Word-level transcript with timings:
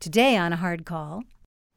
Today 0.00 0.36
on 0.36 0.52
a 0.52 0.56
Hard 0.56 0.84
Call, 0.84 1.24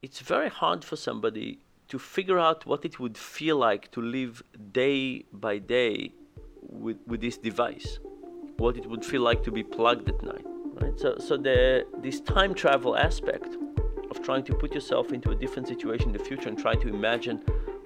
it's 0.04 0.20
very 0.20 0.50
hard 0.50 0.86
for 0.86 0.96
somebody 0.96 1.58
to 1.88 1.98
figure 1.98 2.38
out 2.38 2.68
what 2.68 2.86
it 2.86 3.00
would 3.00 3.18
feel 3.18 3.58
like 3.58 3.90
to 3.94 4.00
live 4.00 4.44
day 4.72 5.26
by 5.34 5.58
day 5.58 6.14
with, 6.62 6.98
with 7.08 7.20
this 7.20 7.40
device, 7.40 7.98
what 8.58 8.78
it 8.78 8.86
would 8.86 9.04
feel 9.04 9.24
like 9.24 9.42
to 9.46 9.52
be 9.52 9.64
plugged 9.64 10.08
at 10.08 10.22
night. 10.22 10.46
Right? 10.80 11.00
So, 11.00 11.18
so 11.18 11.36
the, 11.36 11.88
this 11.98 12.22
time 12.22 12.54
travel 12.54 12.96
aspect 12.96 13.58
of 14.12 14.22
trying 14.22 14.44
to 14.44 14.54
put 14.54 14.72
yourself 14.72 15.12
into 15.12 15.32
a 15.32 15.36
different 15.36 15.68
situation 15.68 16.10
in 16.10 16.14
the 16.14 16.24
future 16.24 16.48
and 16.48 16.60
trying 16.60 16.80
to 16.82 16.90
imagine 16.90 17.38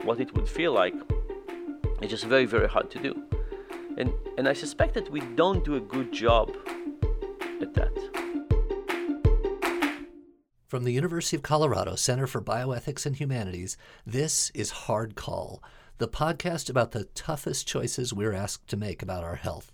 what 0.03 0.19
it 0.19 0.35
would 0.35 0.49
feel 0.49 0.73
like 0.73 0.95
is 2.01 2.09
just 2.09 2.25
very, 2.25 2.45
very 2.45 2.67
hard 2.67 2.91
to 2.91 2.99
do. 2.99 3.23
And, 3.97 4.11
and 4.37 4.49
I 4.49 4.53
suspect 4.53 4.95
that 4.95 5.09
we 5.09 5.21
don't 5.21 5.63
do 5.63 5.77
a 5.77 5.81
good 5.81 6.11
job 6.11 6.51
at 7.61 7.73
that. 7.75 8.24
From 10.67 10.83
the 10.83 10.93
University 10.93 11.35
of 11.35 11.43
Colorado 11.43 11.93
Center 11.93 12.25
for 12.25 12.41
Bioethics 12.41 13.05
and 13.05 13.15
Humanities, 13.15 13.77
this 14.03 14.49
is 14.55 14.71
Hard 14.71 15.13
Call, 15.13 15.61
the 15.99 16.07
podcast 16.07 16.71
about 16.71 16.89
the 16.89 17.03
toughest 17.13 17.67
choices 17.67 18.11
we're 18.11 18.33
asked 18.33 18.67
to 18.69 18.75
make 18.75 19.03
about 19.03 19.23
our 19.23 19.35
health. 19.35 19.71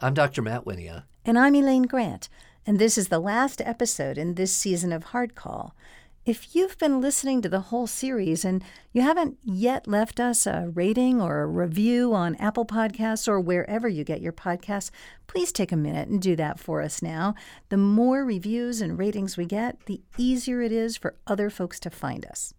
I'm 0.00 0.12
Dr. 0.12 0.42
Matt 0.42 0.64
Wynia. 0.64 1.04
And 1.24 1.38
I'm 1.38 1.54
Elaine 1.54 1.84
Grant. 1.84 2.28
And 2.66 2.80
this 2.80 2.98
is 2.98 3.10
the 3.10 3.20
last 3.20 3.60
episode 3.60 4.18
in 4.18 4.34
this 4.34 4.50
season 4.50 4.90
of 4.90 5.04
Hard 5.04 5.36
Call. 5.36 5.72
If 6.26 6.56
you've 6.56 6.78
been 6.78 7.02
listening 7.02 7.42
to 7.42 7.50
the 7.50 7.60
whole 7.60 7.86
series 7.86 8.46
and 8.46 8.64
you 8.94 9.02
haven't 9.02 9.36
yet 9.44 9.86
left 9.86 10.18
us 10.18 10.46
a 10.46 10.70
rating 10.72 11.20
or 11.20 11.42
a 11.42 11.46
review 11.46 12.14
on 12.14 12.34
Apple 12.36 12.64
Podcasts 12.64 13.28
or 13.28 13.38
wherever 13.38 13.88
you 13.88 14.04
get 14.04 14.22
your 14.22 14.32
podcasts, 14.32 14.90
please 15.26 15.52
take 15.52 15.70
a 15.70 15.76
minute 15.76 16.08
and 16.08 16.22
do 16.22 16.34
that 16.36 16.58
for 16.58 16.80
us 16.80 17.02
now. 17.02 17.34
The 17.68 17.76
more 17.76 18.24
reviews 18.24 18.80
and 18.80 18.98
ratings 18.98 19.36
we 19.36 19.44
get, 19.44 19.84
the 19.84 20.00
easier 20.16 20.62
it 20.62 20.72
is 20.72 20.96
for 20.96 21.14
other 21.26 21.50
folks 21.50 21.78
to 21.80 21.90
find 21.90 22.24
us. 22.24 22.54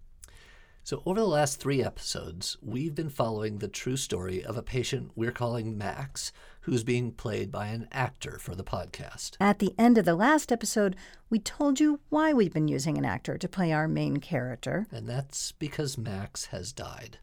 So, 0.84 1.02
over 1.04 1.20
the 1.20 1.26
last 1.26 1.60
three 1.60 1.84
episodes, 1.84 2.58
we've 2.62 2.94
been 2.94 3.10
following 3.10 3.58
the 3.58 3.68
true 3.68 3.98
story 3.98 4.46
of 4.46 4.56
a 4.56 4.62
patient 4.62 5.14
we're 5.16 5.32
calling 5.32 5.76
Max, 5.76 6.32
who's 6.66 6.84
being 6.84 7.12
played 7.12 7.52
by 7.52 7.68
an 7.68 7.88
actor 7.92 8.40
for 8.40 8.56
the 8.56 8.64
podcast. 8.64 9.38
At 9.40 9.60
the 9.60 9.76
end 9.78 10.00
of 10.00 10.06
the 10.06 10.16
last 10.16 10.52
episode, 10.52 10.96
we 11.30 11.38
told 11.38 11.80
you 11.80 12.00
why 12.10 12.34
we've 12.34 12.54
been 12.54 12.68
using 12.68 12.98
an 12.98 13.06
actor 13.06 13.38
to 13.38 13.48
play 13.48 13.72
our 13.72 13.88
main 13.88 14.18
character. 14.18 14.88
And 14.92 15.08
that's 15.08 15.52
because 15.52 15.96
Max 15.96 16.46
has 16.46 16.74
died. 16.74 17.20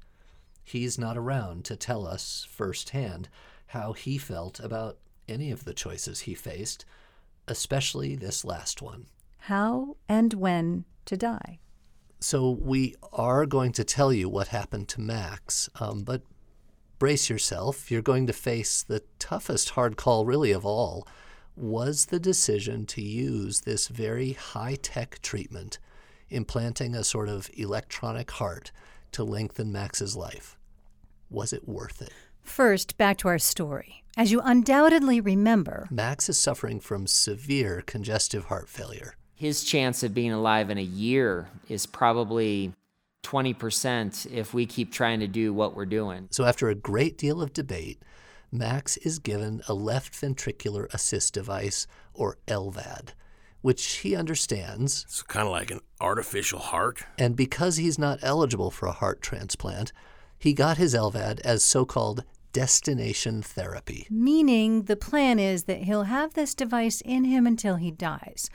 He's 0.62 0.96
not 0.96 1.18
around 1.18 1.64
to 1.64 1.76
tell 1.76 2.06
us 2.06 2.46
firsthand 2.48 3.28
how 3.66 3.94
he 3.94 4.16
felt 4.16 4.60
about 4.60 4.98
any 5.28 5.50
of 5.50 5.64
the 5.64 5.74
choices 5.74 6.20
he 6.20 6.34
faced, 6.34 6.84
especially 7.48 8.14
this 8.14 8.44
last 8.44 8.80
one. 8.80 9.06
How 9.38 9.96
and 10.08 10.34
when 10.34 10.84
to 11.06 11.16
die. 11.16 11.58
So 12.20 12.50
we 12.50 12.94
are 13.12 13.44
going 13.44 13.72
to 13.72 13.82
tell 13.82 14.12
you 14.12 14.28
what 14.28 14.48
happened 14.48 14.86
to 14.90 15.00
Max, 15.00 15.68
um, 15.80 16.04
but 16.04 16.22
brace 17.02 17.28
yourself. 17.28 17.90
You're 17.90 18.00
going 18.00 18.28
to 18.28 18.32
face 18.32 18.80
the 18.80 19.02
toughest 19.18 19.70
hard 19.70 19.96
call, 19.96 20.24
really, 20.24 20.52
of 20.52 20.64
all. 20.64 21.04
Was 21.56 22.06
the 22.06 22.20
decision 22.20 22.86
to 22.86 23.02
use 23.02 23.62
this 23.62 23.88
very 23.88 24.34
high 24.34 24.76
tech 24.80 25.20
treatment, 25.20 25.80
implanting 26.30 26.94
a 26.94 27.02
sort 27.02 27.28
of 27.28 27.50
electronic 27.54 28.30
heart 28.30 28.70
to 29.10 29.24
lengthen 29.24 29.72
Max's 29.72 30.14
life, 30.14 30.56
was 31.28 31.52
it 31.52 31.68
worth 31.68 32.00
it? 32.00 32.12
First, 32.40 32.96
back 32.96 33.18
to 33.18 33.26
our 33.26 33.40
story. 33.40 34.04
As 34.16 34.30
you 34.30 34.40
undoubtedly 34.40 35.20
remember, 35.20 35.88
Max 35.90 36.28
is 36.28 36.38
suffering 36.38 36.78
from 36.78 37.08
severe 37.08 37.82
congestive 37.84 38.44
heart 38.44 38.68
failure 38.68 39.16
his 39.42 39.64
chance 39.64 40.04
of 40.04 40.14
being 40.14 40.30
alive 40.30 40.70
in 40.70 40.78
a 40.78 40.82
year 40.82 41.48
is 41.68 41.84
probably 41.84 42.72
20% 43.22 44.30
if 44.30 44.52
we 44.52 44.66
keep 44.66 44.92
trying 44.92 45.20
to 45.20 45.26
do 45.26 45.52
what 45.52 45.74
we're 45.74 45.86
doing. 45.86 46.28
So, 46.30 46.44
after 46.44 46.68
a 46.68 46.74
great 46.74 47.16
deal 47.16 47.40
of 47.40 47.52
debate, 47.52 48.02
Max 48.50 48.98
is 48.98 49.18
given 49.18 49.62
a 49.66 49.74
left 49.74 50.12
ventricular 50.12 50.92
assist 50.92 51.32
device, 51.32 51.86
or 52.12 52.36
LVAD, 52.46 53.10
which 53.62 53.84
he 53.96 54.14
understands. 54.14 55.04
It's 55.04 55.22
kind 55.22 55.46
of 55.46 55.52
like 55.52 55.70
an 55.70 55.80
artificial 56.00 56.58
heart. 56.58 57.02
And 57.16 57.34
because 57.34 57.78
he's 57.78 57.98
not 57.98 58.18
eligible 58.22 58.70
for 58.70 58.86
a 58.86 58.92
heart 58.92 59.22
transplant, 59.22 59.92
he 60.38 60.52
got 60.52 60.76
his 60.76 60.94
LVAD 60.94 61.40
as 61.40 61.64
so 61.64 61.86
called 61.86 62.24
destination 62.52 63.40
therapy. 63.40 64.06
Meaning 64.10 64.82
the 64.82 64.96
plan 64.96 65.38
is 65.38 65.64
that 65.64 65.84
he'll 65.84 66.02
have 66.02 66.34
this 66.34 66.54
device 66.54 67.00
in 67.00 67.24
him 67.24 67.46
until 67.46 67.76
he 67.76 67.90
dies. 67.90 68.50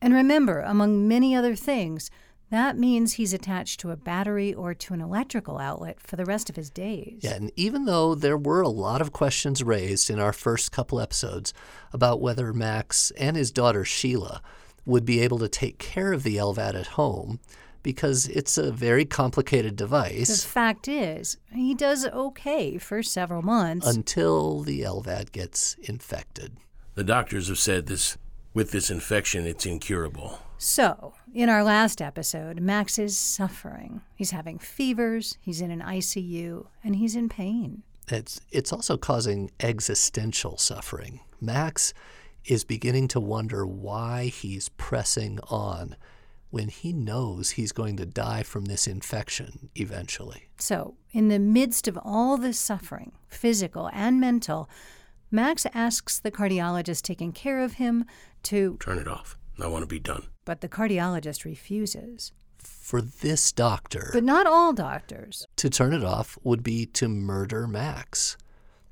And 0.00 0.14
remember, 0.14 0.60
among 0.60 1.08
many 1.08 1.34
other 1.34 1.56
things, 1.56 2.10
that 2.50 2.76
means 2.76 3.14
he's 3.14 3.32
attached 3.32 3.80
to 3.80 3.90
a 3.90 3.96
battery 3.96 4.52
or 4.52 4.74
to 4.74 4.94
an 4.94 5.00
electrical 5.00 5.58
outlet 5.58 6.00
for 6.00 6.16
the 6.16 6.24
rest 6.24 6.50
of 6.50 6.56
his 6.56 6.70
days. 6.70 7.20
Yeah, 7.22 7.34
and 7.34 7.52
even 7.56 7.84
though 7.84 8.14
there 8.14 8.36
were 8.38 8.60
a 8.60 8.68
lot 8.68 9.00
of 9.00 9.12
questions 9.12 9.62
raised 9.62 10.10
in 10.10 10.18
our 10.18 10.32
first 10.32 10.72
couple 10.72 11.00
episodes 11.00 11.54
about 11.92 12.20
whether 12.20 12.52
Max 12.52 13.10
and 13.12 13.36
his 13.36 13.50
daughter 13.50 13.84
Sheila 13.84 14.42
would 14.84 15.04
be 15.04 15.20
able 15.20 15.38
to 15.38 15.48
take 15.48 15.78
care 15.78 16.12
of 16.12 16.22
the 16.22 16.36
LVAD 16.36 16.74
at 16.74 16.86
home, 16.88 17.38
because 17.82 18.28
it's 18.28 18.58
a 18.58 18.72
very 18.72 19.04
complicated 19.04 19.76
device. 19.76 20.42
The 20.42 20.48
fact 20.48 20.88
is, 20.88 21.38
he 21.52 21.74
does 21.74 22.06
okay 22.06 22.76
for 22.78 23.02
several 23.02 23.42
months. 23.42 23.86
Until 23.86 24.60
the 24.60 24.82
LVAD 24.82 25.32
gets 25.32 25.76
infected. 25.82 26.56
The 26.94 27.04
doctors 27.04 27.48
have 27.48 27.58
said 27.58 27.86
this 27.86 28.18
with 28.52 28.72
this 28.72 28.90
infection, 28.90 29.46
it's 29.46 29.64
incurable. 29.64 30.40
So, 30.62 31.14
in 31.32 31.48
our 31.48 31.64
last 31.64 32.02
episode, 32.02 32.60
Max 32.60 32.98
is 32.98 33.16
suffering. 33.16 34.02
He's 34.14 34.32
having 34.32 34.58
fevers, 34.58 35.38
he's 35.40 35.62
in 35.62 35.70
an 35.70 35.80
ICU, 35.80 36.66
and 36.84 36.96
he's 36.96 37.16
in 37.16 37.30
pain. 37.30 37.82
It's, 38.08 38.42
it's 38.50 38.70
also 38.70 38.98
causing 38.98 39.50
existential 39.60 40.58
suffering. 40.58 41.20
Max 41.40 41.94
is 42.44 42.64
beginning 42.64 43.08
to 43.08 43.20
wonder 43.20 43.64
why 43.66 44.26
he's 44.26 44.68
pressing 44.68 45.40
on 45.48 45.96
when 46.50 46.68
he 46.68 46.92
knows 46.92 47.52
he's 47.52 47.72
going 47.72 47.96
to 47.96 48.04
die 48.04 48.42
from 48.42 48.66
this 48.66 48.86
infection 48.86 49.70
eventually. 49.76 50.50
So, 50.58 50.94
in 51.10 51.28
the 51.28 51.38
midst 51.38 51.88
of 51.88 51.98
all 52.04 52.36
this 52.36 52.58
suffering, 52.58 53.12
physical 53.28 53.88
and 53.94 54.20
mental, 54.20 54.68
Max 55.30 55.66
asks 55.72 56.18
the 56.18 56.30
cardiologist 56.30 57.00
taking 57.00 57.32
care 57.32 57.60
of 57.60 57.74
him 57.74 58.04
to 58.42 58.76
turn 58.78 58.98
it 58.98 59.08
off. 59.08 59.38
I 59.58 59.66
want 59.66 59.84
to 59.84 59.86
be 59.86 59.98
done. 59.98 60.26
But 60.50 60.62
the 60.62 60.68
cardiologist 60.68 61.44
refuses. 61.44 62.32
For 62.58 63.00
this 63.00 63.52
doctor, 63.52 64.10
but 64.12 64.24
not 64.24 64.48
all 64.48 64.72
doctors, 64.72 65.46
to 65.54 65.70
turn 65.70 65.92
it 65.92 66.02
off 66.02 66.36
would 66.42 66.64
be 66.64 66.86
to 66.86 67.06
murder 67.06 67.68
Max. 67.68 68.36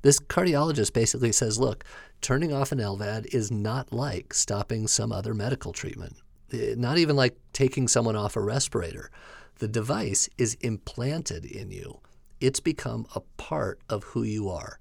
This 0.01 0.21
cardiologist 0.21 0.93
basically 0.93 1.33
says, 1.33 1.59
look, 1.59 1.83
turning 2.21 2.53
off 2.53 2.71
an 2.71 2.79
LVAD 2.79 3.35
is 3.35 3.51
not 3.51 3.91
like 3.91 4.33
stopping 4.33 4.87
some 4.87 5.11
other 5.11 5.33
medical 5.33 5.73
treatment, 5.73 6.15
eh, 6.53 6.75
not 6.77 6.97
even 6.97 7.17
like 7.17 7.35
taking 7.51 7.89
someone 7.89 8.15
off 8.15 8.37
a 8.37 8.41
respirator. 8.41 9.11
The 9.57 9.67
device 9.67 10.29
is 10.37 10.53
implanted 10.61 11.43
in 11.43 11.71
you, 11.71 11.99
it's 12.39 12.61
become 12.61 13.05
a 13.15 13.19
part 13.35 13.81
of 13.89 14.05
who 14.05 14.23
you 14.23 14.47
are. 14.47 14.79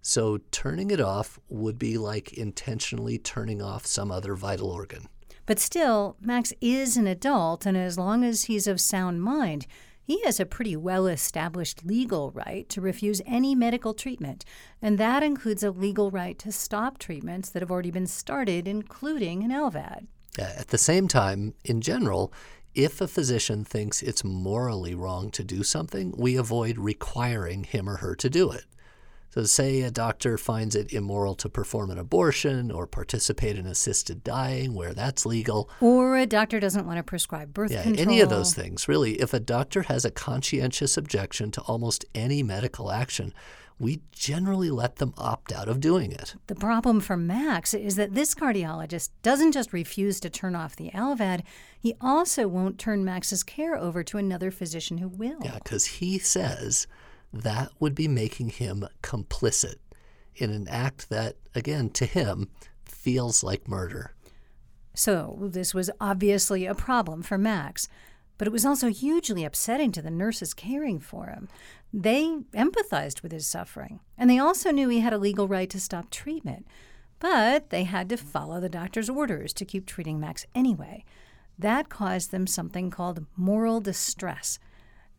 So 0.00 0.38
turning 0.52 0.92
it 0.92 1.00
off 1.00 1.40
would 1.48 1.76
be 1.76 1.98
like 1.98 2.34
intentionally 2.34 3.18
turning 3.18 3.60
off 3.60 3.84
some 3.84 4.12
other 4.12 4.36
vital 4.36 4.70
organ. 4.70 5.08
But 5.50 5.58
still, 5.58 6.16
Max 6.20 6.52
is 6.60 6.96
an 6.96 7.08
adult, 7.08 7.66
and 7.66 7.76
as 7.76 7.98
long 7.98 8.22
as 8.22 8.44
he's 8.44 8.68
of 8.68 8.80
sound 8.80 9.20
mind, 9.20 9.66
he 10.00 10.22
has 10.22 10.38
a 10.38 10.46
pretty 10.46 10.76
well 10.76 11.08
established 11.08 11.84
legal 11.84 12.30
right 12.30 12.68
to 12.68 12.80
refuse 12.80 13.20
any 13.26 13.56
medical 13.56 13.92
treatment, 13.92 14.44
and 14.80 14.96
that 14.98 15.24
includes 15.24 15.64
a 15.64 15.72
legal 15.72 16.12
right 16.12 16.38
to 16.38 16.52
stop 16.52 16.98
treatments 16.98 17.50
that 17.50 17.62
have 17.62 17.70
already 17.72 17.90
been 17.90 18.06
started, 18.06 18.68
including 18.68 19.42
an 19.42 19.50
LVAD. 19.50 20.06
At 20.38 20.68
the 20.68 20.78
same 20.78 21.08
time, 21.08 21.54
in 21.64 21.80
general, 21.80 22.32
if 22.76 23.00
a 23.00 23.08
physician 23.08 23.64
thinks 23.64 24.02
it's 24.02 24.22
morally 24.22 24.94
wrong 24.94 25.32
to 25.32 25.42
do 25.42 25.64
something, 25.64 26.14
we 26.16 26.36
avoid 26.36 26.78
requiring 26.78 27.64
him 27.64 27.88
or 27.88 27.96
her 27.96 28.14
to 28.14 28.30
do 28.30 28.52
it. 28.52 28.66
So, 29.30 29.44
say 29.44 29.82
a 29.82 29.90
doctor 29.92 30.36
finds 30.36 30.74
it 30.74 30.92
immoral 30.92 31.36
to 31.36 31.48
perform 31.48 31.90
an 31.90 31.98
abortion 31.98 32.70
or 32.72 32.86
participate 32.86 33.56
in 33.56 33.64
assisted 33.64 34.24
dying 34.24 34.74
where 34.74 34.92
that's 34.92 35.24
legal. 35.24 35.70
Or 35.80 36.16
a 36.16 36.26
doctor 36.26 36.58
doesn't 36.58 36.86
want 36.86 36.96
to 36.96 37.04
prescribe 37.04 37.54
birth 37.54 37.70
yeah, 37.70 37.82
control. 37.82 38.08
Any 38.08 38.20
of 38.20 38.28
those 38.28 38.54
things, 38.54 38.88
really. 38.88 39.20
If 39.20 39.32
a 39.32 39.40
doctor 39.40 39.82
has 39.82 40.04
a 40.04 40.10
conscientious 40.10 40.96
objection 40.96 41.52
to 41.52 41.60
almost 41.62 42.04
any 42.12 42.42
medical 42.42 42.90
action, 42.90 43.32
we 43.80 44.02
generally 44.12 44.68
let 44.68 44.96
them 44.96 45.14
opt 45.16 45.52
out 45.52 45.68
of 45.68 45.80
doing 45.80 46.12
it. 46.12 46.34
The 46.48 46.54
problem 46.54 47.00
for 47.00 47.16
Max 47.16 47.72
is 47.72 47.96
that 47.96 48.14
this 48.14 48.34
cardiologist 48.34 49.08
doesn't 49.22 49.52
just 49.52 49.72
refuse 49.72 50.20
to 50.20 50.30
turn 50.30 50.54
off 50.54 50.76
the 50.76 50.90
LVAD, 50.90 51.42
he 51.80 51.94
also 52.00 52.46
won't 52.46 52.78
turn 52.78 53.04
Max's 53.04 53.42
care 53.42 53.76
over 53.76 54.04
to 54.04 54.18
another 54.18 54.50
physician 54.50 54.98
who 54.98 55.08
will. 55.08 55.38
Yeah, 55.42 55.58
because 55.62 55.86
he 55.86 56.18
says 56.18 56.86
that 57.32 57.70
would 57.78 57.94
be 57.94 58.08
making 58.08 58.50
him 58.50 58.86
complicit 59.02 59.76
in 60.34 60.50
an 60.50 60.68
act 60.68 61.08
that, 61.10 61.36
again, 61.54 61.90
to 61.90 62.06
him, 62.06 62.48
feels 62.84 63.42
like 63.42 63.68
murder. 63.68 64.14
So, 64.94 65.38
this 65.40 65.72
was 65.72 65.90
obviously 66.00 66.66
a 66.66 66.74
problem 66.74 67.22
for 67.22 67.38
Max. 67.38 67.88
But 68.40 68.46
it 68.46 68.52
was 68.52 68.64
also 68.64 68.88
hugely 68.88 69.44
upsetting 69.44 69.92
to 69.92 70.00
the 70.00 70.10
nurses 70.10 70.54
caring 70.54 70.98
for 70.98 71.26
him. 71.26 71.46
They 71.92 72.24
empathized 72.54 73.22
with 73.22 73.32
his 73.32 73.46
suffering, 73.46 74.00
and 74.16 74.30
they 74.30 74.38
also 74.38 74.70
knew 74.70 74.88
he 74.88 75.00
had 75.00 75.12
a 75.12 75.18
legal 75.18 75.46
right 75.46 75.68
to 75.68 75.78
stop 75.78 76.08
treatment. 76.08 76.66
But 77.18 77.68
they 77.68 77.84
had 77.84 78.08
to 78.08 78.16
follow 78.16 78.58
the 78.58 78.70
doctor's 78.70 79.10
orders 79.10 79.52
to 79.52 79.66
keep 79.66 79.84
treating 79.84 80.18
Max 80.18 80.46
anyway. 80.54 81.04
That 81.58 81.90
caused 81.90 82.30
them 82.30 82.46
something 82.46 82.88
called 82.88 83.26
moral 83.36 83.82
distress. 83.82 84.58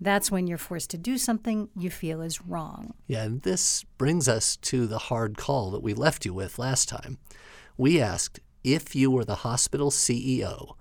That's 0.02 0.32
when 0.32 0.48
you're 0.48 0.58
forced 0.58 0.90
to 0.90 0.98
do 0.98 1.20
something 1.20 1.70
you 1.78 1.92
feel 1.92 2.22
is 2.22 2.42
wrong. 2.42 2.96
Yeah, 3.06 3.24
and 3.24 3.42
this 3.44 3.86
brings 4.00 4.28
us 4.28 4.58
to 4.58 4.88
the 4.88 4.98
hard 4.98 5.38
call 5.38 5.70
that 5.72 5.84
we 5.84 5.94
left 5.94 6.26
you 6.26 6.34
with 6.34 6.58
last 6.58 6.90
time. 6.90 7.20
We 7.78 8.02
asked 8.02 8.40
if 8.64 8.96
you 8.96 9.12
were 9.12 9.24
the 9.24 9.36
hospital 9.36 9.92
CEO, 9.92 10.76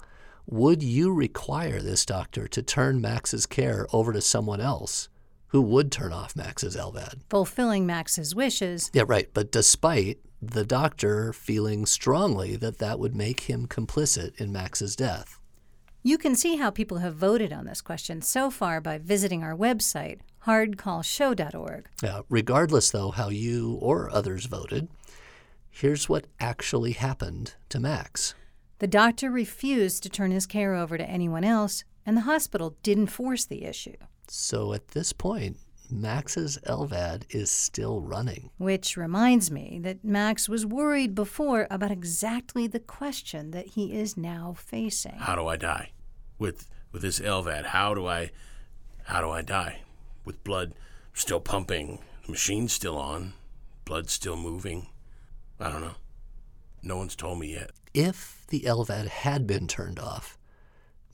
would 0.47 0.83
you 0.83 1.13
require 1.13 1.81
this 1.81 2.07
doctor 2.07 2.49
to 2.49 2.63
turn 2.63 3.01
Max's 3.01 3.45
care 3.45 3.87
over 3.93 4.13
to 4.13 4.23
someone 4.23 4.61
else 4.61 5.11
who 5.49 5.61
would 5.61 5.93
turn 5.93 6.13
off 6.13 6.35
Max's 6.35 6.75
LVAD? 6.75 7.21
Fulfilling 7.29 7.85
Max's 7.85 8.35
wishes. 8.35 8.91
Yeah, 8.95 9.05
right. 9.07 9.29
But 9.35 9.53
despite 9.53 10.19
the 10.41 10.65
doctor 10.65 11.35
feeling 11.35 11.85
strongly 11.85 12.57
that 12.57 12.79
that 12.79 12.99
would 12.99 13.15
make 13.15 13.41
him 13.41 13.67
complicit 13.67 14.41
in 14.41 14.51
Max's 14.51 14.97
death. 14.97 15.40
You 16.03 16.17
can 16.17 16.35
see 16.35 16.57
how 16.57 16.71
people 16.71 16.99
have 16.99 17.15
voted 17.15 17.53
on 17.53 17.67
this 17.67 17.83
question 17.83 18.23
so 18.23 18.51
far 18.51 18.81
by 18.81 18.97
visiting 18.97 19.43
our 19.43 19.55
website, 19.55 20.21
hardcallshow.org. 20.47 21.89
Yeah, 22.03 22.23
regardless, 22.31 22.91
though, 22.91 23.11
how 23.11 23.29
you 23.29 23.79
or 23.83 24.11
others 24.11 24.47
voted, 24.47 24.89
here's 25.69 26.09
what 26.09 26.27
actually 26.41 26.93
happened 26.93 27.55
to 27.69 27.79
Max. 27.79 28.35
The 28.79 28.87
doctor 28.87 29.31
refused 29.31 30.03
to 30.05 30.09
turn 30.09 30.31
his 30.31 30.47
care 30.47 30.75
over 30.75 30.97
to 30.97 31.09
anyone 31.09 31.45
else, 31.45 31.85
and 32.07 32.17
the 32.17 32.23
hospital 32.23 32.77
didn't 32.83 33.09
force 33.09 33.45
the 33.45 33.65
issue. 33.65 33.97
So 34.27 34.73
at 34.73 34.89
this 34.89 35.13
point, 35.13 35.59
Max's 35.93 36.59
LVAD 36.67 37.25
is 37.31 37.51
still 37.51 38.01
running. 38.01 38.51
Which 38.59 38.97
reminds 38.97 39.51
me 39.51 39.79
that 39.83 40.05
Max 40.05 40.49
was 40.49 40.65
worried 40.67 41.15
before 41.15 41.67
about 41.71 41.91
exactly 41.91 42.67
the 42.67 42.81
question 42.81 43.51
that 43.51 43.69
he 43.69 43.93
is 43.93 44.17
now 44.17 44.55
facing. 44.57 45.19
How 45.19 45.35
do 45.35 45.47
I 45.47 45.57
die? 45.57 45.93
With 46.39 46.69
with 46.93 47.03
this 47.03 47.21
LVAD, 47.21 47.67
how 47.67 47.95
do 47.95 48.07
I 48.07 48.31
how 49.05 49.21
do 49.21 49.31
I 49.31 49.43
die? 49.43 49.81
With 50.25 50.43
blood 50.45 50.75
still 51.15 51.41
pumping, 51.41 51.99
the 52.27 52.33
machine's 52.33 52.73
still 52.73 52.99
on, 52.99 53.35
blood 53.85 54.09
still 54.11 54.37
moving. 54.37 54.87
I 55.59 55.71
don't 55.71 55.81
know. 55.81 55.97
No 56.83 56.97
one's 56.97 57.17
told 57.17 57.39
me 57.39 57.53
yet. 57.53 57.73
If 57.93 58.47
the 58.49 58.61
LVAD 58.61 59.09
had 59.09 59.47
been 59.47 59.67
turned 59.67 59.99
off, 59.99 60.39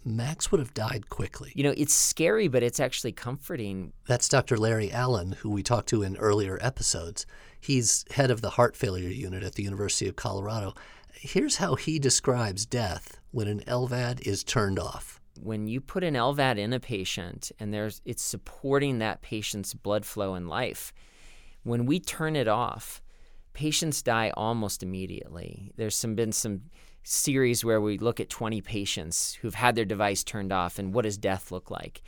Max 0.07 0.53
would 0.53 0.61
have 0.61 0.73
died 0.73 1.09
quickly. 1.09 1.53
You 1.57 1.65
know, 1.65 1.75
it's 1.77 1.93
scary, 1.93 2.47
but 2.47 2.63
it's 2.63 2.79
actually 2.79 3.13
comforting. 3.13 3.93
That's 4.07 4.29
Dr. 4.29 4.57
Larry 4.57 4.93
Allen, 4.93 5.33
who 5.33 5.51
we 5.51 5.65
talked 5.65 5.89
to 5.89 6.03
in 6.03 6.17
earlier 6.17 6.59
episodes. 6.61 7.27
He's 7.61 8.05
head 8.13 8.31
of 8.31 8.41
the 8.41 8.51
heart 8.51 8.77
failure 8.77 9.09
unit 9.09 9.43
at 9.43 9.57
the 9.57 9.65
University 9.65 10.09
of 10.09 10.15
Colorado. 10.15 10.75
Here's 11.13 11.57
how 11.57 11.75
he 11.75 11.99
describes 11.99 12.65
death 12.65 13.19
when 13.33 13.49
an 13.49 13.61
LVAD 13.67 14.25
is 14.27 14.45
turned 14.45 14.79
off. 14.79 15.21
When 15.43 15.67
you 15.67 15.81
put 15.81 16.05
an 16.05 16.15
LVAD 16.15 16.57
in 16.57 16.73
a 16.73 16.81
patient 16.81 17.51
and 17.59 17.75
there's 17.75 18.01
it's 18.05 18.23
supporting 18.23 18.99
that 19.01 19.23
patient's 19.23 19.75
blood 19.75 20.07
flow 20.07 20.35
and 20.35 20.49
life, 20.49 20.93
when 21.65 21.85
we 21.85 21.99
turn 21.99 22.37
it 22.37 22.47
off, 22.47 23.03
patients 23.53 24.03
die 24.03 24.31
almost 24.37 24.83
immediately. 24.83 25.73
There's 25.77 25.97
some 25.97 26.15
been 26.15 26.31
some 26.31 26.63
series 27.07 27.65
where 27.65 27.81
we 27.81 27.99
look 27.99 28.19
at 28.19 28.29
20 28.29 28.61
patients 28.63 29.35
who've 29.35 29.55
had 29.55 29.77
their 29.77 29.85
device 29.85 30.25
turned 30.25 30.53
off 30.53 30.79
and 30.79 30.93
what 30.93 31.03
does 31.03 31.17
death 31.17 31.53
look 31.53 31.71
like. 31.71 32.03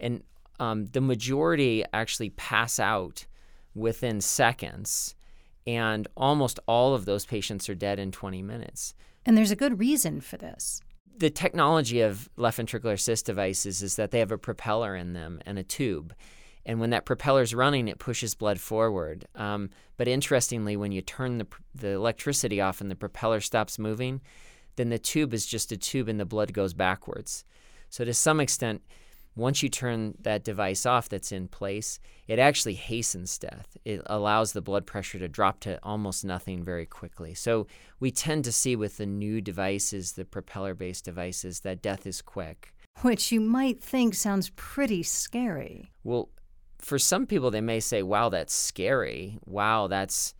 And 0.00 0.24
um, 0.58 0.86
the 0.86 1.00
majority 1.00 1.84
actually 1.92 2.30
pass 2.30 2.80
out 2.80 3.26
within 3.74 4.20
seconds, 4.20 5.14
and 5.66 6.08
almost 6.16 6.58
all 6.66 6.94
of 6.94 7.04
those 7.04 7.24
patients 7.24 7.68
are 7.68 7.74
dead 7.74 8.00
in 8.00 8.10
20 8.10 8.42
minutes. 8.42 8.94
And 9.24 9.36
there's 9.36 9.52
a 9.52 9.56
good 9.56 9.78
reason 9.78 10.20
for 10.20 10.36
this. 10.36 10.80
The 11.16 11.30
technology 11.30 12.00
of 12.00 12.28
left 12.36 12.58
ventricular 12.58 12.94
assist 12.94 13.26
devices 13.26 13.82
is 13.82 13.96
that 13.96 14.10
they 14.10 14.18
have 14.18 14.32
a 14.32 14.38
propeller 14.38 14.96
in 14.96 15.12
them 15.12 15.40
and 15.46 15.58
a 15.58 15.62
tube. 15.62 16.12
And 16.66 16.78
when 16.80 16.90
that 16.90 17.06
propeller 17.06 17.42
is 17.42 17.54
running, 17.54 17.88
it 17.88 17.98
pushes 17.98 18.34
blood 18.34 18.60
forward. 18.60 19.26
Um, 19.34 19.70
but 19.96 20.08
interestingly, 20.08 20.76
when 20.76 20.92
you 20.92 21.00
turn 21.00 21.38
the, 21.38 21.46
the 21.74 21.90
electricity 21.90 22.60
off 22.60 22.80
and 22.80 22.90
the 22.90 22.96
propeller 22.96 23.40
stops 23.40 23.78
moving, 23.78 24.20
then 24.76 24.90
the 24.90 24.98
tube 24.98 25.34
is 25.34 25.46
just 25.46 25.72
a 25.72 25.76
tube 25.76 26.08
and 26.08 26.20
the 26.20 26.24
blood 26.24 26.52
goes 26.52 26.74
backwards. 26.74 27.44
So, 27.88 28.04
to 28.04 28.14
some 28.14 28.40
extent, 28.40 28.82
once 29.36 29.62
you 29.62 29.68
turn 29.68 30.14
that 30.20 30.44
device 30.44 30.86
off 30.86 31.08
that's 31.08 31.32
in 31.32 31.48
place, 31.48 31.98
it 32.28 32.38
actually 32.38 32.74
hastens 32.74 33.38
death. 33.38 33.76
It 33.84 34.02
allows 34.06 34.52
the 34.52 34.60
blood 34.60 34.86
pressure 34.86 35.18
to 35.18 35.28
drop 35.28 35.60
to 35.60 35.78
almost 35.82 36.24
nothing 36.24 36.62
very 36.62 36.86
quickly. 36.86 37.34
So, 37.34 37.66
we 37.98 38.10
tend 38.10 38.44
to 38.44 38.52
see 38.52 38.76
with 38.76 38.96
the 38.98 39.06
new 39.06 39.40
devices, 39.40 40.12
the 40.12 40.24
propeller 40.24 40.74
based 40.74 41.04
devices, 41.04 41.60
that 41.60 41.82
death 41.82 42.06
is 42.06 42.22
quick. 42.22 42.72
Which 43.02 43.32
you 43.32 43.40
might 43.40 43.82
think 43.82 44.14
sounds 44.14 44.50
pretty 44.56 45.02
scary. 45.02 45.90
Well, 46.04 46.28
for 46.80 46.98
some 46.98 47.26
people, 47.26 47.50
they 47.50 47.60
may 47.60 47.80
say, 47.80 48.02
wow, 48.02 48.28
that's 48.28 48.54
scary. 48.54 49.38
Wow, 49.46 49.86
that's 49.86 50.34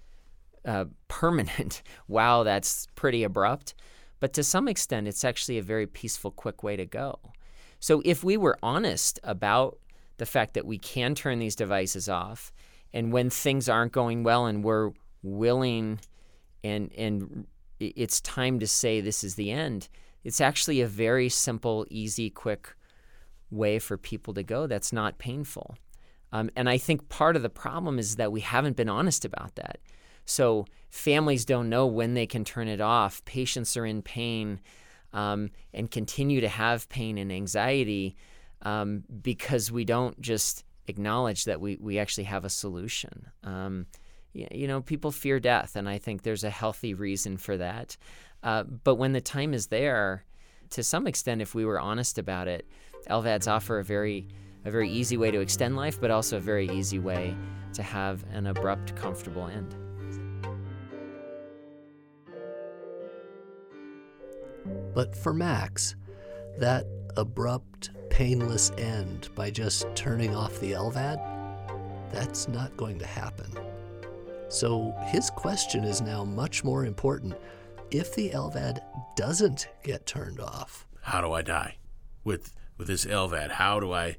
uh, 0.65 0.87
permanent. 1.09 1.83
wow, 2.09 2.43
that's 2.43 2.87
pretty 2.95 3.23
abrupt. 3.23 3.75
But 4.21 4.33
to 4.35 4.45
some 4.45 4.69
extent, 4.69 5.09
it's 5.09 5.25
actually 5.25 5.59
a 5.59 5.63
very 5.63 5.87
peaceful, 5.87 6.31
quick 6.31 6.63
way 6.63 6.77
to 6.77 6.85
go. 6.85 7.19
So 7.81 8.03
if 8.05 8.23
we 8.23 8.37
were 8.37 8.59
honest 8.63 9.19
about 9.25 9.79
the 10.19 10.27
fact 10.27 10.55
that 10.55 10.67
we 10.67 10.79
can 10.79 11.15
turn 11.15 11.39
these 11.39 11.57
devices 11.57 12.09
off, 12.09 12.53
and 12.93 13.13
when 13.13 13.31
things 13.31 13.69
aren't 13.69 13.93
going 13.93 14.23
well 14.23 14.47
and 14.47 14.63
we're 14.63 14.91
willing 15.23 16.01
and 16.63 16.93
and 16.97 17.47
it's 17.79 18.21
time 18.21 18.59
to 18.59 18.67
say 18.67 19.01
this 19.01 19.25
is 19.25 19.37
the 19.37 19.51
end, 19.51 19.89
it's 20.23 20.41
actually 20.41 20.83
a 20.83 20.87
very 20.87 21.31
simple, 21.31 21.87
easy, 21.89 22.29
quick 22.29 22.75
way 23.51 23.79
for 23.79 23.97
people 23.97 24.35
to 24.35 24.43
go 24.43 24.67
that's 24.67 24.93
not 24.93 25.17
painful. 25.19 25.77
Um, 26.33 26.51
and 26.57 26.69
I 26.69 26.79
think 26.79 27.09
part 27.09 27.37
of 27.37 27.43
the 27.43 27.51
problem 27.51 27.99
is 27.99 28.17
that 28.17 28.33
we 28.33 28.41
haven't 28.41 28.77
been 28.77 28.89
honest 28.89 29.25
about 29.25 29.57
that. 29.57 29.79
So 30.25 30.67
families 30.91 31.45
don't 31.45 31.69
know 31.69 31.87
when 31.87 32.15
they 32.15 32.27
can 32.27 32.45
turn 32.45 32.69
it 32.69 32.81
off. 32.81 33.25
Patients 33.25 33.77
are 33.77 33.87
in 33.87 34.03
pain 34.03 34.61
um, 35.13 35.51
and 35.75 35.91
continue 35.91 36.41
to 36.41 36.49
have 36.49 36.89
pain 36.89 37.19
and 37.19 37.33
anxiety 37.33 38.17
um, 38.63 39.05
because 39.23 39.73
we 39.73 39.85
don't 39.85 40.21
just 40.21 40.65
acknowledge 40.87 41.45
that 41.45 41.61
we, 41.61 41.79
we 41.81 41.99
actually 41.99 42.25
have 42.25 42.45
a 42.45 42.51
solution. 42.51 43.31
Um, 43.43 43.87
you, 44.33 44.69
know, 44.69 44.81
people 44.81 45.11
fear 45.11 45.41
death, 45.41 45.75
and 45.75 45.89
I 45.89 45.99
think 45.99 46.23
there's 46.23 46.45
a 46.45 46.51
healthy 46.51 46.95
reason 46.95 47.37
for 47.37 47.57
that. 47.57 47.97
Uh, 48.43 48.63
but 48.63 48.95
when 48.95 49.13
the 49.13 49.21
time 49.21 49.53
is 49.53 49.67
there, 49.67 50.25
to 50.71 50.85
some 50.85 51.07
extent, 51.07 51.43
if 51.43 51.55
we 51.55 51.65
were 51.65 51.81
honest 51.81 52.17
about 52.19 52.47
it, 52.47 52.69
LVADs 53.09 53.51
offer 53.51 53.81
a 53.81 53.85
very 53.85 54.29
a 54.65 54.71
very 54.71 54.89
easy 54.91 55.17
way 55.17 55.31
to 55.31 55.41
extend 55.41 55.77
life, 55.77 56.01
but 56.01 56.11
also 56.11 56.37
a 56.37 56.41
very 56.41 56.69
easy 56.69 56.99
way 56.99 57.37
to 57.73 57.83
have 57.83 58.25
an 58.33 58.47
abrupt, 58.47 58.95
comfortable 58.97 59.47
end. 59.47 59.77
But 64.95 65.17
for 65.17 65.33
Max, 65.33 65.97
that 66.59 66.87
abrupt, 67.17 67.91
painless 68.11 68.71
end 68.77 69.29
by 69.35 69.51
just 69.51 69.87
turning 69.95 70.35
off 70.35 70.59
the 70.61 70.73
LVAD, 70.73 72.11
that's 72.13 72.49
not 72.49 72.77
going 72.77 72.99
to 72.99 73.07
happen. 73.07 73.51
So 74.49 74.93
his 75.07 75.31
question 75.31 75.85
is 75.85 76.01
now 76.01 76.25
much 76.25 76.65
more 76.65 76.85
important. 76.85 77.35
If 77.91 78.15
the 78.15 78.31
LVAD 78.31 78.81
doesn't 79.17 79.69
get 79.85 80.07
turned 80.07 80.41
off, 80.41 80.87
how 81.03 81.21
do 81.21 81.33
I 81.33 81.43
die? 81.43 81.77
With 82.25 82.53
with 82.77 82.89
this 82.89 83.05
LVAD, 83.05 83.53
how 83.53 83.79
do 83.79 83.93
I 83.93 84.17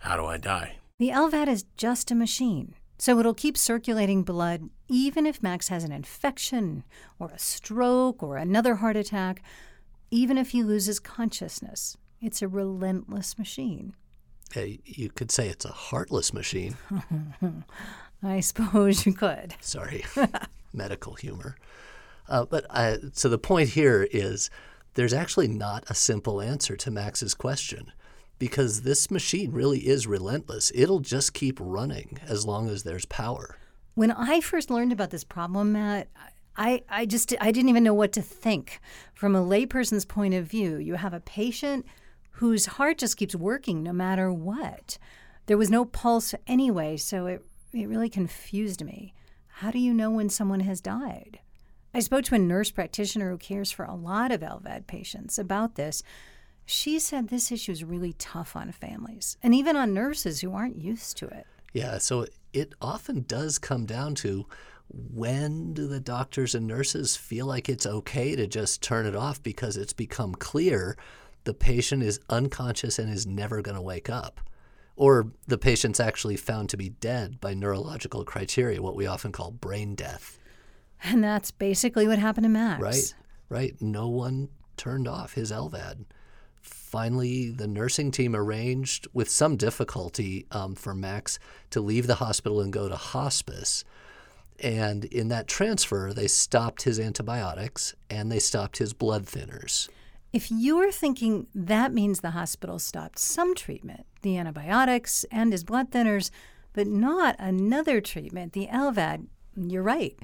how 0.00 0.16
do 0.16 0.26
I 0.26 0.36
die? 0.36 0.76
The 0.98 1.10
LVAD 1.10 1.48
is 1.48 1.64
just 1.76 2.10
a 2.10 2.14
machine, 2.14 2.74
so 2.98 3.18
it'll 3.18 3.34
keep 3.34 3.56
circulating 3.56 4.22
blood 4.22 4.68
even 4.88 5.24
if 5.24 5.42
Max 5.42 5.68
has 5.68 5.84
an 5.84 5.92
infection 5.92 6.84
or 7.18 7.30
a 7.30 7.38
stroke 7.38 8.22
or 8.22 8.36
another 8.36 8.76
heart 8.76 8.96
attack 8.96 9.42
even 10.10 10.36
if 10.36 10.50
he 10.50 10.62
loses 10.62 10.98
consciousness. 10.98 11.96
It's 12.20 12.42
a 12.42 12.48
relentless 12.48 13.38
machine. 13.38 13.94
Hey, 14.52 14.80
you 14.84 15.08
could 15.10 15.30
say 15.30 15.48
it's 15.48 15.64
a 15.64 15.68
heartless 15.68 16.34
machine. 16.34 16.76
I 18.22 18.40
suppose 18.40 19.06
you 19.06 19.14
could. 19.14 19.54
Sorry, 19.60 20.04
medical 20.74 21.14
humor. 21.14 21.56
Uh, 22.28 22.44
but 22.44 22.66
uh, 22.70 22.96
so 23.12 23.28
the 23.28 23.38
point 23.38 23.70
here 23.70 24.06
is 24.10 24.50
there's 24.94 25.14
actually 25.14 25.48
not 25.48 25.84
a 25.88 25.94
simple 25.94 26.40
answer 26.40 26.76
to 26.76 26.90
Max's 26.90 27.34
question 27.34 27.92
because 28.40 28.82
this 28.82 29.10
machine 29.10 29.52
really 29.52 29.86
is 29.86 30.08
relentless. 30.08 30.72
It'll 30.74 30.98
just 30.98 31.34
keep 31.34 31.58
running 31.60 32.18
as 32.26 32.44
long 32.44 32.68
as 32.68 32.82
there's 32.82 33.04
power. 33.04 33.56
When 33.94 34.10
I 34.10 34.40
first 34.40 34.70
learned 34.70 34.92
about 34.92 35.10
this 35.10 35.22
problem, 35.22 35.72
Matt, 35.72 36.08
I, 36.56 36.82
I 36.88 37.06
just 37.06 37.32
I 37.40 37.52
didn't 37.52 37.68
even 37.68 37.84
know 37.84 37.94
what 37.94 38.12
to 38.12 38.22
think. 38.22 38.80
From 39.14 39.36
a 39.36 39.44
layperson's 39.44 40.06
point 40.06 40.34
of 40.34 40.46
view, 40.46 40.78
you 40.78 40.94
have 40.94 41.14
a 41.14 41.20
patient 41.20 41.86
whose 42.32 42.66
heart 42.66 42.98
just 42.98 43.18
keeps 43.18 43.34
working 43.36 43.82
no 43.82 43.92
matter 43.92 44.32
what. 44.32 44.98
There 45.46 45.58
was 45.58 45.70
no 45.70 45.84
pulse 45.84 46.34
anyway, 46.46 46.96
so 46.96 47.26
it, 47.26 47.44
it 47.72 47.88
really 47.88 48.08
confused 48.08 48.82
me. 48.82 49.14
How 49.46 49.70
do 49.70 49.78
you 49.78 49.92
know 49.92 50.10
when 50.10 50.30
someone 50.30 50.60
has 50.60 50.80
died? 50.80 51.40
I 51.92 52.00
spoke 52.00 52.24
to 52.26 52.36
a 52.36 52.38
nurse 52.38 52.70
practitioner 52.70 53.30
who 53.30 53.36
cares 53.36 53.70
for 53.70 53.84
a 53.84 53.94
lot 53.94 54.32
of 54.32 54.40
LVAD 54.40 54.86
patients 54.86 55.38
about 55.38 55.74
this. 55.74 56.02
She 56.70 57.00
said 57.00 57.28
this 57.28 57.50
issue 57.50 57.72
is 57.72 57.82
really 57.82 58.12
tough 58.12 58.54
on 58.54 58.70
families 58.70 59.36
and 59.42 59.52
even 59.56 59.74
on 59.74 59.92
nurses 59.92 60.40
who 60.40 60.54
aren't 60.54 60.80
used 60.80 61.16
to 61.16 61.26
it. 61.26 61.44
Yeah, 61.72 61.98
so 61.98 62.26
it 62.52 62.74
often 62.80 63.24
does 63.26 63.58
come 63.58 63.86
down 63.86 64.14
to 64.16 64.46
when 64.88 65.74
do 65.74 65.88
the 65.88 65.98
doctors 65.98 66.54
and 66.54 66.68
nurses 66.68 67.16
feel 67.16 67.46
like 67.46 67.68
it's 67.68 67.86
okay 67.86 68.36
to 68.36 68.46
just 68.46 68.82
turn 68.82 69.04
it 69.04 69.16
off 69.16 69.42
because 69.42 69.76
it's 69.76 69.92
become 69.92 70.32
clear 70.32 70.96
the 71.42 71.54
patient 71.54 72.04
is 72.04 72.20
unconscious 72.30 73.00
and 73.00 73.12
is 73.12 73.26
never 73.26 73.62
going 73.62 73.76
to 73.76 73.82
wake 73.82 74.08
up? 74.08 74.40
Or 74.94 75.32
the 75.48 75.58
patient's 75.58 75.98
actually 75.98 76.36
found 76.36 76.68
to 76.68 76.76
be 76.76 76.90
dead 76.90 77.40
by 77.40 77.52
neurological 77.52 78.24
criteria, 78.24 78.80
what 78.80 78.94
we 78.94 79.08
often 79.08 79.32
call 79.32 79.50
brain 79.50 79.96
death. 79.96 80.38
And 81.02 81.24
that's 81.24 81.50
basically 81.50 82.06
what 82.06 82.20
happened 82.20 82.44
to 82.44 82.48
Max. 82.48 82.80
Right, 82.80 83.14
right. 83.48 83.82
No 83.82 84.08
one 84.08 84.50
turned 84.76 85.08
off 85.08 85.34
his 85.34 85.50
LVAD. 85.50 86.04
Finally, 86.60 87.50
the 87.50 87.66
nursing 87.66 88.10
team 88.10 88.34
arranged, 88.34 89.06
with 89.12 89.30
some 89.30 89.56
difficulty, 89.56 90.46
um, 90.50 90.74
for 90.74 90.94
Max 90.94 91.38
to 91.70 91.80
leave 91.80 92.06
the 92.06 92.16
hospital 92.16 92.60
and 92.60 92.72
go 92.72 92.88
to 92.88 92.96
hospice. 92.96 93.84
And 94.58 95.04
in 95.06 95.28
that 95.28 95.48
transfer, 95.48 96.12
they 96.12 96.26
stopped 96.26 96.82
his 96.82 97.00
antibiotics 97.00 97.94
and 98.10 98.30
they 98.30 98.38
stopped 98.38 98.78
his 98.78 98.92
blood 98.92 99.24
thinners. 99.24 99.88
If 100.32 100.50
you're 100.50 100.92
thinking 100.92 101.46
that 101.54 101.92
means 101.92 102.20
the 102.20 102.30
hospital 102.30 102.78
stopped 102.78 103.18
some 103.18 103.54
treatment, 103.54 104.06
the 104.22 104.36
antibiotics 104.36 105.24
and 105.30 105.52
his 105.52 105.64
blood 105.64 105.90
thinners, 105.90 106.30
but 106.72 106.86
not 106.86 107.34
another 107.38 108.00
treatment, 108.00 108.52
the 108.52 108.68
LVAD, 108.68 109.26
you're 109.56 109.82
right. 109.82 110.16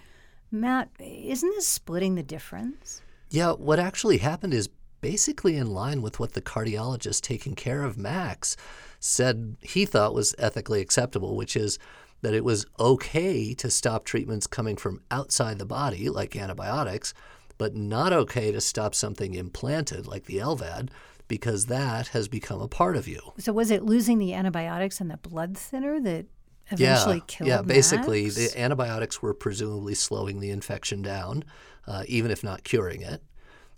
Matt, 0.50 0.90
isn't 1.00 1.50
this 1.50 1.66
splitting 1.66 2.14
the 2.14 2.23
difference? 2.23 3.02
Yeah, 3.31 3.52
what 3.52 3.81
actually 3.81 4.19
happened 4.19 4.55
is 4.55 4.69
basically 5.00 5.57
in 5.57 5.71
line 5.71 6.03
with 6.03 6.19
what 6.19 6.33
the 6.33 6.43
cardiologist 6.43 7.23
taking 7.23 7.55
care 7.55 7.83
of 7.83 7.97
Max 7.97 8.57
said 9.00 9.57
he 9.61 9.85
thought 9.85 10.15
was 10.15 10.35
ethically 10.38 10.81
acceptable, 10.81 11.37
which 11.37 11.57
is 11.57 11.79
that 12.23 12.35
it 12.35 12.45
was 12.45 12.67
okay 12.79 13.55
to 13.55 13.71
stop 13.71 14.05
treatments 14.05 14.47
coming 14.47 14.76
from 14.76 15.00
outside 15.11 15.59
the 15.59 15.67
body, 15.67 16.09
like 16.09 16.35
antibiotics, 16.35 17.15
but 17.59 17.75
not 17.75 18.12
okay 18.12 18.50
to 18.53 18.61
stop 18.61 18.95
something 18.95 19.35
implanted, 19.35 20.07
like 20.07 20.25
the 20.25 20.38
LVAD, 20.38 20.88
because 21.29 21.67
that 21.67 22.09
has 22.09 22.29
become 22.29 22.61
a 22.61 22.69
part 22.69 22.97
of 22.97 23.09
you. 23.09 23.21
So, 23.38 23.53
was 23.53 23.71
it 23.71 23.83
losing 23.83 24.19
the 24.19 24.35
antibiotics 24.35 25.00
and 25.00 25.11
the 25.11 25.17
blood 25.17 25.57
thinner 25.57 26.00
that 26.00 26.26
eventually 26.71 27.17
yeah, 27.17 27.23
killed 27.26 27.49
Yeah, 27.49 27.62
basically, 27.62 28.25
Max? 28.25 28.35
the 28.37 28.61
antibiotics 28.61 29.23
were 29.23 29.35
presumably 29.35 29.95
slowing 29.95 30.41
the 30.41 30.50
infection 30.50 31.03
down, 31.03 31.45
uh, 31.87 32.05
even 32.07 32.31
if 32.31 32.45
not 32.45 32.65
curing 32.65 33.03
it. 33.03 33.23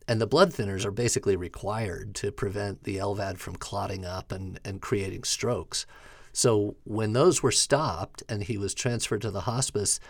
And 0.09 0.23
the 0.23 0.27
blood 0.27 0.55
thinners 0.55 0.87
are 0.87 0.91
basically 0.91 1.37
required 1.37 2.15
to 2.17 2.33
prevent 2.33 2.85
the 2.85 2.97
LVAD 2.97 3.37
from 3.37 3.57
clotting 3.57 4.07
up 4.07 4.33
and, 4.33 4.59
and 4.65 4.81
creating 4.81 5.25
strokes. 5.25 5.85
So 6.33 6.77
when 6.85 7.13
those 7.13 7.43
were 7.43 7.53
stopped 7.53 8.23
and 8.27 8.43
he 8.43 8.57
was 8.57 8.73
transferred 8.73 9.21
to 9.21 9.31
the 9.31 9.43
hospice, 9.43 10.01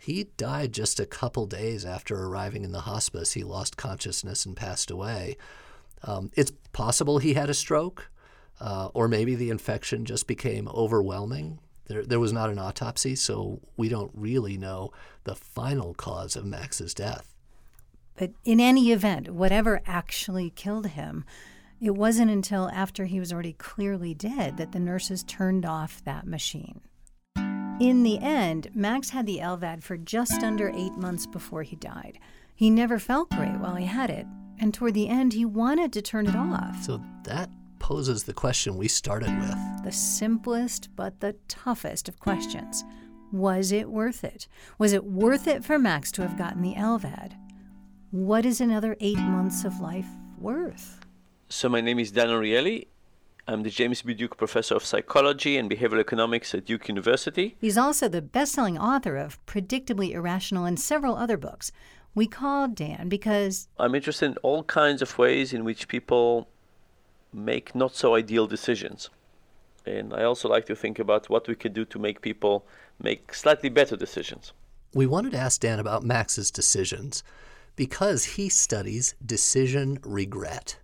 he 0.00 0.28
died 0.36 0.72
just 0.72 1.00
a 1.00 1.06
couple 1.06 1.46
days 1.46 1.84
after 1.84 2.16
arriving 2.16 2.62
in 2.62 2.70
the 2.70 2.82
hospice. 2.82 3.32
He 3.32 3.42
lost 3.42 3.76
consciousness 3.76 4.46
and 4.46 4.56
passed 4.56 4.92
away. 4.92 5.36
Um, 6.04 6.30
it's 6.36 6.52
possible 6.72 7.18
he 7.18 7.34
had 7.34 7.50
a 7.50 7.54
stroke, 7.54 8.10
uh, 8.60 8.90
or 8.94 9.08
maybe 9.08 9.34
the 9.34 9.50
infection 9.50 10.04
just 10.04 10.28
became 10.28 10.68
overwhelming. 10.68 11.58
There, 11.86 12.04
there 12.04 12.20
was 12.20 12.32
not 12.32 12.50
an 12.50 12.60
autopsy, 12.60 13.16
so 13.16 13.60
we 13.76 13.88
don't 13.88 14.12
really 14.14 14.56
know 14.56 14.92
the 15.24 15.34
final 15.34 15.94
cause 15.94 16.36
of 16.36 16.44
Max's 16.44 16.94
death. 16.94 17.34
But 18.18 18.32
in 18.44 18.58
any 18.58 18.90
event, 18.90 19.30
whatever 19.30 19.80
actually 19.86 20.50
killed 20.50 20.88
him, 20.88 21.24
it 21.80 21.94
wasn't 21.94 22.32
until 22.32 22.68
after 22.70 23.04
he 23.04 23.20
was 23.20 23.32
already 23.32 23.52
clearly 23.52 24.12
dead 24.12 24.56
that 24.56 24.72
the 24.72 24.80
nurses 24.80 25.22
turned 25.22 25.64
off 25.64 26.02
that 26.04 26.26
machine. 26.26 26.80
In 27.80 28.02
the 28.02 28.18
end, 28.18 28.70
Max 28.74 29.10
had 29.10 29.24
the 29.24 29.38
LVAD 29.38 29.84
for 29.84 29.96
just 29.96 30.42
under 30.42 30.68
eight 30.70 30.94
months 30.94 31.26
before 31.26 31.62
he 31.62 31.76
died. 31.76 32.18
He 32.56 32.70
never 32.70 32.98
felt 32.98 33.30
great 33.30 33.60
while 33.60 33.76
he 33.76 33.86
had 33.86 34.10
it, 34.10 34.26
and 34.58 34.74
toward 34.74 34.94
the 34.94 35.08
end, 35.08 35.32
he 35.32 35.44
wanted 35.44 35.92
to 35.92 36.02
turn 36.02 36.26
it 36.26 36.34
off. 36.34 36.82
So 36.82 37.00
that 37.22 37.48
poses 37.78 38.24
the 38.24 38.32
question 38.32 38.76
we 38.76 38.88
started 38.88 39.30
with. 39.38 39.84
The 39.84 39.92
simplest 39.92 40.88
but 40.96 41.20
the 41.20 41.36
toughest 41.46 42.08
of 42.08 42.18
questions. 42.18 42.84
Was 43.30 43.70
it 43.70 43.88
worth 43.88 44.24
it? 44.24 44.48
Was 44.76 44.92
it 44.92 45.04
worth 45.04 45.46
it 45.46 45.64
for 45.64 45.78
Max 45.78 46.10
to 46.12 46.22
have 46.22 46.36
gotten 46.36 46.62
the 46.62 46.74
LVAD? 46.74 47.36
What 48.10 48.46
is 48.46 48.62
another 48.62 48.96
eight 49.00 49.18
months 49.18 49.66
of 49.66 49.80
life 49.80 50.08
worth? 50.38 51.04
So 51.50 51.68
my 51.68 51.82
name 51.82 51.98
is 51.98 52.10
Dan 52.10 52.28
Ariely. 52.28 52.86
I'm 53.46 53.64
the 53.64 53.68
James 53.68 54.00
B. 54.00 54.14
Duke 54.14 54.38
Professor 54.38 54.76
of 54.76 54.84
Psychology 54.84 55.58
and 55.58 55.70
Behavioral 55.70 56.00
Economics 56.00 56.54
at 56.54 56.64
Duke 56.64 56.88
University. 56.88 57.54
He's 57.60 57.76
also 57.76 58.08
the 58.08 58.22
best-selling 58.22 58.78
author 58.78 59.18
of 59.18 59.44
Predictably 59.44 60.12
Irrational 60.12 60.64
and 60.64 60.80
several 60.80 61.16
other 61.16 61.36
books. 61.36 61.70
We 62.14 62.26
called 62.26 62.76
Dan 62.76 63.10
because 63.10 63.68
I'm 63.78 63.94
interested 63.94 64.30
in 64.30 64.36
all 64.38 64.62
kinds 64.62 65.02
of 65.02 65.18
ways 65.18 65.52
in 65.52 65.62
which 65.62 65.86
people 65.86 66.48
make 67.30 67.74
not 67.74 67.94
so 67.94 68.14
ideal 68.14 68.46
decisions. 68.46 69.10
And 69.84 70.14
I 70.14 70.24
also 70.24 70.48
like 70.48 70.64
to 70.64 70.74
think 70.74 70.98
about 70.98 71.28
what 71.28 71.46
we 71.46 71.54
could 71.54 71.74
do 71.74 71.84
to 71.84 71.98
make 71.98 72.22
people 72.22 72.64
make 72.98 73.34
slightly 73.34 73.68
better 73.68 73.96
decisions. 73.96 74.54
We 74.94 75.06
wanted 75.06 75.32
to 75.32 75.38
ask 75.38 75.60
Dan 75.60 75.78
about 75.78 76.04
Max's 76.04 76.50
decisions 76.50 77.22
because 77.78 78.24
he 78.24 78.48
studies 78.48 79.14
decision 79.24 80.00
regret. 80.02 80.80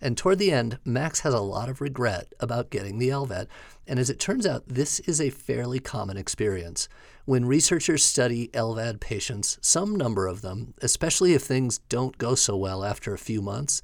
And 0.00 0.16
toward 0.16 0.38
the 0.38 0.52
end, 0.52 0.78
Max 0.86 1.20
has 1.20 1.34
a 1.34 1.40
lot 1.40 1.68
of 1.68 1.82
regret 1.82 2.32
about 2.40 2.70
getting 2.70 2.98
the 2.98 3.10
LVAD. 3.10 3.46
And 3.86 3.98
as 3.98 4.08
it 4.08 4.18
turns 4.18 4.46
out, 4.46 4.66
this 4.66 5.00
is 5.00 5.20
a 5.20 5.28
fairly 5.28 5.80
common 5.80 6.16
experience. 6.16 6.88
When 7.26 7.44
researchers 7.44 8.02
study 8.02 8.48
LVAD 8.54 9.00
patients, 9.00 9.58
some 9.60 9.94
number 9.94 10.26
of 10.26 10.40
them, 10.40 10.72
especially 10.80 11.34
if 11.34 11.42
things 11.42 11.76
don't 11.90 12.16
go 12.16 12.34
so 12.34 12.56
well 12.56 12.84
after 12.84 13.12
a 13.12 13.18
few 13.18 13.42
months, 13.42 13.82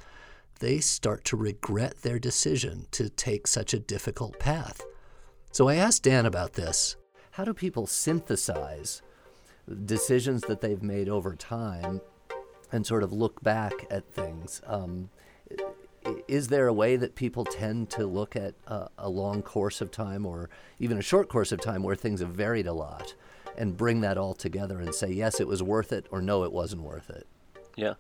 they 0.60 0.80
start 0.80 1.26
to 1.26 1.36
regret 1.36 2.00
their 2.00 2.18
decision 2.18 2.86
to 2.92 3.10
take 3.10 3.46
such 3.46 3.74
a 3.74 3.78
difficult 3.78 4.38
path. 4.38 4.80
So 5.52 5.68
I 5.68 5.74
asked 5.74 6.04
Dan 6.04 6.24
about 6.24 6.54
this. 6.54 6.96
How 7.32 7.44
do 7.44 7.52
people 7.52 7.86
synthesize 7.86 9.02
decisions 9.84 10.40
that 10.44 10.62
they've 10.62 10.82
made 10.82 11.10
over 11.10 11.36
time 11.36 12.00
and 12.72 12.86
sort 12.86 13.02
of 13.02 13.12
look 13.12 13.42
back 13.42 13.86
at 13.90 14.10
things? 14.10 14.60
Um, 14.66 15.10
is 16.28 16.48
there 16.48 16.66
a 16.66 16.72
way 16.72 16.96
that 16.96 17.14
people 17.14 17.44
tend 17.44 17.90
to 17.90 18.06
look 18.06 18.36
at 18.36 18.54
a, 18.66 18.88
a, 18.98 19.08
long 19.08 19.42
course 19.42 19.80
of 19.80 19.90
time 19.90 20.24
or 20.24 20.48
even 20.78 20.98
a 20.98 21.02
short 21.02 21.28
course 21.28 21.52
of 21.52 21.60
time 21.60 21.82
where 21.82 21.96
things 21.96 22.20
have 22.20 22.30
varied 22.30 22.66
a 22.66 22.72
lot 22.72 23.14
and 23.56 23.76
bring 23.76 24.00
that 24.02 24.18
all 24.18 24.34
together 24.34 24.80
and 24.80 24.94
say, 24.94 25.10
yes, 25.10 25.40
it 25.40 25.48
was 25.48 25.62
worth 25.62 25.92
it 25.92 26.06
or 26.10 26.20
no, 26.20 26.44
it 26.44 26.52
wasn't 26.52 26.82
worth 26.82 27.10
it? 27.10 27.26
Yeah. 27.74 27.94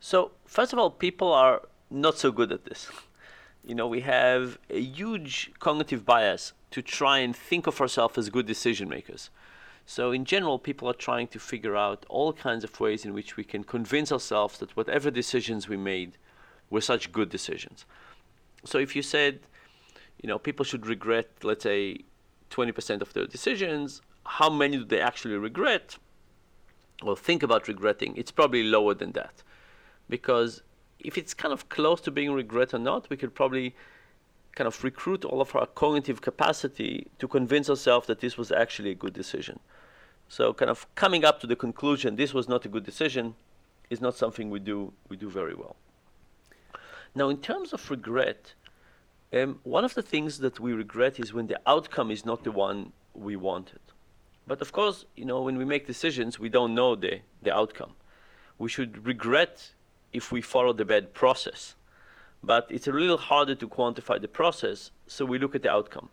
So, 0.00 0.32
first 0.44 0.72
of 0.72 0.78
all, 0.78 0.90
people 0.90 1.32
are 1.32 1.62
not 1.90 2.18
so 2.18 2.30
good 2.30 2.52
at 2.52 2.64
this. 2.64 2.88
You 3.64 3.74
know, 3.74 3.86
we 3.86 4.00
have 4.00 4.58
a 4.70 4.80
huge 4.80 5.50
cognitive 5.58 6.04
bias 6.04 6.52
to 6.70 6.82
try 6.82 7.18
and 7.18 7.34
think 7.34 7.66
of 7.66 7.80
ourselves 7.80 8.18
as 8.18 8.30
good 8.30 8.46
decision 8.46 8.88
makers. 8.88 9.30
So, 9.90 10.12
in 10.12 10.26
general, 10.26 10.58
people 10.58 10.86
are 10.90 11.06
trying 11.08 11.28
to 11.28 11.38
figure 11.38 11.74
out 11.74 12.04
all 12.10 12.34
kinds 12.34 12.62
of 12.62 12.78
ways 12.78 13.06
in 13.06 13.14
which 13.14 13.38
we 13.38 13.42
can 13.42 13.64
convince 13.64 14.12
ourselves 14.12 14.58
that 14.58 14.76
whatever 14.76 15.10
decisions 15.10 15.66
we 15.66 15.78
made 15.78 16.18
were 16.68 16.82
such 16.82 17.10
good 17.10 17.30
decisions. 17.30 17.86
So, 18.66 18.76
if 18.76 18.94
you 18.94 19.00
said, 19.00 19.40
you 20.22 20.28
know, 20.28 20.38
people 20.38 20.62
should 20.62 20.86
regret, 20.86 21.30
let's 21.42 21.62
say, 21.62 22.00
20% 22.50 23.00
of 23.00 23.14
their 23.14 23.24
decisions, 23.24 24.02
how 24.26 24.50
many 24.50 24.76
do 24.76 24.84
they 24.84 25.00
actually 25.00 25.36
regret 25.36 25.96
or 27.00 27.16
think 27.16 27.42
about 27.42 27.66
regretting? 27.66 28.14
It's 28.14 28.30
probably 28.30 28.64
lower 28.64 28.92
than 28.92 29.12
that. 29.12 29.42
Because 30.06 30.60
if 30.98 31.16
it's 31.16 31.32
kind 31.32 31.54
of 31.54 31.70
close 31.70 32.02
to 32.02 32.10
being 32.10 32.32
regret 32.32 32.74
or 32.74 32.78
not, 32.78 33.08
we 33.08 33.16
could 33.16 33.34
probably 33.34 33.74
kind 34.54 34.68
of 34.68 34.84
recruit 34.84 35.24
all 35.24 35.40
of 35.40 35.56
our 35.56 35.64
cognitive 35.64 36.20
capacity 36.20 37.06
to 37.18 37.26
convince 37.26 37.70
ourselves 37.70 38.06
that 38.06 38.20
this 38.20 38.36
was 38.36 38.52
actually 38.52 38.90
a 38.90 38.94
good 38.94 39.14
decision. 39.14 39.58
So 40.28 40.52
kind 40.52 40.70
of 40.70 40.86
coming 40.94 41.24
up 41.24 41.40
to 41.40 41.46
the 41.46 41.56
conclusion 41.56 42.16
this 42.16 42.34
was 42.34 42.48
not 42.48 42.64
a 42.64 42.68
good 42.68 42.84
decision 42.84 43.34
is 43.90 44.00
not 44.00 44.14
something 44.14 44.50
we 44.50 44.60
do 44.60 44.92
we 45.08 45.16
do 45.16 45.30
very 45.30 45.54
well. 45.54 45.76
Now 47.14 47.28
in 47.30 47.38
terms 47.38 47.72
of 47.72 47.90
regret, 47.90 48.54
um, 49.32 49.60
one 49.64 49.84
of 49.84 49.94
the 49.94 50.02
things 50.02 50.38
that 50.38 50.60
we 50.60 50.72
regret 50.72 51.18
is 51.18 51.32
when 51.32 51.46
the 51.46 51.60
outcome 51.66 52.10
is 52.10 52.24
not 52.24 52.44
the 52.44 52.52
one 52.52 52.92
we 53.14 53.36
wanted. 53.36 53.80
But 54.46 54.60
of 54.62 54.72
course, 54.72 55.04
you 55.16 55.24
know, 55.24 55.42
when 55.42 55.58
we 55.58 55.64
make 55.64 55.86
decisions, 55.86 56.38
we 56.38 56.48
don't 56.48 56.74
know 56.74 56.94
the, 56.94 57.20
the 57.42 57.54
outcome. 57.54 57.94
we 58.58 58.68
should 58.68 59.06
regret 59.06 59.72
if 60.12 60.32
we 60.32 60.40
follow 60.40 60.72
the 60.72 60.84
bad 60.84 61.14
process. 61.14 61.74
But 62.42 62.66
it's 62.70 62.88
a 62.88 62.92
little 62.92 63.16
harder 63.16 63.54
to 63.54 63.68
quantify 63.68 64.20
the 64.20 64.28
process, 64.28 64.90
so 65.06 65.24
we 65.24 65.38
look 65.38 65.54
at 65.54 65.62
the 65.62 65.70
outcome. 65.70 66.08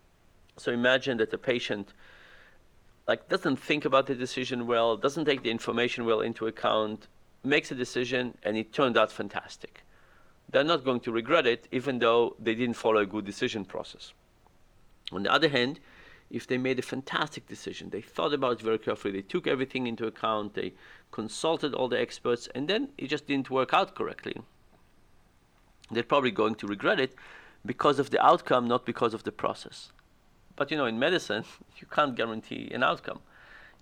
So 0.56 0.72
imagine 0.72 1.18
that 1.18 1.32
a 1.32 1.38
patient 1.38 1.92
like 3.06 3.28
doesn't 3.28 3.56
think 3.56 3.84
about 3.84 4.06
the 4.06 4.14
decision 4.14 4.66
well, 4.66 4.96
doesn't 4.96 5.24
take 5.24 5.42
the 5.42 5.50
information 5.50 6.04
well 6.04 6.20
into 6.20 6.46
account, 6.46 7.06
makes 7.44 7.70
a 7.70 7.74
decision 7.74 8.36
and 8.42 8.56
it 8.56 8.72
turned 8.72 8.96
out 8.96 9.12
fantastic. 9.12 9.82
They're 10.50 10.64
not 10.64 10.84
going 10.84 11.00
to 11.00 11.12
regret 11.12 11.46
it 11.46 11.68
even 11.70 11.98
though 11.98 12.36
they 12.38 12.54
didn't 12.54 12.76
follow 12.76 12.98
a 12.98 13.06
good 13.06 13.24
decision 13.24 13.64
process. 13.64 14.12
On 15.12 15.22
the 15.22 15.32
other 15.32 15.48
hand, 15.48 15.78
if 16.30 16.46
they 16.46 16.58
made 16.58 16.78
a 16.78 16.82
fantastic 16.82 17.46
decision, 17.46 17.90
they 17.90 18.00
thought 18.00 18.34
about 18.34 18.52
it 18.52 18.60
very 18.60 18.78
carefully, 18.78 19.12
they 19.12 19.22
took 19.22 19.46
everything 19.46 19.86
into 19.86 20.06
account, 20.06 20.54
they 20.54 20.74
consulted 21.12 21.72
all 21.72 21.88
the 21.88 22.00
experts, 22.00 22.48
and 22.54 22.66
then 22.66 22.88
it 22.98 23.06
just 23.06 23.28
didn't 23.28 23.50
work 23.50 23.72
out 23.72 23.94
correctly, 23.94 24.36
they're 25.90 26.02
probably 26.02 26.32
going 26.32 26.56
to 26.56 26.66
regret 26.66 26.98
it 26.98 27.14
because 27.64 28.00
of 28.00 28.10
the 28.10 28.24
outcome, 28.24 28.66
not 28.66 28.84
because 28.84 29.14
of 29.14 29.22
the 29.22 29.30
process. 29.30 29.92
But 30.56 30.70
you 30.70 30.76
know, 30.76 30.86
in 30.86 30.98
medicine, 30.98 31.44
you 31.78 31.86
can't 31.90 32.14
guarantee 32.14 32.70
an 32.72 32.82
outcome. 32.82 33.20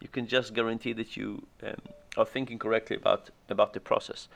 You 0.00 0.08
can 0.08 0.26
just 0.26 0.52
guarantee 0.54 0.92
that 0.92 1.16
you 1.16 1.46
um, 1.62 1.76
are 2.16 2.26
thinking 2.26 2.58
correctly 2.58 2.96
about 2.96 3.30
about 3.48 3.72
the 3.72 3.80
process. 3.80 4.28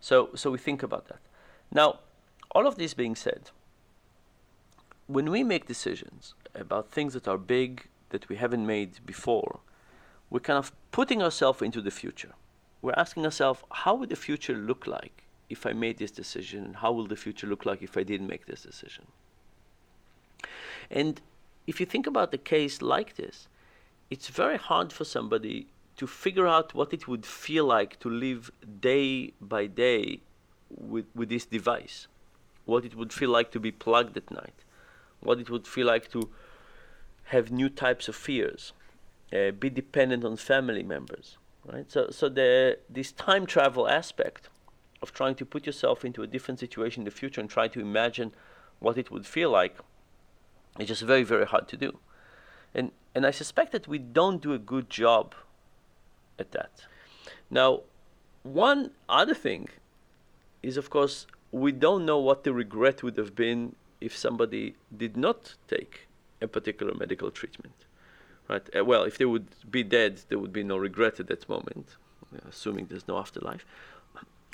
So, 0.00 0.30
so 0.34 0.50
we 0.50 0.58
think 0.58 0.82
about 0.82 1.08
that. 1.08 1.18
Now, 1.72 1.98
all 2.52 2.66
of 2.66 2.76
this 2.76 2.94
being 2.94 3.16
said, 3.16 3.50
when 5.06 5.30
we 5.30 5.42
make 5.42 5.66
decisions 5.66 6.34
about 6.54 6.90
things 6.90 7.14
that 7.14 7.26
are 7.26 7.38
big 7.38 7.88
that 8.10 8.28
we 8.28 8.36
haven't 8.36 8.66
made 8.66 9.04
before, 9.04 9.60
we're 10.30 10.40
kind 10.40 10.58
of 10.58 10.72
putting 10.92 11.22
ourselves 11.22 11.62
into 11.62 11.80
the 11.80 11.90
future. 11.90 12.32
We're 12.80 12.94
asking 12.96 13.24
ourselves, 13.24 13.62
how 13.70 13.94
would 13.96 14.10
the 14.10 14.16
future 14.16 14.54
look 14.54 14.86
like 14.86 15.24
if 15.50 15.66
I 15.66 15.72
made 15.72 15.98
this 15.98 16.10
decision? 16.10 16.64
And 16.64 16.76
how 16.76 16.92
will 16.92 17.06
the 17.06 17.16
future 17.16 17.46
look 17.46 17.66
like 17.66 17.82
if 17.82 17.96
I 17.96 18.02
didn't 18.02 18.28
make 18.28 18.46
this 18.46 18.62
decision? 18.62 19.06
And 20.90 21.20
if 21.68 21.78
you 21.78 21.86
think 21.86 22.06
about 22.06 22.30
the 22.30 22.38
case 22.38 22.80
like 22.80 23.16
this, 23.16 23.46
it's 24.08 24.28
very 24.28 24.56
hard 24.56 24.90
for 24.90 25.04
somebody 25.04 25.66
to 25.98 26.06
figure 26.06 26.46
out 26.46 26.74
what 26.74 26.94
it 26.94 27.06
would 27.06 27.26
feel 27.26 27.66
like 27.66 27.98
to 28.00 28.08
live 28.08 28.50
day 28.80 29.34
by 29.38 29.66
day 29.66 30.20
with, 30.70 31.04
with 31.14 31.28
this 31.28 31.44
device, 31.44 32.08
what 32.64 32.86
it 32.86 32.94
would 32.94 33.12
feel 33.12 33.28
like 33.28 33.50
to 33.50 33.60
be 33.60 33.70
plugged 33.70 34.16
at 34.16 34.30
night, 34.30 34.64
what 35.20 35.38
it 35.38 35.50
would 35.50 35.66
feel 35.66 35.86
like 35.86 36.10
to 36.10 36.30
have 37.24 37.52
new 37.52 37.68
types 37.68 38.08
of 38.08 38.16
fears, 38.16 38.72
uh, 39.34 39.50
be 39.50 39.68
dependent 39.68 40.24
on 40.24 40.38
family 40.38 40.82
members, 40.82 41.36
right? 41.66 41.92
So, 41.92 42.08
so 42.10 42.30
the, 42.30 42.78
this 42.88 43.12
time 43.12 43.44
travel 43.44 43.86
aspect 43.86 44.48
of 45.02 45.12
trying 45.12 45.34
to 45.34 45.44
put 45.44 45.66
yourself 45.66 46.02
into 46.02 46.22
a 46.22 46.26
different 46.26 46.60
situation 46.60 47.02
in 47.02 47.04
the 47.04 47.10
future 47.10 47.42
and 47.42 47.50
try 47.50 47.68
to 47.68 47.78
imagine 47.78 48.32
what 48.78 48.96
it 48.96 49.10
would 49.10 49.26
feel 49.26 49.50
like 49.50 49.76
it's 50.78 50.88
just 50.88 51.02
very, 51.02 51.24
very 51.24 51.46
hard 51.46 51.68
to 51.68 51.76
do. 51.76 51.98
And, 52.74 52.92
and 53.14 53.26
I 53.26 53.30
suspect 53.30 53.72
that 53.72 53.88
we 53.88 53.98
don't 53.98 54.40
do 54.40 54.52
a 54.52 54.58
good 54.58 54.90
job 54.90 55.34
at 56.38 56.52
that. 56.52 56.86
Now, 57.50 57.82
one 58.42 58.90
other 59.08 59.34
thing 59.34 59.68
is, 60.62 60.76
of 60.76 60.90
course, 60.90 61.26
we 61.50 61.72
don't 61.72 62.04
know 62.04 62.18
what 62.18 62.44
the 62.44 62.52
regret 62.52 63.02
would 63.02 63.16
have 63.16 63.34
been 63.34 63.74
if 64.00 64.16
somebody 64.16 64.74
did 64.96 65.16
not 65.16 65.54
take 65.66 66.08
a 66.40 66.46
particular 66.46 66.94
medical 66.94 67.30
treatment. 67.30 67.74
Right? 68.48 68.68
Uh, 68.76 68.84
well, 68.84 69.04
if 69.04 69.18
they 69.18 69.24
would 69.24 69.48
be 69.70 69.82
dead, 69.82 70.22
there 70.28 70.38
would 70.38 70.52
be 70.52 70.62
no 70.62 70.76
regret 70.76 71.20
at 71.20 71.26
that 71.28 71.48
moment, 71.48 71.96
assuming 72.48 72.86
there's 72.86 73.08
no 73.08 73.18
afterlife, 73.18 73.66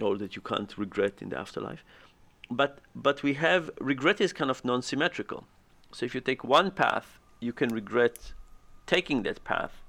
or 0.01 0.17
that 0.19 0.35
you 0.35 0.43
can't 0.43 0.77
regret 0.77 1.21
in 1.21 1.29
the 1.29 1.39
afterlife. 1.39 1.85
But 2.51 2.79
but 2.95 3.23
we 3.23 3.35
have 3.35 3.71
regret 3.81 4.21
is 4.21 4.33
kind 4.33 4.51
of 4.51 4.65
non-symmetrical. 4.65 5.47
So 5.95 6.05
if 6.05 6.13
you 6.13 6.21
take 6.21 6.43
one 6.43 6.73
path, 6.73 7.21
you 7.39 7.53
can 7.53 7.69
regret 7.69 8.33
taking 8.85 9.23
that 9.23 9.45
path, 9.45 9.81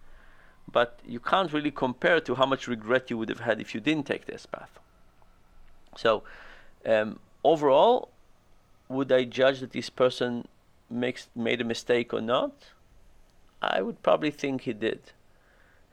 but 0.71 0.99
you 1.03 1.19
can't 1.19 1.51
really 1.51 1.71
compare 1.71 2.19
to 2.19 2.35
how 2.35 2.45
much 2.45 2.67
regret 2.67 3.09
you 3.09 3.17
would 3.17 3.29
have 3.29 3.39
had 3.39 3.59
if 3.59 3.73
you 3.73 3.81
didn't 3.81 4.05
take 4.05 4.27
this 4.27 4.45
path. 4.45 4.79
So 5.97 6.21
um, 6.85 7.19
overall, 7.43 8.09
would 8.87 9.11
I 9.11 9.23
judge 9.23 9.61
that 9.61 9.71
this 9.71 9.89
person 9.89 10.47
makes 10.91 11.27
made 11.35 11.59
a 11.59 11.63
mistake 11.63 12.13
or 12.13 12.21
not? 12.21 12.53
I 13.59 13.81
would 13.81 14.03
probably 14.03 14.29
think 14.29 14.61
he 14.61 14.73
did. 14.73 14.99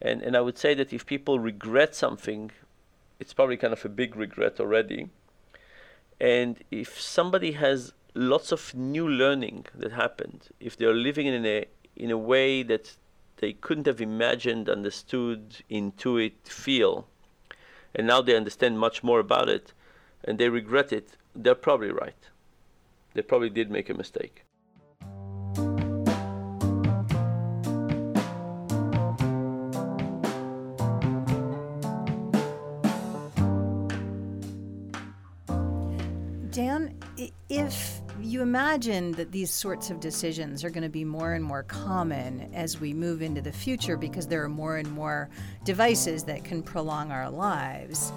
And 0.03 0.21
and 0.21 0.37
I 0.37 0.43
would 0.43 0.59
say 0.59 0.75
that 0.75 0.93
if 0.93 1.07
people 1.07 1.39
regret 1.39 1.95
something, 1.95 2.51
it's 3.19 3.33
probably 3.33 3.57
kind 3.57 3.73
of 3.73 3.83
a 3.83 3.89
big 3.89 4.15
regret 4.15 4.61
already. 4.61 5.09
And 6.21 6.63
if 6.71 7.01
somebody 7.01 7.53
has 7.53 7.95
lots 8.15 8.53
of 8.53 8.75
new 8.75 9.09
learning 9.09 9.67
that 9.75 9.93
happened. 9.93 10.49
If 10.61 10.77
they're 10.77 10.95
living 10.95 11.27
in 11.27 11.47
a 11.47 11.67
in 11.97 12.11
a 12.11 12.19
way 12.19 12.63
that 12.63 12.97
they 13.37 13.53
couldn't 13.53 13.87
have 13.87 14.01
imagined, 14.01 14.69
understood, 14.69 15.63
intuit, 15.71 16.33
feel, 16.45 17.07
and 17.95 18.07
now 18.07 18.23
they 18.23 18.37
understand 18.37 18.79
much 18.79 19.03
more 19.03 19.21
about 19.21 19.49
it, 19.49 19.73
and 20.25 20.39
they 20.39 20.49
regret 20.49 20.93
it, 20.93 21.17
they're 21.35 21.55
probably 21.55 21.91
right. 21.91 22.29
They 23.15 23.23
probably 23.23 23.51
did 23.51 23.71
make 23.71 23.91
a 23.91 23.95
mistake. 23.95 24.45
Dan, 36.51 36.95
if 37.49 38.02
you 38.25 38.43
imagine 38.43 39.13
that 39.13 39.33
these 39.33 39.51
sorts 39.51 39.91
of 39.91 40.01
decisions 40.01 40.65
are 40.65 40.71
going 40.71 40.83
to 40.83 40.89
be 40.89 41.05
more 41.05 41.35
and 41.35 41.45
more 41.45 41.63
common 41.65 42.51
as 42.55 42.81
we 42.81 42.93
move 42.93 43.23
into 43.23 43.41
the 43.41 43.53
future 43.53 43.97
because 43.97 44.27
there 44.27 44.43
are 44.43 44.49
more 44.49 44.77
and 44.77 44.91
more 44.93 45.29
devices 45.65 46.25
that 46.25 46.45
can 46.45 46.63
prolong 46.63 47.11
our 47.11 47.29
lives. 47.29 48.13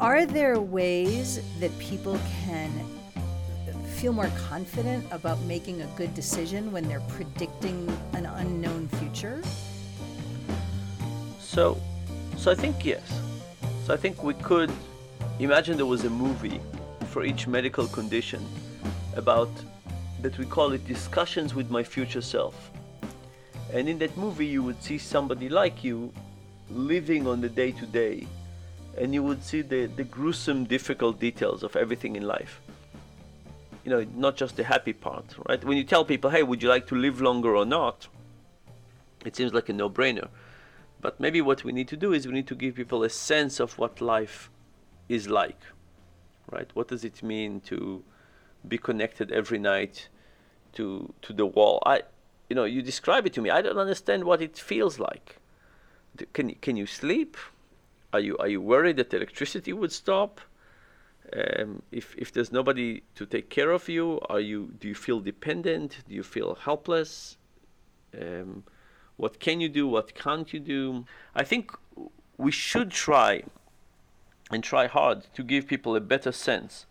Are 0.00 0.26
there 0.26 0.60
ways 0.60 1.40
that 1.60 1.76
people 1.78 2.18
can 2.44 2.70
feel 3.96 4.12
more 4.12 4.30
confident 4.48 5.06
about 5.10 5.40
making 5.42 5.80
a 5.80 5.86
good 5.96 6.14
decision 6.14 6.70
when 6.70 6.86
they're 6.86 7.00
predicting 7.08 7.88
an 8.12 8.26
unknown 8.26 8.88
future? 8.88 9.42
So, 11.40 11.80
so 12.36 12.50
I 12.50 12.54
think 12.54 12.84
yes. 12.84 13.20
So 13.84 13.94
I 13.94 13.96
think 13.96 14.22
we 14.22 14.34
could 14.34 14.70
imagine 15.38 15.76
there 15.76 15.86
was 15.86 16.04
a 16.04 16.10
movie 16.10 16.60
for 17.08 17.24
each 17.24 17.46
medical 17.46 17.86
condition 17.86 18.44
about 19.16 19.50
that 20.22 20.38
we 20.38 20.46
call 20.46 20.72
it 20.72 20.86
discussions 20.86 21.54
with 21.54 21.70
my 21.70 21.82
future 21.82 22.20
self. 22.20 22.70
And 23.72 23.88
in 23.88 23.98
that 23.98 24.16
movie, 24.16 24.46
you 24.46 24.62
would 24.62 24.82
see 24.82 24.98
somebody 24.98 25.48
like 25.48 25.82
you 25.82 26.12
living 26.70 27.26
on 27.26 27.40
the 27.40 27.48
day 27.48 27.72
to 27.72 27.86
day, 27.86 28.26
and 28.96 29.12
you 29.12 29.22
would 29.22 29.42
see 29.42 29.62
the, 29.62 29.86
the 29.86 30.04
gruesome, 30.04 30.64
difficult 30.64 31.20
details 31.20 31.62
of 31.62 31.76
everything 31.76 32.16
in 32.16 32.26
life. 32.26 32.60
You 33.84 33.90
know, 33.90 34.06
not 34.14 34.36
just 34.36 34.56
the 34.56 34.64
happy 34.64 34.92
part, 34.92 35.24
right? 35.48 35.62
When 35.64 35.76
you 35.76 35.84
tell 35.84 36.04
people, 36.04 36.30
hey, 36.30 36.42
would 36.42 36.62
you 36.62 36.68
like 36.68 36.86
to 36.88 36.94
live 36.94 37.20
longer 37.20 37.54
or 37.54 37.64
not? 37.64 38.08
It 39.24 39.36
seems 39.36 39.52
like 39.52 39.68
a 39.68 39.72
no 39.72 39.90
brainer. 39.90 40.28
But 41.00 41.20
maybe 41.20 41.40
what 41.40 41.62
we 41.62 41.72
need 41.72 41.88
to 41.88 41.96
do 41.96 42.12
is 42.12 42.26
we 42.26 42.32
need 42.32 42.48
to 42.48 42.54
give 42.54 42.74
people 42.74 43.04
a 43.04 43.10
sense 43.10 43.60
of 43.60 43.78
what 43.78 44.00
life 44.00 44.50
is 45.08 45.28
like, 45.28 45.60
right? 46.50 46.68
What 46.74 46.88
does 46.88 47.04
it 47.04 47.22
mean 47.22 47.60
to 47.62 48.02
be 48.68 48.78
connected 48.78 49.30
every 49.32 49.58
night 49.58 50.08
to 50.74 51.12
to 51.22 51.32
the 51.32 51.46
wall. 51.46 51.82
I, 51.86 52.02
you 52.48 52.56
know, 52.56 52.64
you 52.64 52.82
describe 52.82 53.26
it 53.26 53.32
to 53.34 53.40
me. 53.40 53.50
I 53.50 53.62
don't 53.62 53.78
understand 53.78 54.24
what 54.24 54.40
it 54.40 54.56
feels 54.58 54.98
like. 54.98 55.38
Can 56.32 56.54
can 56.54 56.76
you 56.76 56.86
sleep? 56.86 57.36
Are 58.12 58.20
you 58.20 58.36
are 58.38 58.48
you 58.48 58.60
worried 58.60 58.96
that 58.96 59.12
electricity 59.12 59.72
would 59.72 59.92
stop? 59.92 60.40
Um, 61.32 61.82
if 61.90 62.14
if 62.16 62.32
there's 62.32 62.52
nobody 62.52 63.02
to 63.16 63.26
take 63.26 63.50
care 63.50 63.72
of 63.72 63.88
you, 63.88 64.20
are 64.28 64.40
you 64.40 64.72
do 64.80 64.88
you 64.88 64.94
feel 64.94 65.20
dependent? 65.20 65.98
Do 66.08 66.14
you 66.14 66.22
feel 66.22 66.54
helpless? 66.54 67.36
Um, 68.18 68.64
what 69.16 69.40
can 69.40 69.60
you 69.60 69.68
do? 69.68 69.88
What 69.88 70.14
can't 70.14 70.52
you 70.52 70.60
do? 70.60 71.04
I 71.34 71.42
think 71.44 71.72
we 72.38 72.52
should 72.52 72.90
try 72.90 73.42
and 74.50 74.62
try 74.62 74.86
hard 74.86 75.26
to 75.34 75.42
give 75.42 75.66
people 75.66 75.96
a 75.96 76.00
better 76.00 76.32
sense 76.32 76.86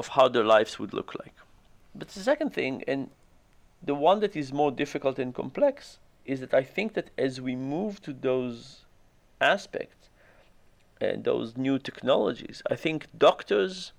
of 0.00 0.08
how 0.16 0.26
their 0.28 0.48
lives 0.56 0.78
would 0.78 0.92
look 0.98 1.10
like. 1.22 1.36
But 1.94 2.08
the 2.08 2.20
second 2.30 2.50
thing, 2.58 2.74
and 2.88 3.10
the 3.90 3.98
one 4.08 4.20
that 4.20 4.34
is 4.42 4.60
more 4.62 4.72
difficult 4.82 5.18
and 5.18 5.34
complex, 5.42 5.98
is 6.24 6.40
that 6.40 6.54
I 6.62 6.64
think 6.76 6.88
that 6.94 7.08
as 7.26 7.32
we 7.40 7.54
move 7.54 8.00
to 8.06 8.12
those 8.28 8.86
aspects 9.40 10.08
and 11.00 11.24
those 11.24 11.48
new 11.66 11.78
technologies, 11.78 12.62
I 12.74 12.76
think 12.84 12.98
doctors 13.28 13.92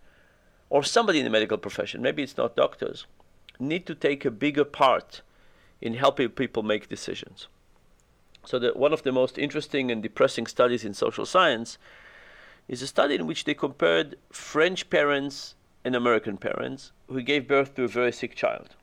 or 0.72 0.82
somebody 0.84 1.20
in 1.20 1.26
the 1.26 1.38
medical 1.38 1.60
profession, 1.68 2.02
maybe 2.02 2.24
it's 2.24 2.38
not 2.38 2.56
doctors, 2.56 3.06
need 3.60 3.86
to 3.86 3.96
take 4.08 4.24
a 4.26 4.32
bigger 4.46 4.64
part 4.64 5.22
in 5.82 5.94
helping 5.94 6.30
people 6.30 6.64
make 6.64 6.94
decisions. 6.96 7.48
So 8.46 8.58
that 8.60 8.78
one 8.78 8.94
of 8.94 9.04
the 9.04 9.12
most 9.12 9.38
interesting 9.38 9.92
and 9.92 10.02
depressing 10.02 10.48
studies 10.48 10.84
in 10.86 10.94
social 10.94 11.26
science 11.26 11.78
is 12.68 12.82
a 12.82 12.88
study 12.88 13.16
in 13.16 13.28
which 13.28 13.44
they 13.44 13.54
compared 13.54 14.16
French 14.32 14.90
parents 14.90 15.56
and 15.84 15.96
American 15.96 16.38
parents 16.38 16.92
who 17.08 17.22
gave 17.22 17.48
birth 17.48 17.76
to 17.76 17.84
a 17.84 17.88
very 17.88 18.12
sick 18.12 18.36
child. 18.36 18.76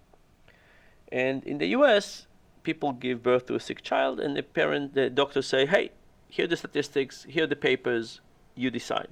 And 1.11 1.45
in 1.45 1.59
the 1.59 1.69
US, 1.69 2.27
people 2.63 2.93
give 2.93 3.23
birth 3.23 3.47
to 3.47 3.55
a 3.55 3.61
sick 3.61 3.83
child, 3.83 4.21
and 4.21 4.37
the 4.37 4.43
parent, 4.43 4.95
the 4.95 5.09
doctors 5.09 5.47
say, 5.47 5.67
hey, 5.67 5.93
here 6.29 6.45
are 6.45 6.49
the 6.49 6.57
statistics, 6.57 7.25
here 7.29 7.45
are 7.45 7.47
the 7.47 7.57
papers, 7.57 8.21
you 8.55 8.71
decide. 8.71 9.09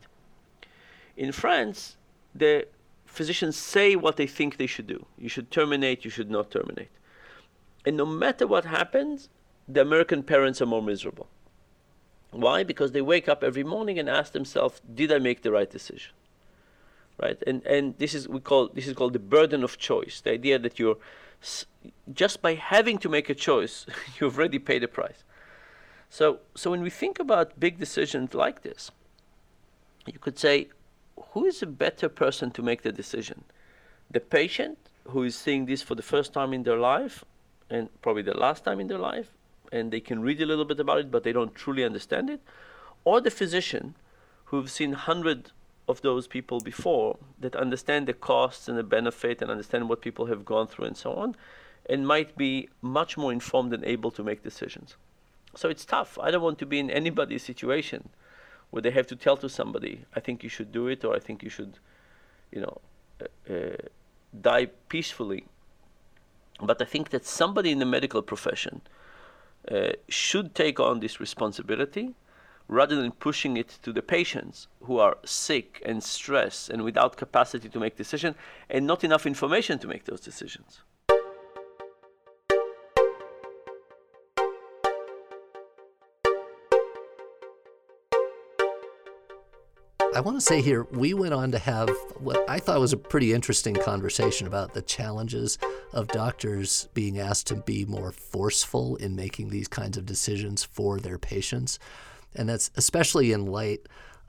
In 1.16 1.32
France, 1.32 1.96
the 2.34 2.66
physicians 3.06 3.56
say 3.56 3.96
what 3.96 4.16
they 4.16 4.26
think 4.26 4.56
they 4.56 4.66
should 4.66 4.86
do. 4.86 5.06
You 5.16 5.28
should 5.28 5.50
terminate, 5.50 6.04
you 6.04 6.10
should 6.10 6.30
not 6.30 6.50
terminate. 6.50 6.90
And 7.86 7.96
no 7.96 8.04
matter 8.04 8.46
what 8.46 8.66
happens, 8.66 9.28
the 9.66 9.80
American 9.80 10.22
parents 10.22 10.60
are 10.60 10.66
more 10.66 10.82
miserable. 10.82 11.28
Why? 12.30 12.64
Because 12.64 12.92
they 12.92 13.00
wake 13.00 13.28
up 13.28 13.42
every 13.42 13.64
morning 13.64 13.98
and 13.98 14.08
ask 14.08 14.32
themselves, 14.32 14.82
did 14.94 15.10
I 15.10 15.18
make 15.18 15.42
the 15.42 15.52
right 15.52 15.70
decision? 15.70 16.12
Right? 17.18 17.42
And 17.46 17.64
and 17.66 17.96
this 17.98 18.14
is 18.14 18.28
we 18.28 18.40
call 18.40 18.68
this 18.68 18.86
is 18.86 18.94
called 18.94 19.14
the 19.14 19.18
burden 19.18 19.64
of 19.64 19.78
choice. 19.78 20.20
The 20.20 20.32
idea 20.32 20.58
that 20.58 20.78
you're 20.78 20.98
just 22.12 22.42
by 22.42 22.54
having 22.54 22.98
to 22.98 23.08
make 23.08 23.30
a 23.30 23.34
choice, 23.34 23.86
you've 24.20 24.38
already 24.38 24.58
paid 24.58 24.82
the 24.82 24.88
price. 24.88 25.24
So 26.10 26.40
so 26.54 26.70
when 26.70 26.82
we 26.82 26.90
think 26.90 27.18
about 27.18 27.58
big 27.58 27.78
decisions 27.78 28.34
like 28.34 28.62
this, 28.62 28.90
you 30.06 30.18
could 30.18 30.38
say, 30.38 30.68
who 31.32 31.44
is 31.46 31.62
a 31.62 31.66
better 31.66 32.08
person 32.08 32.50
to 32.52 32.62
make 32.62 32.82
the 32.82 32.92
decision? 32.92 33.44
The 34.10 34.20
patient 34.20 34.78
who 35.08 35.22
is 35.22 35.36
seeing 35.36 35.66
this 35.66 35.82
for 35.82 35.94
the 35.94 36.02
first 36.02 36.32
time 36.32 36.52
in 36.52 36.62
their 36.62 36.78
life 36.78 37.24
and 37.70 37.88
probably 38.02 38.22
the 38.22 38.36
last 38.36 38.64
time 38.64 38.80
in 38.80 38.86
their 38.86 38.98
life, 38.98 39.28
and 39.72 39.90
they 39.90 40.00
can 40.00 40.20
read 40.22 40.40
a 40.40 40.46
little 40.46 40.64
bit 40.64 40.78
about 40.78 40.98
it, 40.98 41.10
but 41.10 41.24
they 41.24 41.32
don't 41.32 41.54
truly 41.54 41.84
understand 41.84 42.30
it, 42.30 42.40
or 43.04 43.20
the 43.20 43.30
physician 43.30 43.94
who've 44.46 44.70
seen 44.70 44.92
hundreds 44.92 45.52
of 45.88 46.02
those 46.02 46.26
people 46.26 46.60
before 46.60 47.16
that 47.38 47.54
understand 47.54 48.06
the 48.06 48.12
costs 48.12 48.68
and 48.68 48.76
the 48.76 48.82
benefit 48.82 49.40
and 49.40 49.50
understand 49.50 49.88
what 49.88 50.00
people 50.00 50.26
have 50.26 50.44
gone 50.44 50.66
through 50.66 50.86
and 50.86 50.96
so 50.96 51.12
on, 51.12 51.36
and 51.88 52.06
might 52.06 52.36
be 52.36 52.68
much 52.82 53.16
more 53.16 53.32
informed 53.32 53.72
and 53.72 53.84
able 53.84 54.10
to 54.10 54.22
make 54.22 54.42
decisions. 54.42 54.96
So 55.54 55.68
it's 55.68 55.84
tough. 55.84 56.18
I 56.20 56.30
don't 56.30 56.42
want 56.42 56.58
to 56.58 56.66
be 56.66 56.78
in 56.78 56.90
anybody's 56.90 57.44
situation 57.44 58.08
where 58.70 58.82
they 58.82 58.90
have 58.90 59.06
to 59.06 59.16
tell 59.16 59.36
to 59.36 59.48
somebody, 59.48 60.04
I 60.14 60.20
think 60.20 60.42
you 60.42 60.48
should 60.48 60.72
do 60.72 60.88
it, 60.88 61.04
or 61.04 61.14
I 61.14 61.20
think 61.20 61.42
you 61.42 61.50
should, 61.50 61.78
you 62.50 62.60
know, 62.60 62.80
uh, 63.20 63.54
uh, 63.54 63.76
die 64.38 64.66
peacefully. 64.88 65.44
But 66.60 66.82
I 66.82 66.84
think 66.84 67.10
that 67.10 67.24
somebody 67.24 67.70
in 67.70 67.78
the 67.78 67.86
medical 67.86 68.22
profession 68.22 68.80
uh, 69.70 69.90
should 70.08 70.54
take 70.54 70.80
on 70.80 71.00
this 71.00 71.20
responsibility 71.20 72.14
rather 72.68 72.96
than 72.96 73.12
pushing 73.12 73.56
it 73.56 73.78
to 73.82 73.92
the 73.92 74.02
patients 74.02 74.68
who 74.82 74.98
are 74.98 75.18
sick 75.24 75.82
and 75.84 76.02
stressed 76.02 76.70
and 76.70 76.82
without 76.82 77.16
capacity 77.16 77.68
to 77.68 77.78
make 77.78 77.96
decisions 77.96 78.36
and 78.68 78.86
not 78.86 79.04
enough 79.04 79.26
information 79.26 79.78
to 79.78 79.86
make 79.86 80.04
those 80.04 80.20
decisions. 80.20 80.80
I 90.16 90.20
want 90.20 90.38
to 90.38 90.40
say 90.40 90.62
here, 90.62 90.84
we 90.92 91.12
went 91.12 91.34
on 91.34 91.52
to 91.52 91.58
have 91.58 91.90
what 92.20 92.42
I 92.48 92.58
thought 92.58 92.80
was 92.80 92.94
a 92.94 92.96
pretty 92.96 93.34
interesting 93.34 93.74
conversation 93.74 94.46
about 94.46 94.72
the 94.72 94.80
challenges 94.80 95.58
of 95.92 96.08
doctors 96.08 96.88
being 96.94 97.18
asked 97.18 97.48
to 97.48 97.56
be 97.56 97.84
more 97.84 98.12
forceful 98.12 98.96
in 98.96 99.14
making 99.14 99.50
these 99.50 99.68
kinds 99.68 99.98
of 99.98 100.06
decisions 100.06 100.64
for 100.64 100.98
their 100.98 101.18
patients. 101.18 101.78
And 102.34 102.48
that's 102.48 102.70
especially 102.76 103.32
in 103.32 103.46
light 103.46 103.80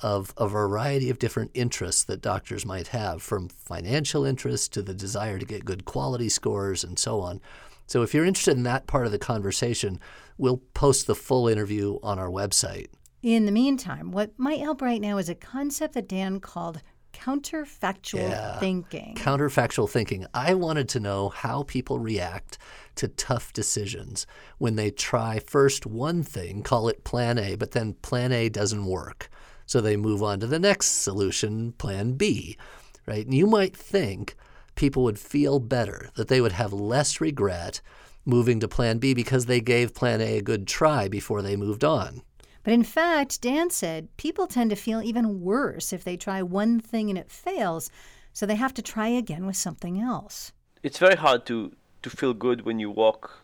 of 0.01 0.33
a 0.37 0.47
variety 0.47 1.09
of 1.09 1.19
different 1.19 1.51
interests 1.53 2.03
that 2.03 2.21
doctors 2.21 2.65
might 2.65 2.89
have, 2.89 3.21
from 3.21 3.49
financial 3.49 4.23
interests 4.23 4.67
to 4.69 4.81
the 4.81 4.93
desire 4.93 5.39
to 5.39 5.45
get 5.45 5.65
good 5.65 5.85
quality 5.85 6.29
scores 6.29 6.83
and 6.83 6.99
so 6.99 7.19
on. 7.19 7.41
So 7.87 8.03
if 8.03 8.13
you're 8.13 8.25
interested 8.25 8.57
in 8.57 8.63
that 8.63 8.85
part 8.85 9.05
of 9.05 9.11
the 9.11 9.17
conversation, 9.17 9.99
we'll 10.37 10.61
post 10.73 11.07
the 11.07 11.15
full 11.15 11.47
interview 11.47 11.99
on 12.03 12.19
our 12.19 12.29
website. 12.29 12.87
In 13.23 13.45
the 13.45 13.51
meantime, 13.51 14.11
what 14.11 14.37
might 14.37 14.59
help 14.59 14.81
right 14.81 15.01
now 15.01 15.17
is 15.17 15.29
a 15.29 15.35
concept 15.35 15.95
that 15.95 16.07
Dan 16.07 16.39
called 16.39 16.81
counterfactual 17.17 18.29
Yeah. 18.29 18.59
thinking. 18.59 19.15
Counterfactual 19.15 19.89
thinking. 19.89 20.25
I 20.33 20.53
wanted 20.53 20.87
to 20.89 20.99
know 20.99 21.29
how 21.29 21.63
people 21.63 21.99
react 21.99 22.57
to 22.95 23.07
tough 23.07 23.53
decisions 23.53 24.25
when 24.57 24.75
they 24.75 24.91
try 24.91 25.39
first 25.39 25.85
one 25.85 26.23
thing, 26.23 26.63
call 26.63 26.87
it 26.87 27.03
plan 27.03 27.37
A, 27.37 27.55
but 27.55 27.71
then 27.71 27.93
plan 28.01 28.31
A 28.31 28.49
doesn't 28.49 28.85
work. 28.85 29.29
So 29.65 29.81
they 29.81 29.97
move 29.97 30.23
on 30.23 30.39
to 30.39 30.47
the 30.47 30.59
next 30.59 31.03
solution, 31.03 31.73
plan 31.73 32.13
B, 32.13 32.57
right? 33.05 33.25
And 33.25 33.33
you 33.35 33.47
might 33.47 33.75
think 33.75 34.35
people 34.75 35.03
would 35.03 35.19
feel 35.19 35.59
better, 35.59 36.09
that 36.15 36.27
they 36.27 36.39
would 36.39 36.53
have 36.53 36.71
less 36.71 37.19
regret 37.19 37.81
moving 38.25 38.59
to 38.59 38.67
plan 38.67 38.97
B 38.99 39.13
because 39.13 39.45
they 39.45 39.59
gave 39.61 39.93
plan 39.93 40.21
A 40.21 40.37
a 40.37 40.41
good 40.41 40.67
try 40.67 41.07
before 41.07 41.41
they 41.41 41.55
moved 41.55 41.83
on. 41.83 42.21
But 42.67 42.73
in 42.73 42.83
fact, 42.83 43.39
Dan 43.39 43.69
said 43.69 44.09
people 44.17 44.45
tend 44.45 44.71
to 44.71 44.75
feel 44.75 45.01
even 45.01 45.39
worse 45.39 45.93
if 45.93 46.03
they 46.03 46.17
try 46.17 46.41
one 46.41 46.81
thing 46.81 47.09
and 47.09 47.17
it 47.17 47.31
fails, 47.31 47.89
so 48.33 48.45
they 48.45 48.55
have 48.55 48.73
to 48.73 48.81
try 48.81 49.07
again 49.07 49.45
with 49.45 49.55
something 49.55 50.01
else. 50.01 50.51
It's 50.83 50.97
very 50.97 51.15
hard 51.15 51.45
to, 51.45 51.71
to 52.01 52.09
feel 52.09 52.33
good 52.33 52.65
when 52.65 52.77
you 52.77 52.91
walk 52.91 53.39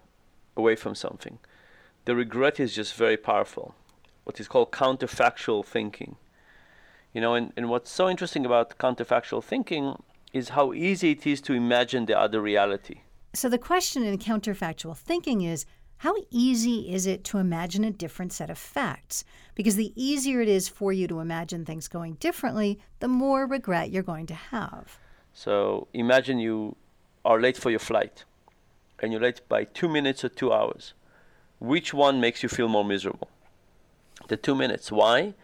away 0.58 0.76
from 0.76 0.94
something. 0.94 1.40
The 2.04 2.16
regret 2.16 2.60
is 2.60 2.76
just 2.76 2.96
very 2.96 3.16
powerful, 3.16 3.76
what 4.26 4.42
is 4.42 4.50
called 4.50 4.74
counterfactual 4.74 5.64
thinking. 5.64 6.18
You 7.14 7.22
know, 7.22 7.34
and, 7.34 7.54
and 7.56 7.70
what's 7.70 7.92
so 7.92 8.10
interesting 8.10 8.46
about 8.46 8.78
counterfactual 8.78 9.42
thinking 9.42 10.04
is 10.34 10.50
how 10.50 10.74
easy 10.74 11.12
it 11.12 11.26
is 11.26 11.40
to 11.44 11.54
imagine 11.54 12.08
the 12.08 12.20
other 12.20 12.42
reality. 12.42 13.04
So 13.34 13.48
the 13.48 13.58
question 13.58 14.04
in 14.04 14.18
counterfactual 14.18 14.98
thinking 14.98 15.44
is 15.44 15.66
how 16.04 16.18
easy 16.32 16.94
is 16.94 17.08
it 17.08 17.24
to 17.24 17.38
imagine 17.38 17.86
a 17.86 17.90
different 17.90 18.34
set 18.34 18.50
of 18.50 18.58
facts? 18.58 19.24
Because 19.56 19.78
the 19.78 19.94
easier 19.96 20.42
it 20.42 20.50
is 20.50 20.68
for 20.68 20.92
you 20.92 21.08
to 21.08 21.22
imagine 21.22 21.64
things 21.64 21.88
going 21.88 22.16
differently, 22.16 22.78
the 23.00 23.08
more 23.08 23.46
regret 23.46 23.90
you're 23.90 24.04
going 24.04 24.26
to 24.26 24.34
have. 24.34 25.00
So 25.32 25.88
imagine 25.94 26.40
you 26.40 26.76
are 27.24 27.40
late 27.40 27.56
for 27.56 27.70
your 27.70 27.80
flight 27.80 28.26
and 29.00 29.14
you're 29.14 29.22
late 29.22 29.48
by 29.48 29.64
two 29.64 29.88
minutes 29.88 30.26
or 30.26 30.28
two 30.28 30.52
hours. 30.52 30.94
Which 31.60 31.94
one 31.94 32.20
makes 32.20 32.44
you 32.44 32.50
feel 32.50 32.68
more 32.68 32.84
miserable? 32.84 33.30
The 34.28 34.36
two 34.36 34.56
minutes. 34.56 34.92
Why? 34.92 35.36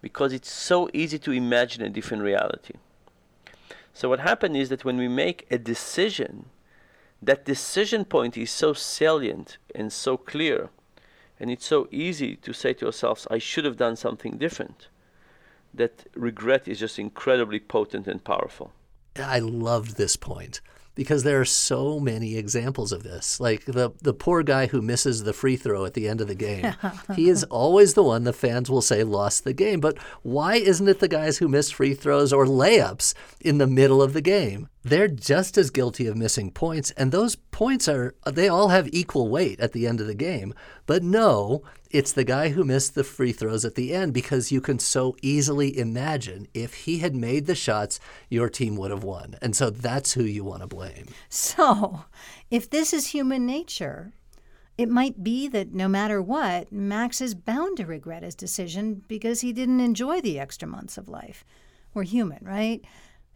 Because 0.00 0.32
it's 0.32 0.48
so 0.48 0.88
easy 0.92 1.18
to 1.18 1.32
imagine 1.32 1.82
a 1.82 1.90
different 1.90 2.22
reality. 2.22 2.74
So 3.92 4.08
what 4.10 4.20
happened 4.20 4.56
is 4.56 4.68
that 4.68 4.84
when 4.84 4.96
we 4.96 5.08
make 5.08 5.44
a 5.50 5.58
decision, 5.58 6.50
that 7.26 7.44
decision 7.44 8.04
point 8.04 8.36
is 8.36 8.50
so 8.50 8.72
salient 8.72 9.58
and 9.74 9.92
so 9.92 10.16
clear, 10.16 10.70
and 11.40 11.50
it's 11.50 11.66
so 11.66 11.88
easy 11.90 12.36
to 12.36 12.52
say 12.52 12.72
to 12.74 12.86
ourselves, 12.86 13.26
I 13.30 13.38
should 13.38 13.64
have 13.64 13.76
done 13.76 13.96
something 13.96 14.36
different, 14.36 14.88
that 15.72 16.06
regret 16.14 16.68
is 16.68 16.78
just 16.78 16.98
incredibly 16.98 17.60
potent 17.60 18.06
and 18.06 18.22
powerful. 18.22 18.72
I 19.16 19.38
loved 19.38 19.96
this 19.96 20.16
point 20.16 20.60
because 20.94 21.22
there 21.22 21.40
are 21.40 21.44
so 21.44 21.98
many 21.98 22.36
examples 22.36 22.92
of 22.92 23.02
this. 23.02 23.40
Like 23.40 23.64
the 23.64 23.92
the 24.00 24.14
poor 24.14 24.42
guy 24.42 24.66
who 24.66 24.82
misses 24.82 25.24
the 25.24 25.32
free 25.32 25.56
throw 25.56 25.84
at 25.84 25.94
the 25.94 26.08
end 26.08 26.20
of 26.20 26.28
the 26.28 26.34
game. 26.34 26.74
he 27.16 27.28
is 27.28 27.44
always 27.44 27.94
the 27.94 28.02
one 28.02 28.24
the 28.24 28.32
fans 28.32 28.70
will 28.70 28.82
say 28.82 29.02
lost 29.02 29.44
the 29.44 29.52
game. 29.52 29.80
But 29.80 29.98
why 30.22 30.56
isn't 30.56 30.88
it 30.88 31.00
the 31.00 31.08
guys 31.08 31.38
who 31.38 31.48
miss 31.48 31.70
free 31.70 31.94
throws 31.94 32.32
or 32.32 32.46
layups 32.46 33.14
in 33.40 33.58
the 33.58 33.66
middle 33.66 34.02
of 34.02 34.12
the 34.12 34.20
game? 34.20 34.68
They're 34.84 35.08
just 35.08 35.56
as 35.56 35.70
guilty 35.70 36.06
of 36.06 36.16
missing 36.16 36.50
points 36.50 36.90
and 36.92 37.10
those 37.10 37.36
points 37.36 37.88
are 37.88 38.14
they 38.26 38.48
all 38.48 38.68
have 38.68 38.92
equal 38.92 39.28
weight 39.28 39.58
at 39.58 39.72
the 39.72 39.86
end 39.86 40.00
of 40.00 40.06
the 40.06 40.14
game. 40.14 40.52
But 40.84 41.02
no, 41.02 41.62
it's 41.90 42.12
the 42.12 42.24
guy 42.24 42.50
who 42.50 42.64
missed 42.64 42.94
the 42.94 43.02
free 43.02 43.32
throws 43.32 43.64
at 43.64 43.76
the 43.76 43.94
end 43.94 44.12
because 44.12 44.52
you 44.52 44.60
can 44.60 44.78
so 44.78 45.16
easily 45.22 45.78
imagine 45.78 46.48
if 46.52 46.74
he 46.74 46.98
had 46.98 47.14
made 47.14 47.46
the 47.46 47.54
shots, 47.54 47.98
your 48.28 48.50
team 48.50 48.76
would 48.76 48.90
have 48.90 49.04
won. 49.04 49.36
And 49.40 49.56
so 49.56 49.70
that's 49.70 50.12
who 50.12 50.24
you 50.24 50.44
want 50.44 50.60
to 50.60 50.66
blame. 50.66 51.06
So, 51.28 52.04
if 52.50 52.68
this 52.68 52.92
is 52.92 53.08
human 53.08 53.46
nature, 53.46 54.12
it 54.76 54.88
might 54.88 55.22
be 55.22 55.48
that 55.48 55.72
no 55.72 55.88
matter 55.88 56.20
what, 56.20 56.72
Max 56.72 57.20
is 57.20 57.34
bound 57.34 57.76
to 57.76 57.86
regret 57.86 58.22
his 58.22 58.34
decision 58.34 59.04
because 59.08 59.40
he 59.40 59.52
didn't 59.52 59.80
enjoy 59.80 60.20
the 60.20 60.38
extra 60.38 60.68
months 60.68 60.98
of 60.98 61.08
life. 61.08 61.44
We're 61.94 62.02
human, 62.02 62.40
right? 62.42 62.84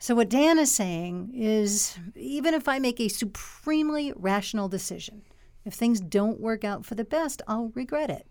So, 0.00 0.14
what 0.14 0.28
Dan 0.28 0.58
is 0.58 0.70
saying 0.70 1.32
is 1.34 1.98
even 2.14 2.54
if 2.54 2.68
I 2.68 2.78
make 2.78 3.00
a 3.00 3.08
supremely 3.08 4.12
rational 4.14 4.68
decision, 4.68 5.22
if 5.64 5.74
things 5.74 6.00
don't 6.00 6.40
work 6.40 6.64
out 6.64 6.86
for 6.86 6.94
the 6.94 7.04
best, 7.04 7.42
I'll 7.48 7.72
regret 7.74 8.08
it. 8.08 8.26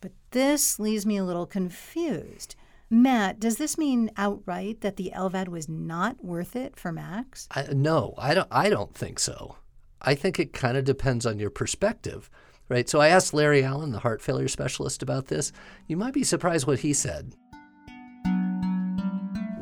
But 0.00 0.12
this 0.30 0.78
leaves 0.78 1.04
me 1.04 1.16
a 1.16 1.24
little 1.24 1.46
confused. 1.46 2.54
Matt, 2.88 3.40
does 3.40 3.56
this 3.56 3.76
mean 3.76 4.12
outright 4.16 4.80
that 4.82 4.96
the 4.96 5.12
LVAD 5.12 5.48
was 5.48 5.68
not 5.68 6.24
worth 6.24 6.54
it 6.54 6.76
for 6.76 6.92
Max? 6.92 7.48
I, 7.50 7.64
no, 7.72 8.14
I 8.16 8.34
don't. 8.34 8.48
I 8.50 8.70
don't 8.70 8.94
think 8.94 9.18
so. 9.18 9.56
I 10.00 10.14
think 10.14 10.38
it 10.38 10.52
kind 10.52 10.76
of 10.76 10.84
depends 10.84 11.26
on 11.26 11.40
your 11.40 11.50
perspective, 11.50 12.30
right? 12.68 12.88
So 12.88 13.00
I 13.00 13.08
asked 13.08 13.34
Larry 13.34 13.64
Allen, 13.64 13.90
the 13.90 13.98
heart 13.98 14.22
failure 14.22 14.46
specialist, 14.46 15.02
about 15.02 15.26
this. 15.26 15.50
You 15.88 15.96
might 15.96 16.14
be 16.14 16.22
surprised 16.22 16.66
what 16.66 16.80
he 16.80 16.92
said. 16.92 17.34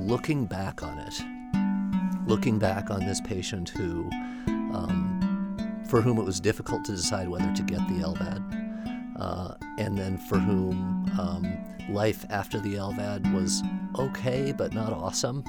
Looking 0.05 0.45
back 0.45 0.83
on 0.83 0.99
it, 0.99 2.29
looking 2.29 2.59
back 2.59 2.90
on 2.90 3.01
this 3.07 3.21
patient 3.23 3.71
who, 3.71 4.09
um, 4.47 5.85
for 5.88 6.03
whom 6.03 6.19
it 6.19 6.25
was 6.25 6.40
difficult 6.40 6.85
to 6.85 6.93
decide 6.93 7.29
whether 7.29 7.51
to 7.55 7.62
get 7.62 7.79
the 7.88 7.95
LVAD, 7.95 9.17
uh, 9.19 9.55
and 9.79 9.97
then 9.97 10.19
for 10.19 10.38
whom 10.38 11.11
um, 11.19 11.57
life 11.88 12.27
after 12.29 12.61
the 12.61 12.75
LVAD 12.75 13.35
was 13.35 13.62
okay 13.99 14.53
but 14.53 14.75
not 14.75 14.93
awesome. 14.93 15.43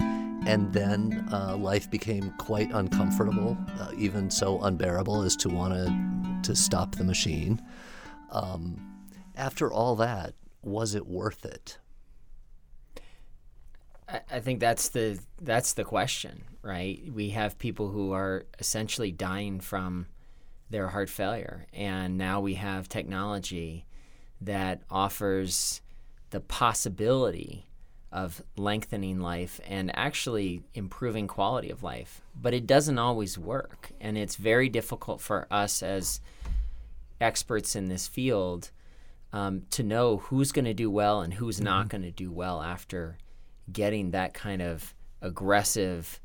And 0.00 0.72
then 0.72 1.28
uh, 1.32 1.56
life 1.56 1.90
became 1.90 2.32
quite 2.38 2.70
uncomfortable, 2.72 3.56
uh, 3.80 3.90
even 3.96 4.30
so 4.30 4.60
unbearable 4.62 5.22
as 5.22 5.34
to 5.36 5.48
want 5.48 5.74
to, 5.74 6.48
to 6.48 6.56
stop 6.56 6.94
the 6.94 7.02
machine. 7.04 7.60
Um, 8.30 8.80
after 9.34 9.72
all 9.72 9.96
that, 9.96 10.34
was 10.62 10.94
it 10.94 11.06
worth 11.06 11.44
it? 11.44 11.78
I, 14.36 14.40
think 14.40 14.60
that's 14.60 14.90
the 14.90 15.18
that's 15.40 15.72
the 15.72 15.84
question, 15.84 16.44
right? 16.62 17.02
We 17.12 17.30
have 17.30 17.58
people 17.58 17.88
who 17.90 18.12
are 18.12 18.44
essentially 18.58 19.12
dying 19.12 19.60
from 19.60 20.06
their 20.70 20.88
heart 20.88 21.08
failure, 21.08 21.66
and 21.72 22.18
now 22.18 22.40
we 22.40 22.54
have 22.54 22.88
technology 22.88 23.86
that 24.40 24.82
offers 24.90 25.80
the 26.30 26.40
possibility 26.40 27.66
of 28.12 28.42
lengthening 28.56 29.20
life 29.20 29.60
and 29.66 29.90
actually 29.96 30.62
improving 30.74 31.26
quality 31.26 31.70
of 31.70 31.82
life. 31.82 32.20
But 32.40 32.54
it 32.54 32.66
doesn't 32.66 32.98
always 32.98 33.38
work, 33.38 33.90
and 34.00 34.16
it's 34.16 34.36
very 34.36 34.68
difficult 34.68 35.20
for 35.20 35.46
us 35.50 35.82
as 35.82 36.20
experts 37.20 37.74
in 37.74 37.88
this 37.88 38.06
field 38.06 38.70
um, 39.32 39.62
to 39.70 39.82
know 39.82 40.18
who's 40.18 40.52
going 40.52 40.64
to 40.64 40.74
do 40.74 40.90
well 40.90 41.20
and 41.20 41.34
who's 41.34 41.60
not 41.60 41.88
going 41.88 42.02
to 42.02 42.10
do 42.10 42.30
well 42.30 42.62
after 42.62 43.16
getting 43.72 44.10
that 44.12 44.34
kind 44.34 44.62
of 44.62 44.94
aggressive 45.22 46.20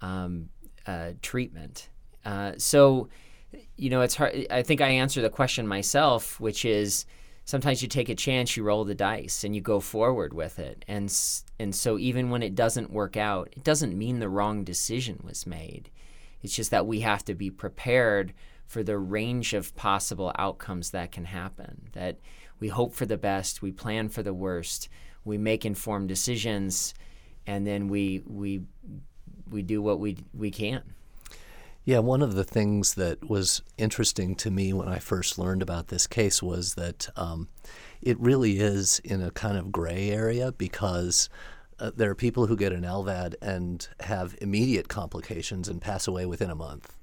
um, 0.00 0.48
uh, 0.86 1.12
treatment. 1.22 1.88
Uh, 2.24 2.52
so, 2.56 3.08
you 3.76 3.90
know, 3.90 4.00
it's 4.02 4.14
hard. 4.14 4.46
I 4.50 4.62
think 4.62 4.80
I 4.80 4.88
answer 4.88 5.20
the 5.20 5.30
question 5.30 5.66
myself, 5.66 6.40
which 6.40 6.64
is 6.64 7.06
sometimes 7.44 7.82
you 7.82 7.88
take 7.88 8.08
a 8.08 8.14
chance, 8.14 8.56
you 8.56 8.62
roll 8.62 8.84
the 8.84 8.94
dice, 8.94 9.44
and 9.44 9.54
you 9.54 9.60
go 9.60 9.80
forward 9.80 10.32
with 10.32 10.58
it. 10.58 10.84
And 10.88 11.14
and 11.58 11.74
so 11.74 11.98
even 11.98 12.30
when 12.30 12.42
it 12.42 12.54
doesn't 12.54 12.90
work 12.90 13.16
out, 13.16 13.48
it 13.52 13.64
doesn't 13.64 13.96
mean 13.96 14.18
the 14.18 14.28
wrong 14.28 14.64
decision 14.64 15.20
was 15.22 15.46
made. 15.46 15.90
It's 16.42 16.54
just 16.54 16.70
that 16.70 16.86
we 16.86 17.00
have 17.00 17.24
to 17.26 17.34
be 17.34 17.50
prepared 17.50 18.34
for 18.66 18.82
the 18.82 18.98
range 18.98 19.54
of 19.54 19.76
possible 19.76 20.32
outcomes 20.38 20.90
that 20.90 21.12
can 21.12 21.26
happen. 21.26 21.88
That 21.92 22.18
we 22.60 22.68
hope 22.68 22.94
for 22.94 23.06
the 23.06 23.18
best, 23.18 23.62
we 23.62 23.72
plan 23.72 24.08
for 24.08 24.22
the 24.22 24.34
worst, 24.34 24.88
we 25.24 25.38
make 25.38 25.64
informed 25.64 26.08
decisions, 26.08 26.94
and 27.46 27.66
then 27.66 27.88
we 27.88 28.22
we 28.26 28.62
we 29.50 29.62
do 29.62 29.82
what 29.82 29.98
we 30.00 30.18
we 30.32 30.50
can. 30.50 30.82
Yeah, 31.86 31.98
one 31.98 32.22
of 32.22 32.34
the 32.34 32.44
things 32.44 32.94
that 32.94 33.28
was 33.28 33.60
interesting 33.76 34.36
to 34.36 34.50
me 34.50 34.72
when 34.72 34.88
I 34.88 34.98
first 34.98 35.38
learned 35.38 35.60
about 35.60 35.88
this 35.88 36.06
case 36.06 36.42
was 36.42 36.76
that 36.76 37.10
um, 37.14 37.48
it 38.00 38.18
really 38.18 38.58
is 38.58 39.00
in 39.00 39.20
a 39.20 39.30
kind 39.30 39.58
of 39.58 39.70
gray 39.70 40.08
area 40.08 40.50
because 40.52 41.28
uh, 41.78 41.90
there 41.94 42.10
are 42.10 42.14
people 42.14 42.46
who 42.46 42.56
get 42.56 42.72
an 42.72 42.84
LVAD 42.84 43.34
and 43.42 43.86
have 44.00 44.34
immediate 44.40 44.88
complications 44.88 45.68
and 45.68 45.82
pass 45.82 46.08
away 46.08 46.24
within 46.24 46.50
a 46.50 46.54
month. 46.54 46.96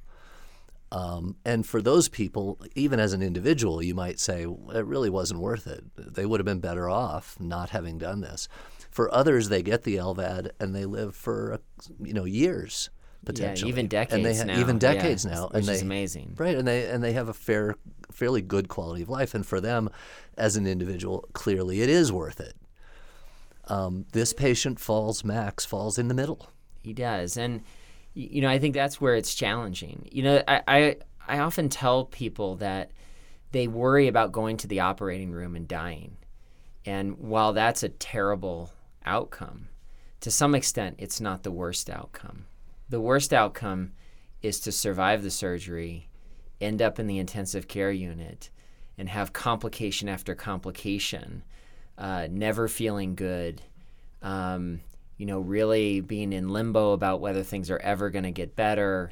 Um, 0.91 1.37
and 1.45 1.65
for 1.65 1.81
those 1.81 2.09
people, 2.09 2.59
even 2.75 2.99
as 2.99 3.13
an 3.13 3.21
individual, 3.21 3.81
you 3.81 3.95
might 3.95 4.19
say 4.19 4.41
it 4.43 4.85
really 4.85 5.09
wasn't 5.09 5.39
worth 5.39 5.65
it. 5.65 5.83
They 5.95 6.25
would 6.25 6.39
have 6.41 6.45
been 6.45 6.59
better 6.59 6.89
off 6.89 7.37
not 7.39 7.69
having 7.69 7.97
done 7.97 8.19
this. 8.21 8.49
For 8.89 9.13
others, 9.13 9.47
they 9.47 9.63
get 9.63 9.83
the 9.83 9.95
LVAD 9.95 10.51
and 10.59 10.75
they 10.75 10.83
live 10.85 11.15
for 11.15 11.59
you 12.01 12.13
know 12.13 12.25
years 12.25 12.89
potentially, 13.23 13.69
Yeah, 13.69 13.73
even 13.73 13.87
decades 13.87 14.13
and 14.15 14.25
they 14.25 14.35
ha- 14.35 14.43
now. 14.43 14.59
even 14.59 14.75
Yeah, 14.75 14.79
decades 14.93 15.25
now, 15.25 15.47
which 15.47 15.59
and 15.59 15.65
they 15.67 15.75
is 15.75 15.81
amazing. 15.81 16.35
right? 16.37 16.57
And 16.57 16.67
they 16.67 16.85
and 16.89 17.01
they 17.01 17.13
have 17.13 17.29
a 17.29 17.33
fair, 17.33 17.75
fairly 18.11 18.41
good 18.41 18.67
quality 18.67 19.03
of 19.03 19.09
life. 19.09 19.33
And 19.33 19.45
for 19.45 19.61
them, 19.61 19.89
as 20.37 20.57
an 20.57 20.67
individual, 20.67 21.25
clearly 21.31 21.81
it 21.81 21.89
is 21.89 22.11
worth 22.11 22.41
it. 22.41 22.55
Um, 23.67 24.05
this 24.11 24.33
patient 24.33 24.79
falls, 24.79 25.23
Max 25.23 25.63
falls 25.65 25.97
in 25.97 26.07
the 26.09 26.13
middle. 26.13 26.49
He 26.83 26.93
does, 26.93 27.37
and 27.37 27.61
you 28.13 28.41
know, 28.41 28.49
I 28.49 28.59
think 28.59 28.73
that's 28.73 28.99
where 28.99 29.15
it's 29.15 29.35
challenging. 29.35 30.07
You 30.11 30.23
know, 30.23 30.43
I 30.47 30.61
I, 30.67 30.95
I 31.27 31.39
often 31.39 31.69
tell 31.69 32.05
people 32.05 32.55
that 32.57 32.91
they 33.51 33.67
worry 33.67 34.07
about 34.07 34.31
going 34.31 34.57
to 34.57 34.67
the 34.67 34.81
operating 34.81 35.31
room 35.31 35.55
and 35.55 35.67
dying, 35.67 36.17
and 36.85 37.17
while 37.17 37.53
that's 37.53 37.83
a 37.83 37.89
terrible 37.89 38.71
outcome, 39.05 39.69
to 40.21 40.31
some 40.31 40.55
extent, 40.55 40.95
it's 40.99 41.21
not 41.21 41.43
the 41.43 41.51
worst 41.51 41.89
outcome. 41.89 42.45
The 42.89 43.01
worst 43.01 43.33
outcome 43.33 43.93
is 44.41 44.59
to 44.61 44.71
survive 44.71 45.23
the 45.23 45.31
surgery, 45.31 46.09
end 46.59 46.81
up 46.81 46.99
in 46.99 47.07
the 47.07 47.19
intensive 47.19 47.67
care 47.67 47.91
unit, 47.91 48.49
and 48.97 49.09
have 49.09 49.33
complication 49.33 50.09
after 50.09 50.35
complication, 50.35 51.43
uh, 51.97 52.27
never 52.29 52.67
feeling 52.67 53.15
good. 53.15 53.61
Um, 54.21 54.81
you 55.21 55.27
know, 55.27 55.39
really 55.39 56.01
being 56.01 56.33
in 56.33 56.49
limbo 56.49 56.93
about 56.93 57.21
whether 57.21 57.43
things 57.43 57.69
are 57.69 57.77
ever 57.77 58.09
going 58.09 58.23
to 58.23 58.31
get 58.31 58.55
better. 58.55 59.11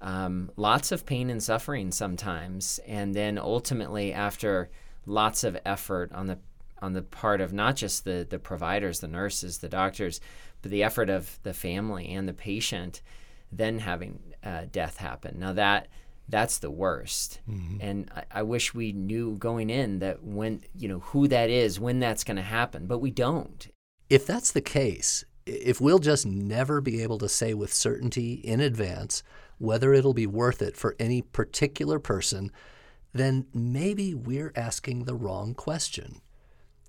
Um, 0.00 0.48
lots 0.54 0.92
of 0.92 1.04
pain 1.04 1.28
and 1.28 1.42
suffering 1.42 1.90
sometimes, 1.90 2.78
and 2.86 3.16
then 3.16 3.36
ultimately, 3.36 4.12
after 4.12 4.70
lots 5.06 5.42
of 5.42 5.58
effort 5.66 6.12
on 6.12 6.28
the 6.28 6.38
on 6.80 6.92
the 6.92 7.02
part 7.02 7.40
of 7.40 7.52
not 7.52 7.74
just 7.74 8.04
the 8.04 8.24
the 8.30 8.38
providers, 8.38 9.00
the 9.00 9.08
nurses, 9.08 9.58
the 9.58 9.68
doctors, 9.68 10.20
but 10.62 10.70
the 10.70 10.84
effort 10.84 11.10
of 11.10 11.40
the 11.42 11.52
family 11.52 12.06
and 12.10 12.28
the 12.28 12.32
patient, 12.32 13.02
then 13.50 13.80
having 13.80 14.20
uh, 14.44 14.66
death 14.70 14.98
happen. 14.98 15.40
Now 15.40 15.52
that 15.54 15.88
that's 16.28 16.58
the 16.58 16.70
worst, 16.70 17.40
and 17.80 18.08
I, 18.14 18.22
I 18.38 18.42
wish 18.44 18.72
we 18.72 18.92
knew 18.92 19.34
going 19.34 19.68
in 19.68 19.98
that 19.98 20.22
when 20.22 20.60
you 20.76 20.86
know 20.86 21.00
who 21.00 21.26
that 21.26 21.50
is, 21.50 21.80
when 21.80 21.98
that's 21.98 22.22
going 22.22 22.36
to 22.36 22.42
happen, 22.44 22.86
but 22.86 23.00
we 23.00 23.10
don't. 23.10 23.66
If 24.08 24.26
that's 24.26 24.52
the 24.52 24.60
case, 24.60 25.24
if 25.46 25.80
we'll 25.80 25.98
just 25.98 26.26
never 26.26 26.80
be 26.80 27.02
able 27.02 27.18
to 27.18 27.28
say 27.28 27.54
with 27.54 27.72
certainty 27.72 28.34
in 28.34 28.60
advance 28.60 29.22
whether 29.58 29.92
it'll 29.92 30.14
be 30.14 30.26
worth 30.26 30.62
it 30.62 30.76
for 30.76 30.96
any 30.98 31.20
particular 31.20 31.98
person, 31.98 32.50
then 33.12 33.46
maybe 33.52 34.14
we're 34.14 34.52
asking 34.56 35.04
the 35.04 35.14
wrong 35.14 35.54
question. 35.54 36.20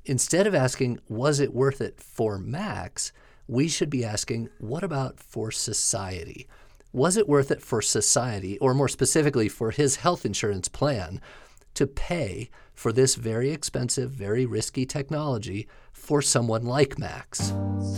Instead 0.06 0.48
of 0.48 0.56
asking, 0.56 1.00
was 1.10 1.40
it 1.40 1.54
worth 1.54 1.82
it 1.82 2.00
for 2.00 2.38
Max, 2.38 3.12
we 3.48 3.68
should 3.68 3.90
be 3.90 4.06
asking, 4.06 4.50
what 4.60 4.84
about 4.84 5.20
for 5.20 5.52
society? 5.52 6.48
Was 6.94 7.18
it 7.18 7.28
worth 7.28 7.52
it 7.52 7.62
for 7.62 7.82
society, 7.82 8.58
or 8.60 8.74
more 8.74 8.88
specifically 8.88 9.50
for 9.50 9.72
his 9.72 9.98
health 9.98 10.26
insurance 10.26 10.68
plan, 10.68 11.20
to 11.74 11.88
pay 11.88 12.50
for 12.74 12.92
this 12.92 13.16
very 13.16 13.52
expensive, 13.52 14.12
very 14.12 14.46
risky 14.46 14.86
technology 14.86 15.68
for 15.94 16.22
someone 16.22 16.66
like 16.66 17.00
Max? 17.00 17.52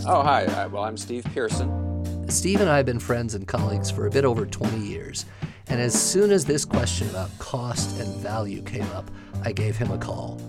Oh, 0.06 0.22
hi. 0.22 0.66
Well, 0.66 0.84
I'm 0.84 0.96
Steve 0.96 1.24
Pearson. 1.32 1.94
Steve 2.28 2.60
and 2.60 2.70
I 2.70 2.76
have 2.76 2.86
been 2.86 2.98
friends 2.98 3.34
and 3.34 3.46
colleagues 3.46 3.90
for 3.90 4.06
a 4.06 4.10
bit 4.10 4.24
over 4.24 4.46
20 4.46 4.78
years, 4.78 5.26
and 5.66 5.80
as 5.80 6.00
soon 6.00 6.30
as 6.30 6.44
this 6.44 6.64
question 6.64 7.08
about 7.10 7.36
cost 7.38 7.98
and 8.00 8.08
value 8.16 8.62
came 8.62 8.88
up, 8.92 9.10
I 9.42 9.52
gave 9.52 9.76
him 9.76 9.90
a 9.90 9.98
call. 9.98 10.40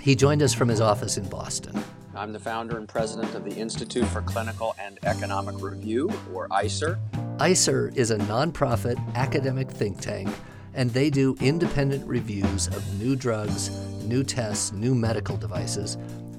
He 0.00 0.14
joined 0.14 0.42
us 0.42 0.52
from 0.52 0.68
his 0.68 0.80
office 0.80 1.16
in 1.16 1.28
Boston. 1.28 1.82
I'm 2.14 2.32
the 2.32 2.38
founder 2.38 2.76
and 2.76 2.88
president 2.88 3.34
of 3.34 3.44
the 3.44 3.52
Institute 3.52 4.04
for 4.06 4.20
Clinical 4.22 4.74
and 4.78 4.98
Economic 5.04 5.60
Review, 5.62 6.10
or 6.32 6.48
ICER. 6.48 6.98
ICER 7.38 7.96
is 7.96 8.10
a 8.10 8.18
nonprofit 8.18 8.98
academic 9.14 9.70
think 9.70 10.00
tank, 10.00 10.28
and 10.74 10.90
they 10.90 11.10
do 11.10 11.36
independent 11.40 12.06
reviews 12.06 12.66
of 12.68 13.00
new 13.00 13.16
drugs, 13.16 13.70
new 14.04 14.22
tests, 14.22 14.72
new 14.72 14.94
medical 14.94 15.36
devices 15.36 15.96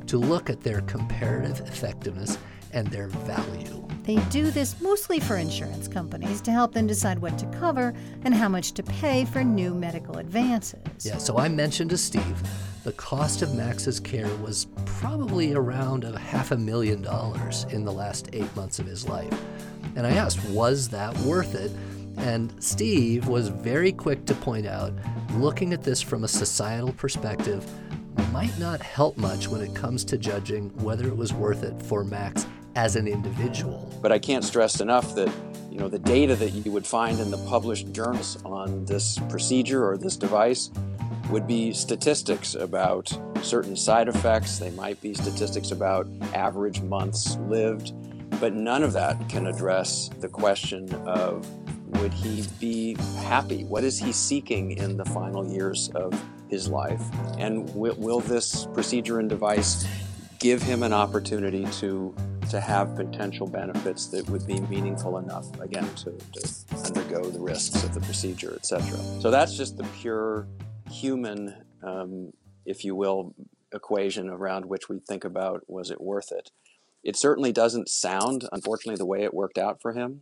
to 0.08 0.18
look 0.18 0.50
at 0.50 0.62
their 0.62 0.82
comparative 0.82 1.62
effectiveness 1.62 2.38
and 2.72 2.88
their 2.88 3.08
value. 3.08 3.88
They 4.04 4.18
do 4.30 4.52
this 4.52 4.82
mostly 4.82 5.20
for 5.20 5.38
insurance 5.38 5.88
companies 5.88 6.42
to 6.42 6.52
help 6.52 6.74
them 6.74 6.88
decide 6.88 7.20
what 7.20 7.38
to 7.40 7.46
cover 7.58 7.94
and 8.24 8.34
how 8.34 8.50
much 8.50 8.74
to 8.74 8.84
pay 8.84 9.26
for 9.26 9.44
new 9.44 9.74
medical 9.74 10.18
advances. 10.18 10.82
Yeah, 11.02 11.18
so 11.18 11.38
I 11.38 11.48
mentioned 11.48 11.92
to 11.92 11.98
Steve 11.98 12.42
the 12.84 12.92
cost 12.92 13.42
of 13.42 13.56
Max's 13.56 13.98
care 13.98 14.28
was 14.38 14.68
probably 14.86 15.54
around 15.54 16.04
a 16.04 16.20
half 16.20 16.52
a 16.52 16.58
million 16.58 17.02
dollars 17.02 17.66
in 17.70 17.86
the 17.86 17.94
last 17.94 18.30
eight 18.34 18.54
months 18.58 18.78
of 18.78 18.86
his 18.86 19.08
life. 19.08 19.34
And 19.96 20.06
I 20.06 20.12
asked, 20.12 20.44
was 20.50 20.90
that 20.90 21.18
worth 21.20 21.56
it? 21.56 21.72
And 22.18 22.54
Steve 22.62 23.30
was 23.30 23.48
very 23.48 23.94
quick 23.94 24.26
to 24.26 24.36
point 24.36 24.66
out 24.66 24.94
looking 25.36 25.72
at 25.72 25.84
this 25.84 26.02
from 26.02 26.26
a 26.26 26.28
societal 26.28 26.92
perspective 26.92 27.66
might 28.32 28.58
not 28.60 28.82
help 28.82 29.18
much 29.18 29.48
when 29.48 29.62
it 29.62 29.74
comes 29.76 30.04
to 30.06 30.18
judging 30.18 30.70
whether 30.84 31.08
it 31.08 31.16
was 31.16 31.34
worth 31.34 31.64
it 31.64 31.82
for 31.82 32.04
Max 32.04 32.46
as 32.76 32.96
an 32.96 33.08
individual. 33.08 33.92
But 34.02 34.12
I 34.12 34.20
can't 34.20 34.44
stress 34.44 34.82
enough 34.82 35.16
that 35.16 35.32
you 35.72 35.80
know 35.80 35.88
the 35.88 36.00
data 36.00 36.36
that 36.36 36.52
you 36.52 36.72
would 36.72 36.86
find 36.86 37.20
in 37.20 37.32
the 37.32 37.38
published 37.50 37.92
journals 37.94 38.42
on 38.44 38.86
this 38.86 39.20
procedure 39.30 39.88
or 39.88 39.98
this 39.98 40.18
device 40.18 40.70
would 41.30 41.48
be 41.48 41.74
statistics 41.74 42.56
about 42.56 43.16
certain 43.42 43.76
side 43.76 44.08
effects. 44.08 44.60
They 44.60 44.72
might 44.72 45.02
be 45.02 45.14
statistics 45.14 45.72
about 45.72 46.08
average 46.34 46.82
months 46.82 47.38
lived. 47.48 47.94
But 48.40 48.54
none 48.54 48.84
of 48.84 48.94
that 48.94 49.30
can 49.30 49.48
address 49.48 50.10
the 50.20 50.28
question 50.28 50.94
of 51.06 51.48
would 52.00 52.14
he 52.14 52.44
be 52.60 52.96
happy? 53.22 53.64
What 53.64 53.84
is 53.84 53.98
he 54.00 54.12
seeking 54.12 54.72
in 54.72 54.98
the 54.98 55.06
final 55.06 55.48
years 55.48 55.90
of 55.96 56.14
his 56.50 56.68
life? 56.68 57.02
And 57.38 57.74
will, 57.76 58.20
this 58.20 58.68
procedure 58.74 59.20
and 59.20 59.30
device 59.30 59.86
give 60.40 60.62
him 60.62 60.84
an 60.84 60.94
opportunity 60.94 61.66
to 61.80 62.16
to 62.50 62.60
have 62.60 62.96
potential 62.96 63.48
benefits 63.48 64.08
that 64.08 64.30
would 64.30 64.46
be 64.46 64.60
meaningful 64.62 65.18
enough 65.18 65.48
again 65.62 65.88
to, 65.96 66.12
to 66.34 66.86
undergo 66.86 67.24
the 67.24 67.40
risks 67.40 67.84
of 67.86 67.94
the 67.94 68.02
procedure 68.02 68.54
etc 68.54 68.98
so 69.22 69.32
that's 69.32 69.56
just 69.56 69.78
the 69.78 69.86
pure 70.02 70.46
human 70.92 71.56
um, 71.84 72.34
if 72.66 72.84
you 72.84 72.96
will 72.96 73.34
equation 73.74 74.30
around 74.30 74.66
which 74.66 74.88
we 74.88 75.00
think 75.00 75.24
about 75.24 75.64
was 75.68 75.90
it 75.90 76.00
worth 76.00 76.32
it? 76.32 76.52
It 77.04 77.18
certainly 77.18 77.52
doesn't 77.52 77.90
sound 77.90 78.48
unfortunately 78.52 78.98
the 78.98 79.06
way 79.06 79.24
it 79.24 79.34
worked 79.34 79.58
out 79.58 79.82
for 79.82 79.94
him 79.94 80.22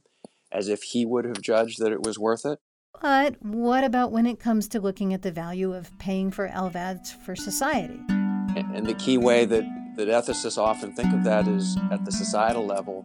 as 0.52 0.68
if 0.68 0.82
he 0.84 1.06
would 1.06 1.26
have 1.26 1.42
judged 1.42 1.80
that 1.80 1.92
it 1.92 2.04
was 2.04 2.18
worth 2.18 2.46
it 2.46 2.60
But 3.02 3.44
what 3.44 3.84
about 3.84 4.12
when 4.12 4.28
it 4.28 4.40
comes 4.40 4.68
to 4.70 4.80
looking 4.80 5.12
at 5.12 5.24
the 5.24 5.32
value 5.32 5.74
of 5.74 5.98
paying 5.98 6.30
for 6.30 6.48
LVADs 6.48 7.12
for 7.12 7.36
society? 7.36 8.00
And 8.08 8.86
the 8.86 8.94
key 8.94 9.18
way 9.18 9.46
that, 9.46 9.64
that 9.96 10.08
ethicists 10.08 10.60
often 10.60 10.94
think 10.94 11.12
of 11.12 11.24
that 11.24 11.48
is 11.48 11.78
at 11.92 12.06
the 12.06 12.12
societal 12.12 12.64
level, 12.64 13.04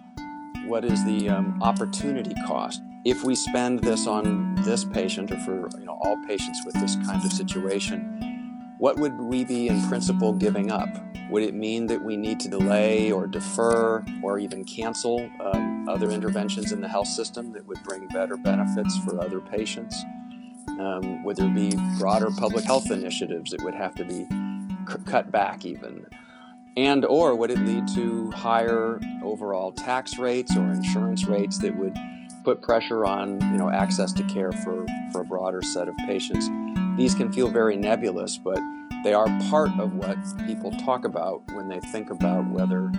what 0.67 0.85
is 0.85 1.03
the 1.07 1.31
um, 1.31 1.59
opportunity 1.63 2.35
cost? 2.47 2.83
If 3.07 3.25
we 3.25 3.35
spend 3.35 3.85
this 3.85 4.07
on 4.07 4.57
this 4.65 4.85
patient 4.85 5.33
or 5.33 5.39
for 5.39 5.69
you 5.79 5.87
know 5.87 5.99
all 6.03 6.19
patients 6.27 6.61
with 6.67 6.75
this 6.75 6.97
kind 6.97 7.25
of 7.25 7.33
situation, 7.33 8.75
what 8.79 8.99
would 8.99 9.19
we 9.19 9.45
be 9.45 9.69
in 9.69 9.81
principle 9.89 10.35
giving 10.35 10.71
up? 10.71 10.89
Would 11.31 11.43
it 11.43 11.55
mean 11.55 11.87
that 11.87 12.05
we 12.05 12.17
need 12.17 12.39
to 12.41 12.49
delay 12.49 13.11
or 13.11 13.27
defer 13.27 14.05
or 14.23 14.39
even 14.39 14.65
cancel 14.65 15.31
um, 15.41 15.76
other 15.89 16.11
interventions 16.11 16.73
in 16.73 16.81
the 16.81 16.89
health 16.89 17.09
system 17.09 17.53
that 17.53 17.67
would 17.67 17.83
bring 17.83 18.07
better 18.09 18.37
benefits 18.37 18.99
for 18.99 19.21
other 19.21 19.41
patients? 19.41 20.05
Um, 20.79 21.25
would 21.25 21.37
there 21.37 21.49
be 21.49 21.73
broader 21.99 22.29
public 22.37 22.65
health 22.65 22.91
initiatives 22.91 23.53
that 23.53 23.63
would 23.63 23.75
have 23.75 23.95
to 23.95 24.05
be 24.05 24.27
c- 24.89 25.03
cut 25.07 25.31
back 25.31 25.65
even? 25.65 26.07
And 26.77 27.05
or 27.05 27.35
would 27.35 27.51
it 27.51 27.59
lead 27.59 27.89
to 27.95 28.31
higher 28.33 29.01
overall 29.23 29.73
tax 29.73 30.19
rates 30.19 30.55
or 30.57 30.71
insurance 30.71 31.25
rates 31.25 31.59
that 31.59 31.75
would 31.77 31.97
put 32.45 32.61
pressure 32.61 33.05
on 33.07 33.41
you 33.53 33.59
know 33.59 33.71
access 33.71 34.13
to 34.13 34.23
care 34.25 34.53
for, 34.53 34.85
for 35.13 35.23
a 35.23 35.25
broader 35.25 35.63
set 35.63 35.89
of 35.89 35.97
patients? 36.07 36.49
These 36.97 37.15
can 37.15 37.33
feel 37.33 37.49
very 37.49 37.77
nebulous, 37.77 38.37
but 38.37 38.59
they 39.05 39.15
are 39.15 39.27
part 39.51 39.71
of 39.79 39.95
what 39.95 40.19
people 40.47 40.71
talk 40.73 41.05
about 41.05 41.43
when 41.53 41.69
they 41.69 41.81
think 41.81 42.11
about 42.11 42.47
whether 42.51 42.91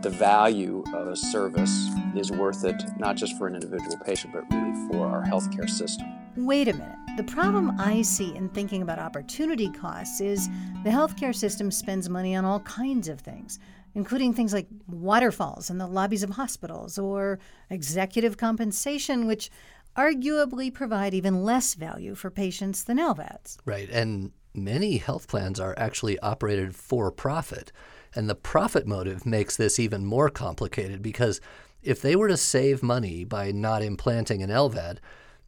the 0.00 0.10
value 0.10 0.82
of 0.94 1.08
a 1.08 1.16
service 1.16 1.88
is 2.16 2.30
worth 2.30 2.64
it, 2.64 2.82
not 2.98 3.16
just 3.16 3.36
for 3.38 3.46
an 3.46 3.54
individual 3.54 3.96
patient, 4.04 4.32
but 4.32 4.44
really 4.50 4.72
for 4.88 5.06
our 5.06 5.24
healthcare 5.24 5.68
system. 5.68 6.06
Wait 6.36 6.68
a 6.68 6.72
minute. 6.72 6.96
The 7.16 7.24
problem 7.24 7.78
I 7.78 8.02
see 8.02 8.34
in 8.34 8.48
thinking 8.48 8.80
about 8.80 8.98
opportunity 8.98 9.68
costs 9.70 10.20
is 10.20 10.48
the 10.82 10.90
healthcare 10.90 11.34
system 11.34 11.70
spends 11.70 12.08
money 12.08 12.34
on 12.34 12.44
all 12.44 12.60
kinds 12.60 13.08
of 13.08 13.20
things, 13.20 13.58
including 13.94 14.32
things 14.32 14.54
like 14.54 14.66
waterfalls 14.88 15.68
in 15.68 15.76
the 15.76 15.86
lobbies 15.86 16.22
of 16.22 16.30
hospitals 16.30 16.98
or 16.98 17.38
executive 17.68 18.38
compensation, 18.38 19.26
which 19.26 19.50
arguably 19.96 20.72
provide 20.72 21.12
even 21.12 21.44
less 21.44 21.74
value 21.74 22.14
for 22.14 22.30
patients 22.30 22.84
than 22.84 22.96
LVADs. 22.96 23.58
Right. 23.66 23.90
And 23.90 24.32
many 24.54 24.96
health 24.96 25.28
plans 25.28 25.60
are 25.60 25.74
actually 25.76 26.18
operated 26.20 26.74
for 26.74 27.10
profit. 27.10 27.72
And 28.14 28.28
the 28.28 28.34
profit 28.34 28.86
motive 28.86 29.24
makes 29.24 29.56
this 29.56 29.78
even 29.78 30.04
more 30.04 30.28
complicated 30.28 31.02
because 31.02 31.40
if 31.82 32.00
they 32.02 32.16
were 32.16 32.28
to 32.28 32.36
save 32.36 32.82
money 32.82 33.24
by 33.24 33.50
not 33.52 33.82
implanting 33.82 34.42
an 34.42 34.50
LVAD, 34.50 34.98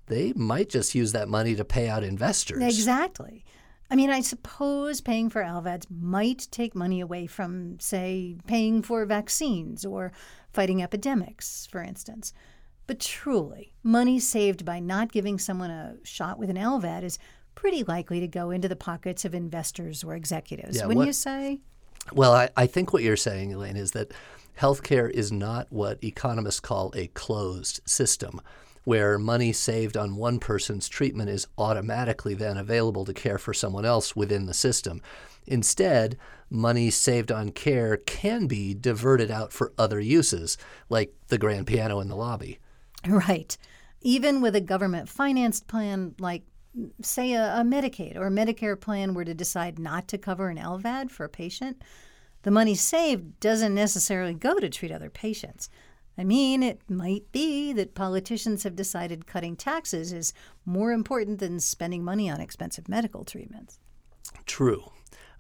they 0.07 0.33
might 0.35 0.69
just 0.69 0.95
use 0.95 1.13
that 1.13 1.29
money 1.29 1.55
to 1.55 1.65
pay 1.65 1.89
out 1.89 2.03
investors. 2.05 2.63
Exactly. 2.63 3.45
I 3.91 3.97
mean, 3.97 4.11
I 4.11 4.21
suppose 4.23 5.01
paying 5.01 5.31
for 5.31 5.43
LVADs 5.43 5.87
might 5.91 6.49
take 6.51 6.75
money 6.75 7.01
away 7.01 7.27
from, 7.27 7.79
say, 7.81 8.37
paying 8.47 8.83
for 8.83 9.05
vaccines 9.07 9.85
or 9.85 10.13
fighting 10.53 10.83
epidemics, 10.83 11.69
for 11.71 11.83
instance. 11.83 12.33
But 12.87 13.01
truly, 13.01 13.75
money 13.83 14.19
saved 14.19 14.65
by 14.65 14.79
not 14.81 15.13
giving 15.13 15.39
someone 15.39 15.71
a 15.71 15.97
shot 16.03 16.39
with 16.39 16.51
an 16.51 16.57
LVAD 16.57 17.03
is 17.03 17.19
pretty 17.55 17.83
likely 17.85 18.21
to 18.21 18.27
go 18.29 18.51
into 18.51 18.69
the 18.69 18.77
pockets 18.77 19.25
of 19.25 19.35
investors 19.35 20.03
or 20.03 20.15
executives, 20.15 20.77
Yeah, 20.77 20.83
wouldn't 20.87 20.99
what- 20.99 21.07
you 21.07 21.13
say? 21.13 21.61
Well, 22.13 22.35
I, 22.35 22.51
I 22.57 22.67
think 22.67 22.93
what 22.93 23.03
you're 23.03 23.17
saying, 23.17 23.55
Elaine, 23.55 23.77
is 23.79 23.93
that 23.93 24.13
healthcare 24.59 25.11
is 25.11 25.33
not 25.33 25.67
what 25.71 26.03
economists 26.03 26.61
call 26.61 26.93
a 26.95 27.09
closed 27.09 27.81
system, 27.85 28.41
where 28.85 29.19
money 29.19 29.53
saved 29.53 29.97
on 29.97 30.17
one 30.17 30.39
person's 30.39 30.89
treatment 30.89 31.31
is 31.31 31.47
automatically 31.59 32.35
then 32.35 32.57
available 32.57 33.05
to 33.05 33.15
care 33.15 33.39
for 33.39 33.55
someone 33.55 33.85
else 33.85 34.15
within 34.15 34.47
the 34.47 34.55
system. 34.55 35.01
Instead, 35.47 36.17
money 36.51 36.91
saved 36.91 37.33
on 37.33 37.51
care 37.51 37.97
can 37.97 38.47
be 38.47 38.75
diverted 38.75 39.31
out 39.31 39.53
for 39.53 39.73
other 39.79 40.01
uses, 40.01 40.57
like 40.89 41.15
the 41.29 41.39
grand 41.39 41.67
piano 41.67 42.01
in 42.01 42.09
the 42.09 42.17
lobby. 42.17 42.59
Right. 43.07 43.57
Even 44.01 44.41
with 44.41 44.55
a 44.55 44.61
government 44.61 45.09
financed 45.09 45.67
plan 45.67 46.15
like, 46.19 46.43
say, 47.03 47.33
a, 47.33 47.57
a 47.57 47.63
Medicaid 47.63 48.17
or 48.17 48.27
a 48.27 48.31
Medicare 48.31 48.81
plan 48.81 49.15
were 49.15 49.25
to 49.25 49.35
decide 49.35 49.79
not 49.79 50.09
to 50.09 50.19
cover 50.19 50.49
an 50.49 50.59
LVAD 50.59 51.11
for 51.11 51.25
a 51.25 51.29
patient, 51.29 51.83
the 52.45 52.51
money 52.51 52.75
saved 52.75 53.41
doesn't 53.41 53.75
necessarily 53.75 54.35
go 54.35 54.59
to 54.59 54.69
treat 54.69 54.93
other 54.93 55.11
patients. 55.11 55.69
I 56.17 56.25
mean, 56.25 56.63
it 56.63 56.81
might 56.89 57.31
be 57.33 57.73
that 57.73 57.95
politicians 57.95 58.63
have 58.63 58.77
decided 58.77 59.27
cutting 59.27 59.57
taxes 59.57 60.13
is 60.13 60.33
more 60.65 60.93
important 60.93 61.41
than 61.41 61.59
spending 61.59 62.05
money 62.05 62.31
on 62.31 62.41
expensive 62.41 62.89
medical 62.89 63.25
treatments. 63.25 63.81
True. 64.47 64.93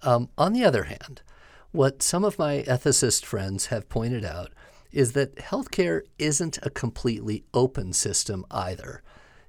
Um, 0.02 0.30
on 0.36 0.52
the 0.52 0.64
other 0.64 0.84
hand, 0.84 1.22
what 1.70 2.02
some 2.02 2.24
of 2.24 2.38
my 2.38 2.64
ethicist 2.66 3.24
friends 3.24 3.66
have 3.66 3.88
pointed 3.88 4.24
out 4.24 4.52
is 4.90 5.12
that 5.12 5.36
healthcare 5.36 6.02
isn't 6.18 6.58
a 6.62 6.70
completely 6.70 7.44
open 7.52 7.92
system 7.92 8.44
either. 8.50 9.02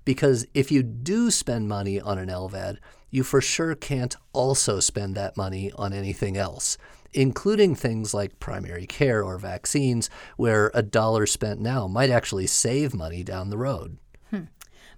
Because 0.03 0.45
if 0.53 0.71
you 0.71 0.83
do 0.83 1.31
spend 1.31 1.69
money 1.69 2.01
on 2.01 2.17
an 2.17 2.29
LVAD, 2.29 2.77
you 3.09 3.23
for 3.23 3.41
sure 3.41 3.75
can't 3.75 4.15
also 4.33 4.79
spend 4.79 5.15
that 5.15 5.37
money 5.37 5.71
on 5.75 5.93
anything 5.93 6.35
else, 6.35 6.77
including 7.15 7.73
things 7.73 8.13
like 8.13 8.39
primary 8.39 8.85
care 8.85 9.23
or 9.23 9.37
vaccines, 9.37 10.09
where 10.37 10.69
a 10.73 10.83
dollar 10.83 11.25
spent 11.25 11.59
now 11.59 11.87
might 11.87 12.09
actually 12.09 12.45
save 12.45 12.93
money 12.93 13.23
down 13.23 13.49
the 13.49 13.57
road. 13.57 13.97
Hmm. 14.29 14.43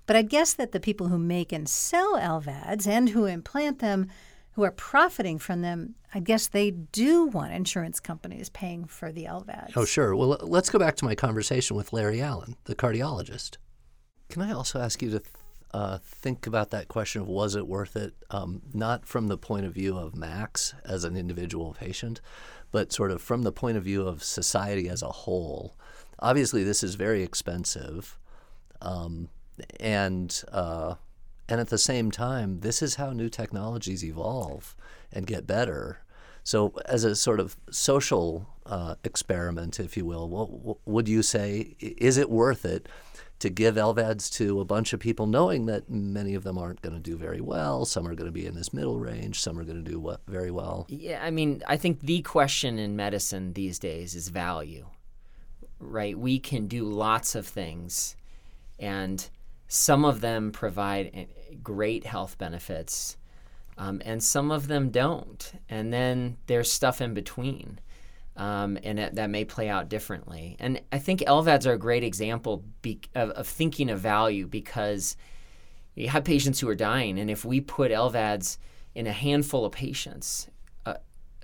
But 0.06 0.16
I'd 0.16 0.30
guess 0.30 0.54
that 0.54 0.72
the 0.72 0.80
people 0.80 1.10
who 1.10 1.20
make 1.20 1.52
and 1.52 1.70
sell 1.70 2.16
LVADs 2.18 2.88
and 2.88 3.10
who 3.10 3.26
implant 3.26 3.80
them, 3.80 4.08
who 4.54 4.64
are 4.64 4.72
profiting 4.72 5.38
from 5.38 5.62
them, 5.62 5.96
I 6.14 6.20
guess 6.20 6.48
they 6.48 6.72
do 6.72 7.26
want 7.26 7.54
insurance 7.54 8.00
companies 8.00 8.50
paying 8.50 8.86
for 8.86 9.12
the 9.12 9.26
LVADs. 9.26 9.74
Oh, 9.76 9.86
sure. 9.86 10.16
Well, 10.16 10.40
let's 10.42 10.72
go 10.72 10.80
back 10.80 10.96
to 10.96 11.06
my 11.06 11.14
conversation 11.14 11.78
with 11.78 11.94
Larry 11.94 12.22
Allen, 12.22 12.56
the 12.64 12.76
cardiologist. 12.76 13.58
Can 14.30 14.42
I 14.42 14.52
also 14.52 14.80
ask 14.80 15.02
you 15.02 15.12
to 15.12 15.22
uh, 15.78 16.00
think 16.02 16.48
about 16.48 16.72
that 16.72 16.88
question 16.88 17.22
of 17.22 17.28
was 17.28 17.56
it 17.56 17.68
worth 17.68 17.96
it? 17.96 18.16
Um, 18.32 18.64
not 18.74 19.06
from 19.06 19.28
the 19.28 19.38
point 19.38 19.64
of 19.68 19.74
view 19.74 19.96
of 19.96 20.16
Max 20.16 20.74
as 20.84 21.04
an 21.04 21.16
individual 21.16 21.76
patient, 21.80 22.20
but 22.72 22.92
sort 22.92 23.12
of 23.12 23.22
from 23.22 23.44
the 23.44 23.52
point 23.52 23.78
of 23.78 23.84
view 23.84 24.02
of 24.02 24.24
society 24.24 24.90
as 24.90 25.04
a 25.04 25.10
whole. 25.10 25.76
Obviously, 26.18 26.64
this 26.64 26.82
is 26.82 26.96
very 26.96 27.22
expensive. 27.22 28.18
Um, 28.82 29.30
and 29.80 30.44
uh, 30.52 30.96
and 31.48 31.62
at 31.62 31.70
the 31.70 31.78
same 31.78 32.10
time, 32.10 32.62
this 32.62 32.82
is 32.82 32.96
how 32.96 33.12
new 33.12 33.30
technologies 33.30 34.04
evolve 34.04 34.76
and 35.14 35.28
get 35.28 35.46
better. 35.46 36.00
So, 36.44 36.74
as 36.86 37.04
a 37.04 37.16
sort 37.16 37.40
of 37.40 37.56
social 37.70 38.50
uh, 38.66 38.96
experiment, 39.04 39.80
if 39.80 39.96
you 39.96 40.06
will, 40.06 40.28
what, 40.28 40.50
what 40.50 40.78
would 40.86 41.08
you 41.08 41.22
say 41.22 41.76
is 41.80 42.18
it 42.18 42.32
worth 42.32 42.66
it 42.66 42.88
to 43.40 43.50
give 43.50 43.76
LVADs 43.76 44.32
to 44.34 44.60
a 44.60 44.66
bunch 44.66 44.94
of 44.94 45.00
people, 45.00 45.28
knowing 45.28 45.68
that 45.68 45.90
many 45.90 46.34
of 46.34 46.44
them 46.44 46.58
aren't 46.58 46.82
going 46.82 46.96
to 46.96 47.02
do 47.02 47.16
very 47.18 47.42
well, 47.42 47.86
some 47.86 48.08
are 48.08 48.16
going 48.16 48.28
to 48.28 48.32
be 48.32 48.46
in 48.46 48.56
this 48.56 48.74
middle 48.74 49.00
range, 49.00 49.40
some 49.40 49.60
are 49.60 49.64
going 49.64 49.84
to 49.84 49.90
do 49.90 50.16
very 50.28 50.52
well? 50.52 50.86
Yeah, 50.90 51.24
I 51.24 51.30
mean, 51.30 51.62
I 51.68 51.78
think 51.78 52.02
the 52.02 52.22
question 52.22 52.80
in 52.80 52.96
medicine 52.96 53.54
these 53.54 53.78
days 53.78 54.16
is 54.16 54.30
value, 54.30 54.88
right? 55.80 56.18
We 56.18 56.40
can 56.40 56.68
do 56.68 56.86
lots 56.86 57.36
of 57.36 57.46
things, 57.46 58.16
and 58.80 59.30
some 59.68 60.04
of 60.04 60.22
them 60.22 60.52
provide 60.52 61.12
eh, 61.14 61.26
great 61.62 62.06
health 62.06 62.38
benefits, 62.38 63.18
um, 63.78 64.02
and 64.04 64.24
some 64.24 64.50
of 64.50 64.68
them 64.68 64.90
don't. 64.90 65.52
And 65.70 65.94
then 65.94 66.38
there's 66.48 66.72
stuff 66.72 67.02
in 67.02 67.14
between. 67.14 67.80
Um, 68.38 68.78
and 68.84 69.00
that, 69.00 69.16
that 69.16 69.32
may 69.32 69.46
play 69.46 69.68
out 69.68 69.90
differently. 69.90 70.58
And 70.60 70.80
I 70.92 71.00
think 71.00 71.22
LVADs 71.22 71.66
are 71.66 71.74
a 71.74 71.78
great 71.80 72.04
example 72.04 72.64
be, 72.84 73.00
of, 73.16 73.32
of 73.32 73.48
thinking 73.48 73.90
of 73.90 74.00
value 74.00 74.46
because 74.46 75.18
you 75.96 76.10
have 76.10 76.24
patients 76.24 76.60
who 76.60 76.70
are 76.70 76.76
dying, 76.76 77.18
and 77.18 77.32
if 77.32 77.44
we 77.44 77.60
put 77.60 77.92
LVADs 77.92 78.60
in 78.94 79.08
a 79.08 79.12
handful 79.12 79.66
of 79.66 79.72
patients, 79.72 80.48
uh, 80.86 80.96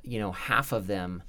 you 0.04 0.20
know, 0.20 0.32
half 0.32 0.72
of 0.72 0.86
them 0.86 1.24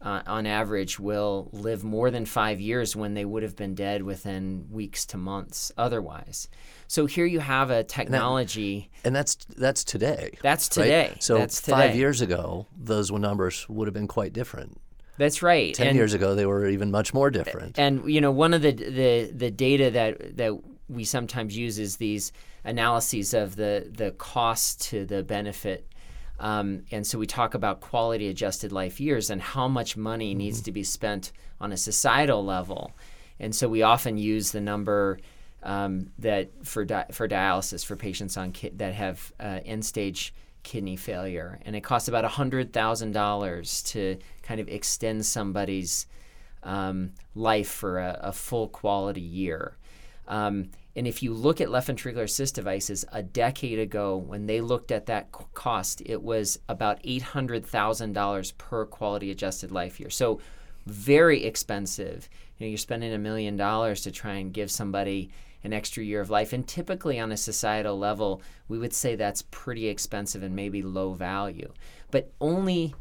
uh, 0.00 0.22
on 0.26 0.46
average 0.46 1.00
will 1.00 1.48
live 1.52 1.82
more 1.82 2.10
than 2.10 2.26
five 2.26 2.60
years 2.60 2.94
when 2.94 3.14
they 3.14 3.24
would 3.24 3.42
have 3.42 3.56
been 3.56 3.74
dead 3.74 4.02
within 4.02 4.66
weeks 4.70 5.06
to 5.06 5.16
months 5.16 5.72
otherwise. 5.78 6.48
So 6.86 7.06
here 7.06 7.24
you 7.24 7.40
have 7.40 7.70
a 7.70 7.82
technology. 7.84 8.90
And 9.04 9.16
that's 9.16 9.36
that's 9.56 9.82
today. 9.82 10.30
That's 10.42 10.74
right? 10.76 10.84
today. 10.84 11.16
So 11.20 11.38
That's 11.38 11.60
five 11.60 11.96
years 11.96 12.20
ago, 12.20 12.66
those 12.78 13.10
numbers 13.10 13.66
would 13.68 13.88
have 13.88 13.94
been 13.94 14.08
quite 14.08 14.32
different. 14.34 14.78
That's 15.16 15.42
right. 15.42 15.74
Ten 15.74 15.88
And- 15.88 15.96
years 15.96 16.12
ago, 16.14 16.34
they 16.34 16.46
were 16.46 16.66
even 16.68 16.90
much 16.90 17.14
more 17.14 17.30
different. 17.30 17.78
And 17.78 18.08
you 18.10 18.20
know, 18.20 18.30
one 18.32 18.52
of 18.54 18.62
the 18.62 18.72
the 18.72 19.30
the 19.34 19.50
data 19.50 19.90
that 19.90 20.36
that 20.36 20.52
we 20.88 21.04
sometimes 21.04 21.56
use 21.56 21.78
is 21.78 21.96
these 21.96 22.32
analyses 22.64 23.34
of 23.34 23.56
the 23.56 23.88
the 23.96 24.10
cost 24.12 24.82
to 24.90 25.04
the 25.06 25.22
benefit. 25.22 25.86
Um, 26.40 26.82
and 26.90 27.06
so 27.06 27.18
we 27.18 27.26
talk 27.26 27.54
about 27.54 27.80
quality 27.80 28.28
adjusted 28.28 28.72
life 28.72 28.98
years 29.00 29.30
and 29.30 29.40
how 29.40 29.68
much 29.68 29.96
money 29.96 30.34
needs 30.34 30.60
to 30.62 30.72
be 30.72 30.82
spent 30.82 31.30
on 31.60 31.70
a 31.70 31.76
societal 31.76 32.44
level. 32.44 32.90
And 33.38 33.54
so 33.54 33.68
we 33.68 33.82
often 33.82 34.18
use 34.18 34.50
the 34.50 34.60
number 34.60 35.20
um, 35.62 36.10
that 36.18 36.50
for 36.66 36.84
di- 36.84 37.06
for 37.12 37.28
dialysis 37.28 37.84
for 37.84 37.94
patients 37.96 38.36
on 38.36 38.50
ki- 38.52 38.72
that 38.76 38.94
have 38.94 39.32
uh, 39.38 39.60
end 39.64 39.84
stage 39.84 40.34
kidney 40.64 40.96
failure, 40.96 41.60
and 41.64 41.76
it 41.76 41.82
costs 41.82 42.08
about 42.08 42.24
hundred 42.24 42.72
thousand 42.72 43.12
dollars 43.12 43.82
to 43.82 44.18
kind 44.42 44.60
of 44.60 44.68
extend 44.68 45.24
somebody's 45.24 46.06
um, 46.64 47.12
life 47.34 47.68
for 47.68 48.00
a, 48.00 48.18
a 48.22 48.32
full 48.32 48.68
quality 48.68 49.20
year. 49.20 49.76
Um, 50.26 50.70
and 50.96 51.06
if 51.06 51.22
you 51.22 51.34
look 51.34 51.60
at 51.60 51.70
left 51.70 51.88
ventricular 51.88 52.22
assist 52.22 52.54
devices, 52.54 53.04
a 53.12 53.22
decade 53.22 53.78
ago, 53.78 54.16
when 54.16 54.46
they 54.46 54.60
looked 54.60 54.92
at 54.92 55.06
that 55.06 55.32
cost, 55.32 56.02
it 56.06 56.22
was 56.22 56.58
about 56.68 57.02
$800,000 57.02 58.58
per 58.58 58.86
quality 58.86 59.30
adjusted 59.30 59.72
life 59.72 59.98
year. 59.98 60.10
So 60.10 60.40
very 60.86 61.44
expensive. 61.44 62.28
You 62.58 62.66
know, 62.66 62.70
you're 62.70 62.78
spending 62.78 63.12
a 63.12 63.18
million 63.18 63.56
dollars 63.56 64.02
to 64.02 64.12
try 64.12 64.34
and 64.34 64.52
give 64.52 64.70
somebody 64.70 65.30
an 65.64 65.72
extra 65.72 66.04
year 66.04 66.20
of 66.20 66.30
life. 66.30 66.52
And 66.52 66.66
typically 66.66 67.18
on 67.18 67.32
a 67.32 67.36
societal 67.36 67.98
level, 67.98 68.42
we 68.68 68.78
would 68.78 68.92
say 68.92 69.16
that's 69.16 69.42
pretty 69.42 69.88
expensive 69.88 70.42
and 70.42 70.54
maybe 70.54 70.82
low 70.82 71.14
value. 71.14 71.72
But 72.10 72.32
only 72.40 72.94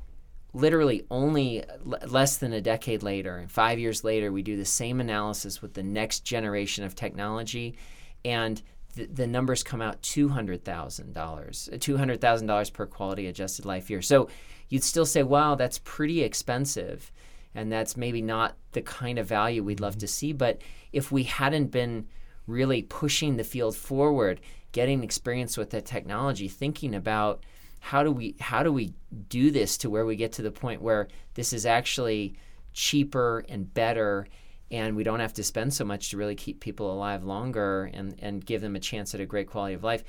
literally 0.54 1.04
only 1.10 1.64
l- 1.64 1.98
less 2.08 2.38
than 2.38 2.54
a 2.54 2.62
decade 2.62 3.04
later, 3.04 3.46
five 3.50 3.80
years 3.80 4.04
later, 4.04 4.32
we 4.32 4.44
do 4.44 4.56
the 4.56 4.66
same 4.66 5.02
analysis 5.02 5.62
with 5.62 5.74
the 5.74 5.84
next 5.84 6.22
generation 6.22 6.84
of 6.84 6.96
technology, 6.96 7.76
and 8.24 8.62
the, 8.96 9.06
the 9.08 9.28
numbers 9.28 9.64
come 9.64 9.82
out 9.82 10.02
two 10.02 10.30
hundred 10.30 10.64
thousand 10.64 11.14
dollars, 11.14 11.70
uh, 11.74 11.78
two 11.80 11.98
hundred 11.98 12.22
thousand 12.22 12.48
dollars 12.48 12.70
per 12.70 12.86
quality 12.86 13.28
adjusted 13.28 13.66
life 13.66 13.90
year. 13.90 14.02
So 14.02 14.30
you'd 14.70 14.84
still 14.84 15.06
say, 15.06 15.24
"Wow, 15.24 15.56
that's 15.56 15.80
pretty 15.80 16.22
expensive," 16.24 17.12
and 17.56 17.72
that's 17.72 17.98
maybe 17.98 18.22
not 18.22 18.56
the 18.72 18.82
kind 18.82 19.18
of 19.18 19.28
value 19.28 19.64
we'd 19.64 19.80
love 19.80 19.98
to 20.00 20.08
see. 20.08 20.34
But 20.34 20.62
if 20.92 21.12
we 21.12 21.24
hadn't 21.24 21.72
been 21.72 22.08
really 22.48 22.82
pushing 22.82 23.38
the 23.38 23.44
field 23.44 23.76
forward, 23.76 24.42
getting 24.72 25.04
experience 25.04 25.58
with 25.58 25.70
the 25.70 25.82
technology, 25.82 26.48
thinking 26.48 26.96
about 26.96 27.44
how 27.80 28.02
do 28.02 28.12
we 28.12 28.36
how 28.40 28.64
do 28.64 28.72
we 28.72 28.94
do 29.28 29.52
this 29.52 29.78
to 29.78 29.90
where 29.90 30.06
we 30.06 30.16
get 30.16 30.32
to 30.32 30.42
the 30.42 30.52
point 30.52 30.82
where 30.82 31.10
this 31.34 31.52
is 31.52 31.66
actually 31.66 32.34
cheaper 32.72 33.46
and 33.50 33.74
better 33.74 34.26
and 34.72 34.96
we 34.96 35.04
don't 35.04 35.20
have 35.20 35.34
to 35.34 35.44
spend 35.44 35.74
so 35.74 35.84
much 35.84 36.10
to 36.10 36.18
really 36.18 36.34
keep 36.34 36.62
people 36.62 36.92
alive 36.92 37.26
longer 37.26 37.92
and, 37.94 38.16
and 38.20 38.46
give 38.46 38.62
them 38.62 38.76
a 38.76 38.80
chance 38.80 39.14
at 39.14 39.20
a 39.20 39.26
great 39.26 39.48
quality 39.48 39.76
of 39.76 39.84
life. 39.84 40.04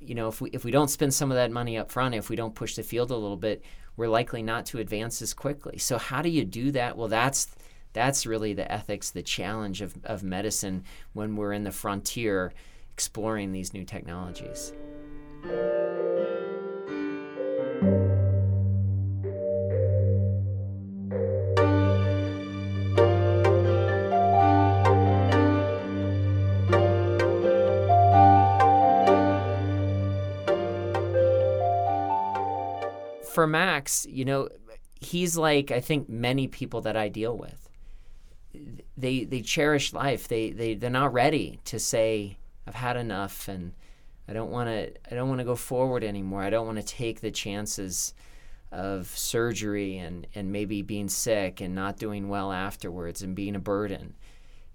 You 0.00 0.16
know 0.16 0.26
if 0.26 0.40
we 0.40 0.50
if 0.50 0.64
we 0.64 0.72
don't 0.72 0.90
spend 0.90 1.14
some 1.14 1.30
of 1.30 1.36
that 1.36 1.52
money 1.52 1.78
up 1.78 1.92
front 1.92 2.14
if 2.16 2.28
we 2.28 2.34
don't 2.34 2.56
push 2.56 2.74
the 2.74 2.82
field 2.82 3.12
a 3.12 3.16
little 3.16 3.36
bit 3.36 3.62
we're 3.96 4.08
likely 4.08 4.42
not 4.42 4.66
to 4.66 4.78
advance 4.78 5.22
as 5.22 5.32
quickly. 5.32 5.78
So 5.78 5.96
how 5.96 6.22
do 6.22 6.28
you 6.28 6.44
do 6.44 6.72
that? 6.72 6.96
Well 6.96 7.08
that's 7.08 7.46
that's 7.92 8.26
really 8.26 8.52
the 8.52 8.70
ethics 8.70 9.10
the 9.10 9.22
challenge 9.22 9.80
of, 9.80 9.96
of 10.04 10.22
medicine 10.22 10.84
when 11.12 11.36
we're 11.36 11.52
in 11.52 11.64
the 11.64 11.72
frontier 11.72 12.52
exploring 12.92 13.52
these 13.52 13.72
new 13.72 13.84
technologies 13.84 14.72
for 33.40 33.46
Max, 33.46 34.06
you 34.06 34.26
know, 34.26 34.50
he's 35.00 35.34
like 35.34 35.70
I 35.70 35.80
think 35.80 36.10
many 36.10 36.46
people 36.46 36.82
that 36.82 36.94
I 36.94 37.08
deal 37.08 37.38
with. 37.38 37.69
They 38.96 39.24
they 39.24 39.40
cherish 39.42 39.92
life. 39.92 40.28
They 40.28 40.50
they 40.50 40.74
they're 40.74 40.90
not 40.90 41.12
ready 41.12 41.60
to 41.66 41.78
say 41.78 42.38
I've 42.66 42.74
had 42.74 42.96
enough 42.96 43.48
and 43.48 43.72
I 44.28 44.32
don't 44.32 44.50
want 44.50 44.68
to 44.68 44.92
I 45.10 45.14
don't 45.14 45.28
want 45.28 45.40
to 45.40 45.44
go 45.44 45.56
forward 45.56 46.04
anymore. 46.04 46.42
I 46.42 46.50
don't 46.50 46.66
want 46.66 46.78
to 46.78 46.84
take 46.84 47.20
the 47.20 47.30
chances 47.30 48.14
of 48.72 49.06
surgery 49.08 49.98
and 49.98 50.26
and 50.34 50.52
maybe 50.52 50.82
being 50.82 51.08
sick 51.08 51.60
and 51.60 51.74
not 51.74 51.96
doing 51.96 52.28
well 52.28 52.52
afterwards 52.52 53.22
and 53.22 53.34
being 53.34 53.56
a 53.56 53.60
burden. 53.60 54.14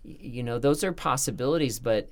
You 0.04 0.44
know, 0.44 0.60
those 0.60 0.84
are 0.84 0.92
possibilities, 0.92 1.80
but 1.80 2.12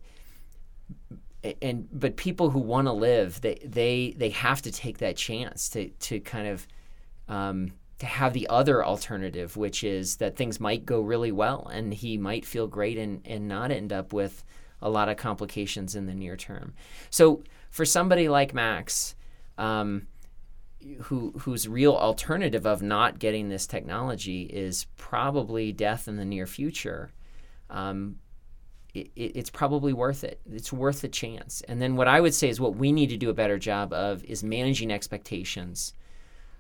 and 1.62 1.88
but 1.92 2.16
people 2.16 2.50
who 2.50 2.60
want 2.60 2.88
to 2.88 2.94
live 2.94 3.42
they 3.42 3.56
they 3.66 4.14
they 4.18 4.30
have 4.30 4.62
to 4.62 4.72
take 4.72 5.00
that 5.00 5.18
chance 5.18 5.68
to 5.70 5.90
to 5.90 6.20
kind 6.22 6.48
of 6.48 6.68
um, 7.28 7.74
to 8.04 8.10
have 8.10 8.34
the 8.34 8.48
other 8.50 8.84
alternative 8.84 9.56
which 9.56 9.84
is 9.84 10.18
that 10.18 10.36
things 10.36 10.60
might 10.60 10.86
go 10.86 11.02
really 11.02 11.32
well 11.32 11.70
and 11.74 11.94
he 11.94 12.18
might 12.18 12.46
feel 12.46 12.68
great 12.68 12.98
and 12.98 13.22
and 13.26 13.48
not 13.48 13.72
end 13.72 13.94
up 13.94 14.14
with 14.14 14.44
a 14.82 14.90
lot 14.90 15.10
of 15.10 15.18
complications 15.18 15.96
in 15.96 16.06
the 16.06 16.14
near 16.14 16.36
term 16.36 16.74
so 17.10 17.42
for 17.70 17.86
somebody 17.86 18.28
like 18.28 18.54
max 18.54 19.16
um, 19.58 20.08
who 21.04 21.32
whose 21.40 21.68
real 21.68 21.94
alternative 21.94 22.66
of 22.66 22.82
not 22.82 23.20
getting 23.20 23.48
this 23.48 23.66
technology 23.66 24.44
is 24.44 24.86
probably 24.98 25.72
death 25.72 26.08
in 26.08 26.18
the 26.18 26.26
near 26.26 26.46
future 26.46 27.14
um, 27.70 28.18
it, 28.94 29.10
it's 29.16 29.50
probably 29.50 29.94
worth 29.94 30.24
it. 30.24 30.40
It's 30.52 30.72
worth 30.72 31.02
the 31.02 31.08
chance. 31.08 31.64
And 31.68 31.82
then 31.82 31.96
what 31.96 32.08
I 32.08 32.22
would 32.22 32.34
say 32.34 32.50
is 32.50 32.62
what 32.62 32.76
we 32.76 32.92
need 32.92 33.10
to 33.10 33.18
do 33.18 33.32
a 33.32 33.34
better 33.34 33.58
job 33.58 33.92
of 33.92 34.24
is 34.26 34.44
managing 34.44 34.92
expectations 34.92 35.96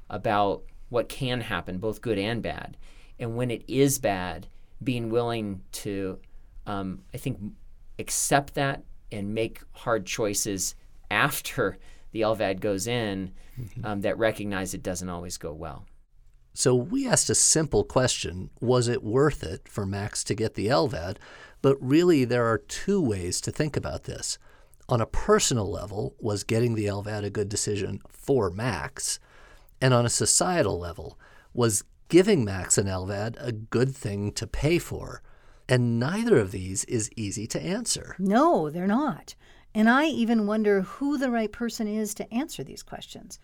about 0.10 0.64
what 0.94 1.10
can 1.10 1.42
happen, 1.42 1.80
both 1.80 2.02
good 2.02 2.20
and 2.20 2.44
bad. 2.44 2.78
And 3.20 3.36
when 3.36 3.50
it 3.50 3.64
is 3.68 3.98
bad, 3.98 4.48
being 4.84 5.10
willing 5.10 5.62
to, 5.72 6.20
um, 6.68 7.02
I 7.14 7.18
think, 7.18 7.40
accept 7.98 8.54
that 8.54 8.84
and 9.12 9.34
make 9.34 9.62
hard 9.72 10.06
choices 10.06 10.76
after 11.10 11.80
the 12.12 12.22
LVAD 12.22 12.60
goes 12.60 12.86
in 12.86 13.32
um, 13.84 14.02
that 14.02 14.20
recognize 14.20 14.76
it 14.76 14.84
doesn't 14.84 15.10
always 15.10 15.38
go 15.38 15.52
well. 15.52 15.88
So 16.54 16.76
we 16.76 17.08
asked 17.08 17.32
a 17.32 17.36
simple 17.36 17.84
question 17.84 18.52
Was 18.62 18.88
it 18.88 19.04
worth 19.04 19.42
it 19.42 19.68
for 19.68 19.88
Max 19.88 20.24
to 20.26 20.36
get 20.36 20.54
the 20.54 20.68
LVAD? 20.68 21.18
But 21.64 21.78
really, 21.82 22.24
there 22.24 22.46
are 22.46 22.60
two 22.60 23.02
ways 23.02 23.42
to 23.42 23.52
think 23.52 23.76
about 23.76 24.04
this. 24.04 24.38
On 24.90 25.02
a 25.02 25.08
personal 25.08 25.72
level, 25.72 26.14
was 26.20 26.44
getting 26.44 26.76
the 26.76 26.86
LVAD 26.86 27.24
a 27.24 27.30
good 27.32 27.50
decision 27.50 28.00
for 28.08 28.52
Max? 28.52 29.20
And 29.84 29.94
on 29.94 30.06
a 30.06 30.10
societal 30.10 30.80
level, 30.80 31.20
was 31.54 31.84
giving 32.08 32.46
Max 32.46 32.78
and 32.78 32.88
LVAD 32.88 33.36
a 33.38 33.52
good 33.52 33.94
thing 33.94 34.32
to 34.32 34.48
pay 34.48 34.80
for? 34.80 35.22
And 35.68 36.00
neither 36.00 36.38
of 36.38 36.52
these 36.52 36.86
is 36.86 37.12
easy 37.18 37.48
to 37.48 37.62
answer. 37.62 38.16
No, 38.18 38.70
they're 38.70 38.88
not. 38.88 39.36
And 39.76 39.90
I 39.90 40.06
even 40.06 40.48
wonder 40.48 40.84
who 40.84 41.18
the 41.18 41.30
right 41.30 41.52
person 41.52 41.90
is 41.90 42.14
to 42.14 42.34
answer 42.34 42.64
these 42.64 42.82
questions. 42.82 43.40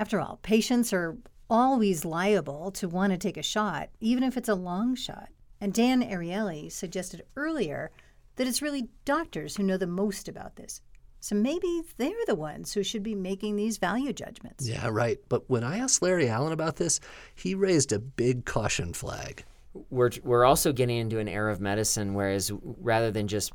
After 0.00 0.18
all, 0.18 0.40
patients 0.42 0.92
are 0.92 1.16
always 1.48 2.04
liable 2.04 2.72
to 2.72 2.88
want 2.88 3.12
to 3.12 3.16
take 3.16 3.36
a 3.36 3.42
shot, 3.44 3.88
even 4.00 4.24
if 4.24 4.36
it's 4.36 4.48
a 4.48 4.56
long 4.56 4.96
shot. 4.96 5.28
And 5.60 5.72
Dan 5.72 6.02
Ariely 6.02 6.72
suggested 6.72 7.22
earlier 7.36 7.92
that 8.34 8.48
it's 8.48 8.62
really 8.62 8.88
doctors 9.04 9.54
who 9.54 9.62
know 9.62 9.76
the 9.76 9.86
most 9.86 10.28
about 10.28 10.56
this. 10.56 10.80
So 11.20 11.34
maybe 11.34 11.82
they're 11.96 12.12
the 12.26 12.34
ones 12.34 12.72
who 12.72 12.82
should 12.82 13.02
be 13.02 13.14
making 13.14 13.56
these 13.56 13.78
value 13.78 14.12
judgments. 14.12 14.68
Yeah, 14.68 14.88
right. 14.90 15.18
But 15.28 15.48
when 15.50 15.64
I 15.64 15.78
asked 15.78 16.00
Larry 16.02 16.28
Allen 16.28 16.52
about 16.52 16.76
this, 16.76 17.00
he 17.34 17.54
raised 17.54 17.92
a 17.92 17.98
big 17.98 18.44
caution 18.44 18.92
flag. 18.92 19.44
we're 19.90 20.10
we're 20.22 20.44
also 20.44 20.72
getting 20.72 20.96
into 20.98 21.18
an 21.18 21.28
era 21.28 21.52
of 21.52 21.60
medicine 21.60 22.14
whereas 22.14 22.50
rather 22.80 23.10
than 23.10 23.28
just 23.28 23.52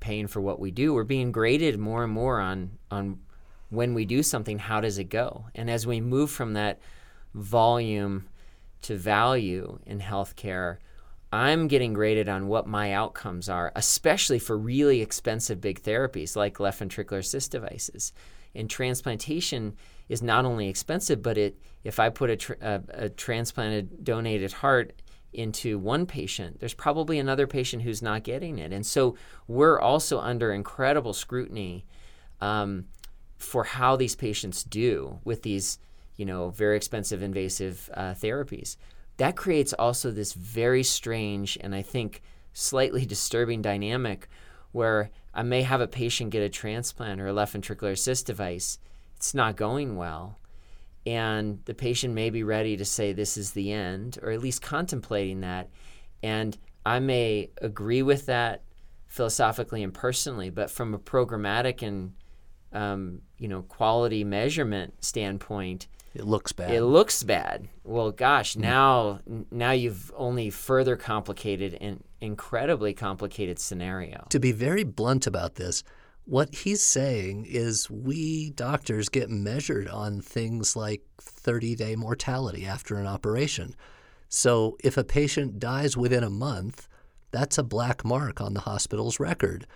paying 0.00 0.26
for 0.26 0.40
what 0.40 0.58
we 0.60 0.70
do 0.70 0.94
we're 0.94 1.04
being 1.04 1.32
graded 1.32 1.78
more 1.78 2.04
and 2.04 2.12
more 2.12 2.40
on 2.40 2.70
on 2.90 3.18
when 3.70 3.92
we 3.94 4.04
do 4.04 4.22
something 4.22 4.58
how 4.58 4.80
does 4.80 4.98
it 4.98 5.04
go 5.04 5.46
and 5.54 5.68
as 5.70 5.86
we 5.86 6.00
move 6.00 6.30
from 6.30 6.54
that 6.54 6.78
volume 7.34 8.26
to 8.82 8.96
value 8.96 9.78
in 9.86 10.00
healthcare 10.00 10.78
I'm 11.32 11.66
getting 11.66 11.94
graded 11.94 12.28
on 12.28 12.46
what 12.46 12.66
my 12.66 12.92
outcomes 12.92 13.48
are, 13.48 13.72
especially 13.74 14.38
for 14.38 14.56
really 14.56 15.00
expensive 15.00 15.60
big 15.60 15.82
therapies 15.82 16.36
like 16.36 16.60
left 16.60 16.80
ventricular 16.80 17.18
assist 17.18 17.50
devices. 17.50 18.12
And 18.54 18.68
transplantation 18.68 19.74
is 20.10 20.22
not 20.22 20.44
only 20.44 20.68
expensive, 20.68 21.22
but 21.22 21.38
it 21.38 21.58
if 21.84 21.98
I 21.98 22.10
put 22.10 22.30
a, 22.30 22.36
tr- 22.36 22.52
a, 22.60 22.82
a 22.90 23.08
transplanted 23.08 24.04
donated 24.04 24.52
heart 24.52 24.92
into 25.32 25.78
one 25.78 26.04
patient, 26.04 26.60
there's 26.60 26.74
probably 26.74 27.18
another 27.18 27.46
patient 27.46 27.82
who's 27.82 28.02
not 28.02 28.22
getting 28.22 28.58
it. 28.58 28.72
And 28.72 28.84
so 28.84 29.16
we're 29.48 29.80
also 29.80 30.20
under 30.20 30.52
incredible 30.52 31.14
scrutiny 31.14 31.86
um, 32.42 32.84
for 33.38 33.64
how 33.64 33.96
these 33.96 34.14
patients 34.14 34.62
do 34.62 35.18
with 35.24 35.42
these, 35.42 35.78
you 36.16 36.26
know, 36.26 36.50
very 36.50 36.76
expensive 36.76 37.22
invasive 37.22 37.88
uh, 37.94 38.12
therapies. 38.12 38.76
That 39.22 39.36
creates 39.36 39.72
also 39.72 40.10
this 40.10 40.32
very 40.32 40.82
strange 40.82 41.56
and 41.60 41.76
I 41.76 41.82
think 41.82 42.22
slightly 42.54 43.06
disturbing 43.14 43.62
dynamic 43.62 44.26
where 44.72 45.10
I 45.32 45.44
may 45.44 45.62
have 45.62 45.80
a 45.80 45.86
patient 45.86 46.30
get 46.30 46.42
a 46.42 46.48
transplant 46.48 47.20
or 47.20 47.28
a 47.28 47.32
left 47.32 47.54
ventricular 47.54 47.92
assist 47.92 48.26
device. 48.26 48.80
It's 49.14 49.32
not 49.32 49.54
going 49.54 49.94
well 49.94 50.40
and 51.06 51.60
the 51.66 51.72
patient 51.72 52.14
may 52.14 52.30
be 52.30 52.42
ready 52.42 52.76
to 52.76 52.84
say 52.84 53.12
this 53.12 53.36
is 53.36 53.52
the 53.52 53.70
end 53.70 54.18
or 54.24 54.32
at 54.32 54.40
least 54.40 54.60
contemplating 54.60 55.42
that 55.42 55.68
and 56.24 56.58
i 56.84 56.98
may 56.98 57.50
agree 57.60 58.02
with 58.02 58.26
that 58.26 58.62
philosophically 59.06 59.84
and 59.84 59.94
personally 59.94 60.50
but 60.50 60.68
from 60.68 60.94
a 60.94 60.98
programmatic 60.98 61.82
and 61.82 62.12
um, 62.72 63.20
you 63.38 63.46
know 63.46 63.62
quality 63.62 64.24
measurement 64.24 64.94
standpoint 65.04 65.86
it 66.14 66.24
looks 66.24 66.52
bad 66.52 66.70
it 66.70 66.82
looks 66.82 67.22
bad 67.22 67.68
well 67.84 68.10
gosh 68.10 68.54
mm. 68.54 68.60
now 68.60 69.20
now 69.50 69.70
you've 69.70 70.12
only 70.16 70.50
further 70.50 70.96
complicated 70.96 71.74
an 71.80 72.02
incredibly 72.20 72.92
complicated 72.92 73.58
scenario 73.58 74.26
to 74.28 74.38
be 74.38 74.52
very 74.52 74.84
blunt 74.84 75.26
about 75.26 75.56
this 75.56 75.82
what 76.24 76.54
he's 76.54 76.82
saying 76.82 77.46
is 77.48 77.90
we 77.90 78.50
doctors 78.50 79.08
get 79.08 79.28
measured 79.28 79.88
on 79.88 80.20
things 80.20 80.76
like 80.76 81.02
30 81.20 81.74
day 81.74 81.96
mortality 81.96 82.64
after 82.64 82.96
an 82.96 83.06
operation. 83.06 83.74
So 84.28 84.76
if 84.82 84.96
a 84.96 85.04
patient 85.04 85.58
dies 85.58 85.96
within 85.96 86.22
a 86.22 86.30
month, 86.30 86.88
that's 87.32 87.58
a 87.58 87.62
black 87.62 88.04
mark 88.04 88.40
on 88.40 88.54
the 88.54 88.60
hospital's 88.60 89.18
record. 89.18 89.66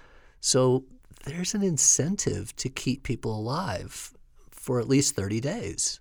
So 0.41 0.85
there's 1.25 1.55
an 1.55 1.63
incentive 1.63 2.55
to 2.57 2.69
keep 2.69 3.03
people 3.03 3.37
alive 3.37 4.15
for 4.51 4.79
at 4.79 4.89
least 4.89 5.17
30 5.17 5.41
days. 5.41 6.01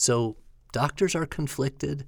So 0.00 0.38
doctors 0.72 1.14
are 1.14 1.26
conflicted 1.26 2.06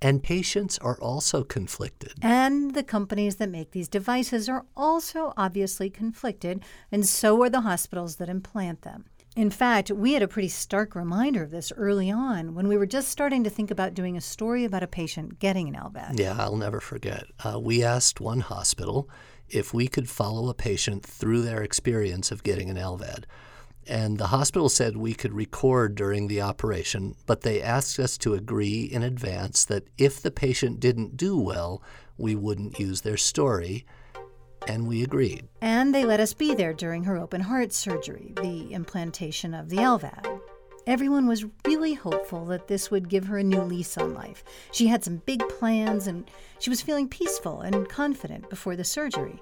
and 0.00 0.22
patients 0.22 0.78
are 0.78 0.96
also 1.00 1.42
conflicted. 1.42 2.12
And 2.22 2.74
the 2.74 2.84
companies 2.84 3.36
that 3.36 3.50
make 3.50 3.72
these 3.72 3.88
devices 3.88 4.48
are 4.48 4.66
also 4.76 5.32
obviously 5.36 5.90
conflicted, 5.90 6.62
and 6.92 7.04
so 7.04 7.42
are 7.42 7.50
the 7.50 7.62
hospitals 7.62 8.16
that 8.16 8.28
implant 8.28 8.82
them. 8.82 9.06
In 9.34 9.50
fact, 9.50 9.90
we 9.90 10.12
had 10.12 10.22
a 10.22 10.28
pretty 10.28 10.46
stark 10.48 10.94
reminder 10.94 11.42
of 11.42 11.50
this 11.50 11.72
early 11.72 12.08
on 12.08 12.54
when 12.54 12.68
we 12.68 12.76
were 12.76 12.86
just 12.86 13.08
starting 13.08 13.42
to 13.42 13.50
think 13.50 13.72
about 13.72 13.94
doing 13.94 14.16
a 14.16 14.20
story 14.20 14.64
about 14.64 14.84
a 14.84 14.86
patient 14.86 15.40
getting 15.40 15.66
an 15.66 15.74
LVAD. 15.74 16.20
Yeah, 16.20 16.36
I'll 16.38 16.56
never 16.56 16.78
forget. 16.78 17.24
Uh, 17.44 17.58
we 17.58 17.82
asked 17.82 18.20
one 18.20 18.40
hospital 18.40 19.10
if 19.48 19.74
we 19.74 19.88
could 19.88 20.08
follow 20.08 20.48
a 20.48 20.54
patient 20.54 21.04
through 21.04 21.42
their 21.42 21.62
experience 21.64 22.30
of 22.30 22.44
getting 22.44 22.70
an 22.70 22.76
LVAD 22.76 23.24
and 23.88 24.18
the 24.18 24.26
hospital 24.26 24.68
said 24.68 24.96
we 24.96 25.14
could 25.14 25.32
record 25.32 25.94
during 25.94 26.28
the 26.28 26.42
operation, 26.42 27.14
but 27.26 27.40
they 27.40 27.62
asked 27.62 27.98
us 27.98 28.18
to 28.18 28.34
agree 28.34 28.82
in 28.82 29.02
advance 29.02 29.64
that 29.64 29.88
if 29.96 30.20
the 30.20 30.30
patient 30.30 30.78
didn't 30.78 31.16
do 31.16 31.38
well, 31.38 31.82
we 32.18 32.34
wouldn't 32.34 32.78
use 32.78 33.00
their 33.00 33.16
story. 33.16 33.86
And 34.66 34.86
we 34.86 35.02
agreed. 35.02 35.48
And 35.62 35.94
they 35.94 36.04
let 36.04 36.20
us 36.20 36.34
be 36.34 36.54
there 36.54 36.74
during 36.74 37.04
her 37.04 37.16
open 37.16 37.40
heart 37.40 37.72
surgery, 37.72 38.34
the 38.42 38.72
implantation 38.74 39.54
of 39.54 39.70
the 39.70 39.76
LVAD. 39.76 40.40
Everyone 40.86 41.26
was 41.26 41.46
really 41.66 41.94
hopeful 41.94 42.44
that 42.46 42.66
this 42.68 42.90
would 42.90 43.08
give 43.08 43.26
her 43.26 43.38
a 43.38 43.44
new 43.44 43.62
lease 43.62 43.96
on 43.96 44.14
life. 44.14 44.44
She 44.72 44.88
had 44.88 45.04
some 45.04 45.22
big 45.24 45.46
plans 45.48 46.06
and 46.06 46.30
she 46.58 46.70
was 46.70 46.82
feeling 46.82 47.08
peaceful 47.08 47.60
and 47.60 47.88
confident 47.88 48.50
before 48.50 48.76
the 48.76 48.84
surgery. 48.84 49.40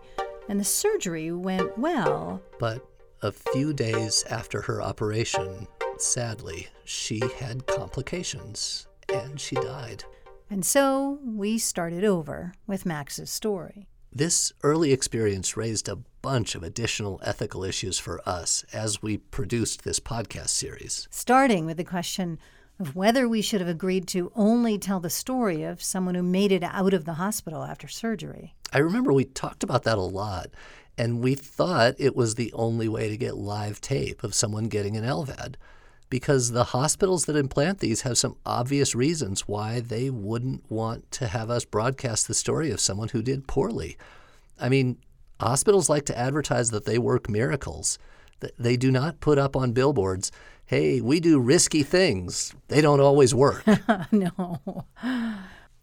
And 0.48 0.60
the 0.60 0.64
surgery 0.64 1.32
went 1.32 1.76
well. 1.78 2.42
But 2.60 2.86
a 3.26 3.32
few 3.32 3.72
days 3.72 4.24
after 4.30 4.62
her 4.62 4.80
operation, 4.80 5.66
sadly, 5.98 6.68
she 6.84 7.20
had 7.38 7.66
complications 7.66 8.86
and 9.12 9.40
she 9.40 9.56
died. 9.56 10.04
And 10.48 10.64
so 10.64 11.18
we 11.24 11.58
started 11.58 12.04
over 12.04 12.52
with 12.68 12.86
Max's 12.86 13.28
story. 13.28 13.88
This 14.12 14.52
early 14.62 14.92
experience 14.92 15.56
raised 15.56 15.88
a 15.88 15.98
bunch 16.22 16.54
of 16.54 16.62
additional 16.62 17.20
ethical 17.24 17.64
issues 17.64 17.98
for 17.98 18.20
us 18.28 18.64
as 18.72 19.02
we 19.02 19.18
produced 19.18 19.82
this 19.82 19.98
podcast 19.98 20.50
series. 20.50 21.08
Starting 21.10 21.66
with 21.66 21.78
the 21.78 21.84
question 21.84 22.38
of 22.78 22.94
whether 22.94 23.28
we 23.28 23.42
should 23.42 23.60
have 23.60 23.68
agreed 23.68 24.06
to 24.06 24.30
only 24.36 24.78
tell 24.78 25.00
the 25.00 25.10
story 25.10 25.64
of 25.64 25.82
someone 25.82 26.14
who 26.14 26.22
made 26.22 26.52
it 26.52 26.62
out 26.62 26.94
of 26.94 27.06
the 27.06 27.14
hospital 27.14 27.64
after 27.64 27.88
surgery. 27.88 28.54
I 28.72 28.78
remember 28.78 29.12
we 29.12 29.24
talked 29.24 29.64
about 29.64 29.82
that 29.82 29.98
a 29.98 30.02
lot, 30.02 30.50
and 30.98 31.20
we 31.20 31.34
thought 31.34 31.94
it 31.98 32.16
was 32.16 32.34
the 32.34 32.52
only 32.52 32.88
way 32.88 33.08
to 33.08 33.16
get 33.16 33.36
live 33.36 33.80
tape 33.80 34.24
of 34.24 34.34
someone 34.34 34.68
getting 34.68 34.96
an 34.96 35.04
LVAD 35.04 35.56
because 36.08 36.52
the 36.52 36.64
hospitals 36.64 37.24
that 37.24 37.36
implant 37.36 37.80
these 37.80 38.02
have 38.02 38.16
some 38.16 38.36
obvious 38.46 38.94
reasons 38.94 39.48
why 39.48 39.80
they 39.80 40.08
wouldn't 40.08 40.70
want 40.70 41.10
to 41.12 41.26
have 41.26 41.50
us 41.50 41.64
broadcast 41.64 42.28
the 42.28 42.34
story 42.34 42.70
of 42.70 42.80
someone 42.80 43.08
who 43.08 43.22
did 43.22 43.48
poorly. 43.48 43.96
I 44.58 44.68
mean, 44.68 44.98
hospitals 45.40 45.88
like 45.88 46.06
to 46.06 46.18
advertise 46.18 46.70
that 46.70 46.84
they 46.84 46.98
work 46.98 47.28
miracles. 47.28 47.98
They 48.58 48.76
do 48.76 48.90
not 48.90 49.20
put 49.20 49.38
up 49.38 49.56
on 49.56 49.72
billboards, 49.72 50.30
hey, 50.66 51.00
we 51.00 51.20
do 51.20 51.40
risky 51.40 51.82
things. 51.82 52.54
They 52.68 52.80
don't 52.80 53.00
always 53.00 53.34
work. 53.34 53.64
no. 54.12 54.60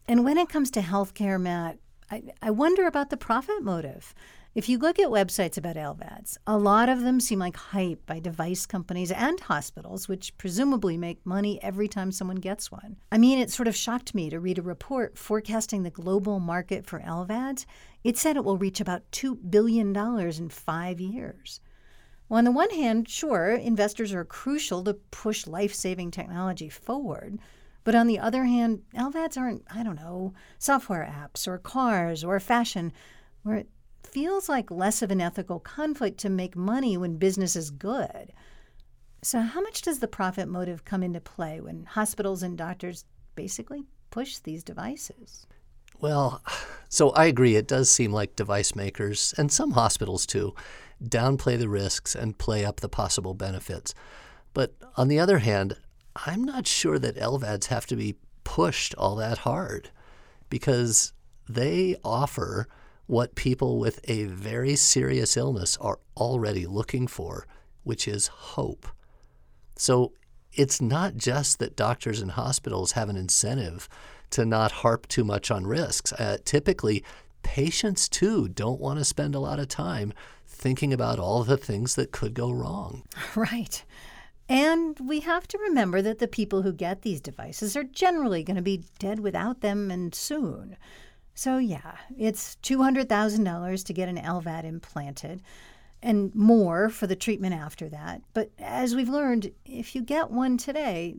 And 0.06 0.24
when 0.24 0.38
it 0.38 0.48
comes 0.48 0.70
to 0.72 0.80
healthcare, 0.80 1.40
Matt, 1.40 1.78
I, 2.10 2.22
I 2.42 2.50
wonder 2.50 2.86
about 2.86 3.10
the 3.10 3.16
profit 3.16 3.62
motive. 3.62 4.14
If 4.54 4.68
you 4.68 4.78
look 4.78 5.00
at 5.00 5.08
websites 5.08 5.58
about 5.58 5.74
LVADs, 5.74 6.38
a 6.46 6.56
lot 6.56 6.88
of 6.88 7.00
them 7.00 7.18
seem 7.18 7.40
like 7.40 7.56
hype 7.56 8.06
by 8.06 8.20
device 8.20 8.66
companies 8.66 9.10
and 9.10 9.40
hospitals, 9.40 10.06
which 10.06 10.38
presumably 10.38 10.96
make 10.96 11.26
money 11.26 11.60
every 11.60 11.88
time 11.88 12.12
someone 12.12 12.36
gets 12.36 12.70
one. 12.70 12.98
I 13.10 13.18
mean, 13.18 13.40
it 13.40 13.50
sort 13.50 13.66
of 13.66 13.74
shocked 13.74 14.14
me 14.14 14.30
to 14.30 14.38
read 14.38 14.58
a 14.58 14.62
report 14.62 15.18
forecasting 15.18 15.82
the 15.82 15.90
global 15.90 16.38
market 16.38 16.86
for 16.86 17.00
LVADs. 17.00 17.66
It 18.04 18.16
said 18.16 18.36
it 18.36 18.44
will 18.44 18.56
reach 18.56 18.80
about 18.80 19.10
$2 19.10 19.50
billion 19.50 19.92
in 19.96 20.48
five 20.50 21.00
years. 21.00 21.58
Well, 22.28 22.38
on 22.38 22.44
the 22.44 22.52
one 22.52 22.70
hand, 22.70 23.08
sure, 23.08 23.50
investors 23.50 24.12
are 24.12 24.24
crucial 24.24 24.84
to 24.84 24.94
push 24.94 25.48
life 25.48 25.74
saving 25.74 26.12
technology 26.12 26.68
forward. 26.68 27.40
But 27.82 27.96
on 27.96 28.06
the 28.06 28.20
other 28.20 28.44
hand, 28.44 28.82
LVADs 28.94 29.36
aren't, 29.36 29.64
I 29.68 29.82
don't 29.82 29.96
know, 29.96 30.32
software 30.60 31.04
apps 31.04 31.48
or 31.48 31.58
cars 31.58 32.22
or 32.22 32.38
fashion, 32.38 32.92
where 33.42 33.64
feels 34.06 34.48
like 34.48 34.70
less 34.70 35.02
of 35.02 35.10
an 35.10 35.20
ethical 35.20 35.60
conflict 35.60 36.18
to 36.18 36.28
make 36.28 36.56
money 36.56 36.96
when 36.96 37.16
business 37.16 37.56
is 37.56 37.70
good. 37.70 38.32
So, 39.22 39.40
how 39.40 39.60
much 39.60 39.82
does 39.82 40.00
the 40.00 40.08
profit 40.08 40.48
motive 40.48 40.84
come 40.84 41.02
into 41.02 41.20
play 41.20 41.60
when 41.60 41.84
hospitals 41.84 42.42
and 42.42 42.58
doctors 42.58 43.04
basically 43.34 43.84
push 44.10 44.38
these 44.38 44.62
devices? 44.62 45.46
Well, 46.00 46.42
so 46.88 47.10
I 47.10 47.26
agree. 47.26 47.56
It 47.56 47.66
does 47.66 47.90
seem 47.90 48.12
like 48.12 48.36
device 48.36 48.74
makers, 48.74 49.34
and 49.38 49.50
some 49.50 49.72
hospitals 49.72 50.26
too, 50.26 50.54
downplay 51.02 51.58
the 51.58 51.68
risks 51.68 52.14
and 52.14 52.38
play 52.38 52.64
up 52.64 52.80
the 52.80 52.88
possible 52.88 53.34
benefits. 53.34 53.94
But 54.52 54.74
on 54.96 55.08
the 55.08 55.18
other 55.18 55.38
hand, 55.38 55.76
I'm 56.26 56.44
not 56.44 56.66
sure 56.66 56.98
that 56.98 57.16
LVADs 57.16 57.66
have 57.66 57.86
to 57.86 57.96
be 57.96 58.16
pushed 58.44 58.94
all 58.96 59.16
that 59.16 59.38
hard 59.38 59.90
because 60.48 61.12
they 61.48 61.96
offer 62.04 62.68
what 63.06 63.34
people 63.34 63.78
with 63.78 64.00
a 64.04 64.24
very 64.24 64.76
serious 64.76 65.36
illness 65.36 65.76
are 65.78 65.98
already 66.16 66.66
looking 66.66 67.06
for, 67.06 67.46
which 67.82 68.08
is 68.08 68.28
hope. 68.28 68.86
So 69.76 70.12
it's 70.52 70.80
not 70.80 71.16
just 71.16 71.58
that 71.58 71.76
doctors 71.76 72.20
and 72.20 72.30
hospitals 72.30 72.92
have 72.92 73.08
an 73.08 73.16
incentive 73.16 73.88
to 74.30 74.44
not 74.44 74.72
harp 74.72 75.06
too 75.08 75.24
much 75.24 75.50
on 75.50 75.66
risks. 75.66 76.12
Uh, 76.12 76.38
typically, 76.44 77.04
patients 77.42 78.08
too 78.08 78.48
don't 78.48 78.80
want 78.80 78.98
to 78.98 79.04
spend 79.04 79.34
a 79.34 79.40
lot 79.40 79.58
of 79.58 79.68
time 79.68 80.12
thinking 80.46 80.92
about 80.92 81.18
all 81.18 81.44
the 81.44 81.56
things 81.56 81.94
that 81.96 82.12
could 82.12 82.34
go 82.34 82.50
wrong. 82.50 83.02
Right. 83.36 83.84
And 84.48 84.98
we 85.00 85.20
have 85.20 85.48
to 85.48 85.58
remember 85.58 86.02
that 86.02 86.18
the 86.18 86.28
people 86.28 86.62
who 86.62 86.72
get 86.72 87.00
these 87.00 87.20
devices 87.20 87.76
are 87.76 87.84
generally 87.84 88.42
going 88.42 88.56
to 88.56 88.62
be 88.62 88.84
dead 88.98 89.20
without 89.20 89.62
them 89.62 89.90
and 89.90 90.14
soon. 90.14 90.76
So, 91.34 91.58
yeah, 91.58 91.96
it's 92.16 92.56
$200,000 92.62 93.84
to 93.84 93.92
get 93.92 94.08
an 94.08 94.18
LVAD 94.18 94.64
implanted. 94.64 95.42
And 96.04 96.32
more 96.34 96.90
for 96.90 97.06
the 97.06 97.16
treatment 97.16 97.54
after 97.54 97.88
that. 97.88 98.20
But 98.34 98.50
as 98.58 98.94
we've 98.94 99.08
learned, 99.08 99.50
if 99.64 99.94
you 99.94 100.02
get 100.02 100.30
one 100.30 100.58
today, 100.58 101.14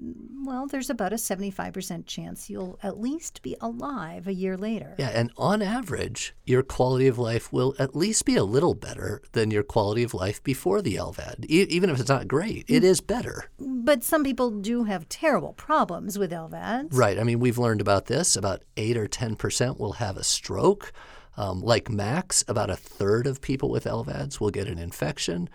well, 0.45 0.67
there's 0.67 0.91
about 0.91 1.11
a 1.11 1.15
75% 1.15 2.05
chance 2.05 2.49
you'll 2.49 2.79
at 2.83 2.99
least 2.99 3.41
be 3.41 3.57
alive 3.59 4.27
a 4.27 4.33
year 4.33 4.55
later. 4.55 4.93
Yeah, 4.99 5.09
and 5.09 5.31
on 5.37 5.63
average, 5.63 6.35
your 6.45 6.61
quality 6.61 7.07
of 7.07 7.17
life 7.17 7.51
will 7.51 7.73
at 7.79 7.95
least 7.95 8.25
be 8.25 8.35
a 8.35 8.43
little 8.43 8.75
better 8.75 9.21
than 9.31 9.49
your 9.49 9.63
quality 9.63 10.03
of 10.03 10.13
life 10.13 10.41
before 10.43 10.83
the 10.83 10.95
LVAD. 10.95 11.45
E- 11.49 11.65
even 11.69 11.89
if 11.89 11.99
it's 11.99 12.09
not 12.09 12.27
great, 12.27 12.63
it 12.67 12.83
is 12.83 13.01
better. 13.01 13.49
But 13.59 14.03
some 14.03 14.23
people 14.23 14.51
do 14.51 14.83
have 14.83 15.09
terrible 15.09 15.53
problems 15.53 16.19
with 16.19 16.31
LVADs. 16.31 16.89
Right. 16.91 17.19
I 17.19 17.23
mean, 17.23 17.39
we've 17.39 17.57
learned 17.57 17.81
about 17.81 18.05
this. 18.05 18.35
About 18.35 18.61
8 18.77 18.97
or 18.97 19.07
10% 19.07 19.79
will 19.79 19.93
have 19.93 20.15
a 20.15 20.23
stroke. 20.23 20.93
Um, 21.37 21.61
like 21.61 21.89
Max, 21.89 22.43
about 22.47 22.69
a 22.69 22.75
third 22.75 23.27
of 23.27 23.41
people 23.41 23.69
with 23.69 23.85
LVADs 23.85 24.39
will 24.39 24.51
get 24.51 24.67
an 24.67 24.77
infection, 24.77 25.49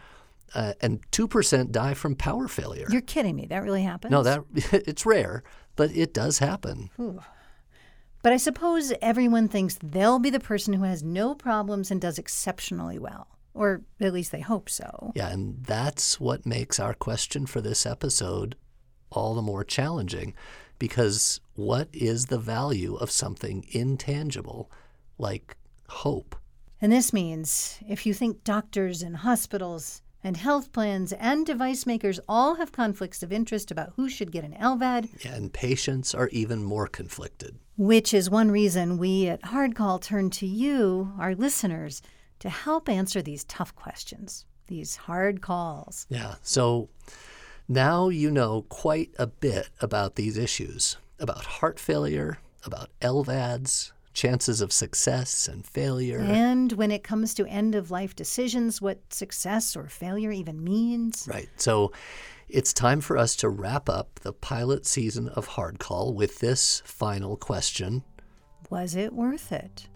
uh, 0.55 0.75
and 0.81 1.01
2% 1.11 1.71
die 1.71 1.95
from 1.95 2.15
power 2.15 2.49
failure. 2.49 2.87
You're 2.91 3.01
kidding 3.01 3.37
me. 3.37 3.47
That 3.47 3.63
really 3.63 3.83
happens? 3.83 4.11
no, 4.11 4.23
that 4.23 4.43
it's 4.55 5.07
rare, 5.07 5.43
but 5.77 5.91
it 5.93 6.13
does 6.13 6.39
happen. 6.39 6.91
But 8.23 8.33
I 8.33 8.37
suppose 8.37 8.93
everyone 9.01 9.49
thinks 9.49 9.79
they'll 9.83 10.19
be 10.19 10.31
the 10.31 10.41
person 10.41 10.75
who 10.75 10.85
has 10.85 11.03
no 11.03 11.35
problems 11.35 11.91
and 11.91 12.01
does 12.01 12.19
exceptionally 12.19 12.99
well. 12.99 13.29
Or 13.55 13.83
at 14.01 14.13
least 14.13 14.31
they 14.33 14.41
hope 14.41 14.69
so. 14.69 15.13
Yeah, 15.17 15.31
and 15.31 15.65
that's 15.65 16.21
what 16.21 16.47
makes 16.47 16.79
our 16.79 16.95
question 16.95 17.47
for 17.47 17.61
this 17.61 17.87
episode 17.87 18.57
all 19.11 19.35
the 19.35 19.43
more 19.43 19.65
challenging 19.65 20.35
because 20.79 21.41
what 21.55 21.89
is 21.93 22.27
the 22.27 22.39
value 22.39 22.95
of 22.97 23.11
something 23.11 23.67
intangible 23.71 24.71
like 25.19 25.57
hope? 25.91 26.37
And 26.81 26.91
this 26.91 27.13
means 27.13 27.79
if 27.89 28.07
you 28.07 28.15
think 28.15 28.43
doctors 28.45 29.03
and 29.03 29.17
hospitals 29.19 30.03
and 30.25 30.37
health 30.37 30.73
plans 30.73 31.13
and 31.15 31.45
device 31.47 31.87
makers 31.87 32.21
all 32.29 32.55
have 32.57 32.73
conflicts 32.73 33.23
of 33.23 33.33
interest 33.33 33.71
about 33.71 33.93
who 33.97 34.09
should 34.09 34.33
get 34.33 34.45
an 34.45 34.55
LVAD, 34.61 35.25
And 35.25 35.53
patients 35.53 36.15
are 36.15 36.29
even 36.29 36.63
more 36.63 36.87
conflicted. 36.87 37.59
which 37.77 38.13
is 38.15 38.29
one 38.31 38.51
reason 38.51 38.99
we 38.99 39.27
at 39.29 39.45
Hard 39.47 39.75
Call 39.75 39.99
turn 39.99 40.29
to 40.31 40.47
you, 40.47 41.13
our 41.19 41.35
listeners, 41.35 42.03
to 42.41 42.49
help 42.51 42.89
answer 42.89 43.23
these 43.23 43.45
tough 43.45 43.75
questions, 43.75 44.45
these 44.69 44.97
hard 44.97 45.41
calls. 45.43 46.07
Yeah, 46.11 46.35
so 46.43 46.89
now 47.69 48.09
you 48.11 48.31
know 48.31 48.63
quite 48.69 49.11
a 49.19 49.27
bit 49.27 49.69
about 49.81 50.17
these 50.17 50.37
issues 50.39 50.97
about 51.19 51.45
heart 51.45 51.79
failure, 51.79 52.39
about 52.65 52.89
LVADs, 53.03 53.93
chances 54.21 54.61
of 54.61 54.71
success 54.71 55.49
and 55.49 55.65
failure. 55.65 56.21
And 56.21 56.73
when 56.73 56.91
it 56.91 57.03
comes 57.03 57.33
to 57.35 57.47
end 57.47 57.75
of 57.75 57.91
life 57.91 58.15
decisions, 58.15 58.83
what 58.83 58.99
success 59.09 59.75
or 59.75 59.87
failure 59.89 60.31
even 60.31 60.63
means. 60.63 61.27
Right. 61.27 61.49
So 61.57 61.93
it's 62.47 62.75
time 62.75 63.01
for 63.01 63.17
us 63.17 63.35
to 63.37 63.49
wrap 63.49 63.89
up 63.89 64.21
the 64.21 64.35
pilot 64.35 64.85
season 64.85 65.31
of 65.31 65.47
Hard 65.47 65.79
Call 65.79 66.13
with 66.13 66.41
this 66.41 66.83
final 66.85 67.39
question. 67.39 68.05
Was 68.69 68.95
it 68.95 69.15
worth 69.15 69.53
it? 69.53 69.89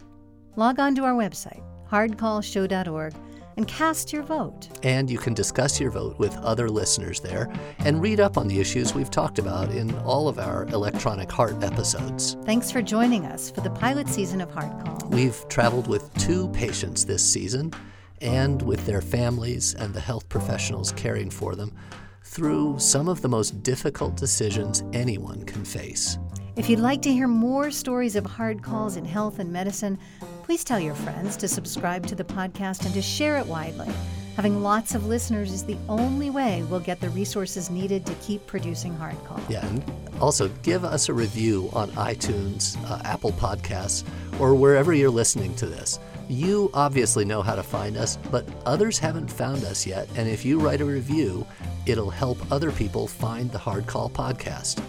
Log 0.57 0.79
on 0.81 0.95
to 0.95 1.05
our 1.05 1.12
website, 1.12 1.62
hardcallshow.org, 1.91 3.14
and 3.57 3.69
cast 3.69 4.13
your 4.13 4.23
vote. 4.23 4.69
And 4.83 5.11
you 5.11 5.19
can 5.19 5.35
discuss 5.35 5.81
your 5.81 5.91
vote 5.91 6.19
with 6.19 6.37
other 6.39 6.69
listeners 6.69 7.21
there 7.21 7.53
and 7.79 8.03
read 8.03 8.21
up 8.21 8.37
on 8.37 8.49
the 8.49 8.61
issues 8.61 8.95
we've 8.95 9.11
talked 9.11 9.39
about 9.39 9.71
in 9.71 9.95
all 9.99 10.29
of 10.29 10.39
our 10.39 10.65
electronic 10.67 11.31
heart 11.31 11.63
episodes. 11.63 12.37
Thanks 12.45 12.71
for 12.71 12.83
joining 12.83 13.27
us 13.27 13.51
for 13.51 13.61
the 13.61 13.71
pilot 13.71 14.09
season 14.09 14.41
of 14.41 14.51
Heart 14.51 14.73
Hard 14.73 14.87
Call. 15.01 15.09
We've 15.11 15.49
traveled 15.49 15.87
with 15.87 16.13
two 16.15 16.49
patients 16.49 17.05
this 17.05 17.25
season 17.25 17.73
and 18.21 18.63
with 18.63 18.85
their 18.87 19.03
families 19.03 19.75
and 19.75 19.93
the 19.93 20.01
health 20.01 20.29
professionals 20.29 20.93
caring 20.93 21.31
for 21.31 21.55
them 21.55 21.75
through 22.23 22.79
some 22.79 23.09
of 23.09 23.21
the 23.21 23.29
most 23.29 23.63
difficult 23.63 24.17
decisions 24.17 24.83
anyone 24.93 25.45
can 25.45 25.65
face. 25.65 26.19
If 26.57 26.71
you'd 26.71 26.81
like 26.81 27.03
to 27.03 27.13
hear 27.13 27.29
more 27.29 27.71
stories 27.71 28.17
of 28.17 28.25
hard 28.25 28.63
calls 28.63 28.97
in 28.97 29.05
health 29.05 29.41
and 29.41 29.53
medicine, 29.53 29.99
please 30.45 30.62
tell 30.62 30.78
your 30.78 30.95
friends 30.95 31.38
to 31.38 31.49
subscribe 31.49 32.07
to 32.07 32.14
the 32.14 32.22
podcast 32.22 32.84
and 32.84 32.92
to 32.92 33.01
share 33.01 33.38
it 33.38 33.47
widely. 33.47 33.88
Having 34.36 34.62
lots 34.62 34.95
of 34.95 35.07
listeners 35.07 35.51
is 35.51 35.64
the 35.64 35.78
only 35.88 36.28
way 36.28 36.62
we'll 36.64 36.80
get 36.80 37.01
the 37.01 37.09
resources 37.11 37.70
needed 37.70 38.05
to 38.05 38.14
keep 38.16 38.47
producing 38.47 38.95
hard 38.95 39.16
Call. 39.24 39.40
Yeah, 39.49 39.64
and 39.64 39.82
also 40.20 40.49
give 40.62 40.84
us 40.84 41.09
a 41.09 41.14
review 41.14 41.70
on 41.72 41.88
iTunes, 41.92 42.76
uh, 42.90 43.01
Apple 43.05 43.32
Podcasts, 43.32 44.05
or 44.38 44.55
wherever 44.55 44.92
you're 44.92 45.09
listening 45.09 45.55
to 45.57 45.66
this. 45.66 45.99
You 46.28 46.70
obviously 46.74 47.24
know 47.24 47.40
how 47.40 47.55
to 47.55 47.62
find 47.62 47.97
us, 47.97 48.18
but 48.30 48.47
others 48.66 48.99
haven't 48.99 49.30
found 49.30 49.64
us 49.64 49.86
yet. 49.86 50.09
And 50.14 50.28
if 50.28 50.45
you 50.45 50.61
write 50.61 50.82
a 50.82 50.84
review, 50.84 51.47
it'll 51.86 52.11
help 52.11 52.38
other 52.53 52.70
people 52.70 53.07
find 53.07 53.51
the 53.51 53.59
Hard 53.59 53.86
Call 53.86 54.11
podcast. 54.11 54.82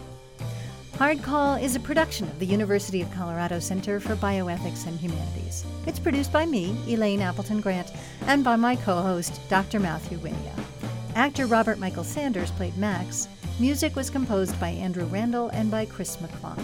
Hard 0.97 1.21
Call 1.21 1.55
is 1.55 1.75
a 1.75 1.79
production 1.81 2.25
of 2.29 2.39
the 2.39 2.45
University 2.45 3.01
of 3.01 3.11
Colorado 3.11 3.59
Center 3.59 3.99
for 3.99 4.15
Bioethics 4.15 4.87
and 4.87 4.97
Humanities. 4.97 5.65
It's 5.85 5.99
produced 5.99 6.31
by 6.31 6.45
me, 6.45 6.73
Elaine 6.87 7.21
Appleton 7.21 7.59
Grant, 7.59 7.91
and 8.27 8.45
by 8.45 8.55
my 8.55 8.77
co 8.77 9.01
host, 9.01 9.41
Dr. 9.49 9.81
Matthew 9.81 10.17
Wynia. 10.19 10.57
Actor 11.13 11.47
Robert 11.47 11.79
Michael 11.79 12.05
Sanders 12.05 12.49
played 12.51 12.77
Max. 12.77 13.27
Music 13.59 13.93
was 13.97 14.09
composed 14.09 14.57
by 14.57 14.69
Andrew 14.69 15.03
Randall 15.07 15.49
and 15.49 15.69
by 15.69 15.85
Chris 15.85 16.15
McClung. 16.15 16.63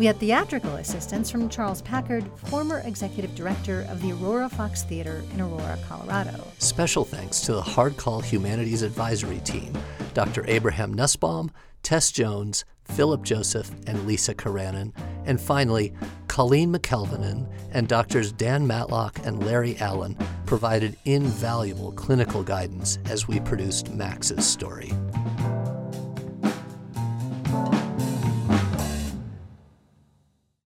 We 0.00 0.06
had 0.06 0.18
theatrical 0.18 0.74
assistance 0.74 1.30
from 1.30 1.48
Charles 1.48 1.82
Packard, 1.82 2.28
former 2.46 2.80
executive 2.80 3.36
director 3.36 3.86
of 3.88 4.02
the 4.02 4.10
Aurora 4.10 4.48
Fox 4.48 4.82
Theater 4.82 5.22
in 5.32 5.40
Aurora, 5.40 5.78
Colorado. 5.86 6.44
Special 6.58 7.04
thanks 7.04 7.40
to 7.42 7.52
the 7.52 7.62
Hard 7.62 7.96
Call 7.96 8.20
Humanities 8.20 8.82
Advisory 8.82 9.38
Team 9.40 9.72
Dr. 10.12 10.44
Abraham 10.48 10.92
Nussbaum, 10.92 11.52
Tess 11.84 12.10
Jones, 12.10 12.64
Philip 12.90 13.22
Joseph, 13.22 13.70
and 13.86 14.06
Lisa 14.06 14.34
Karanen. 14.34 14.92
And 15.24 15.40
finally, 15.40 15.92
Colleen 16.28 16.72
McIlvennan 16.72 17.50
and 17.72 17.88
doctors 17.88 18.32
Dan 18.32 18.66
Matlock 18.66 19.18
and 19.24 19.44
Larry 19.44 19.76
Allen 19.78 20.16
provided 20.46 20.96
invaluable 21.04 21.92
clinical 21.92 22.42
guidance 22.42 22.98
as 23.06 23.28
we 23.28 23.40
produced 23.40 23.90
Max's 23.92 24.46
story. 24.46 24.92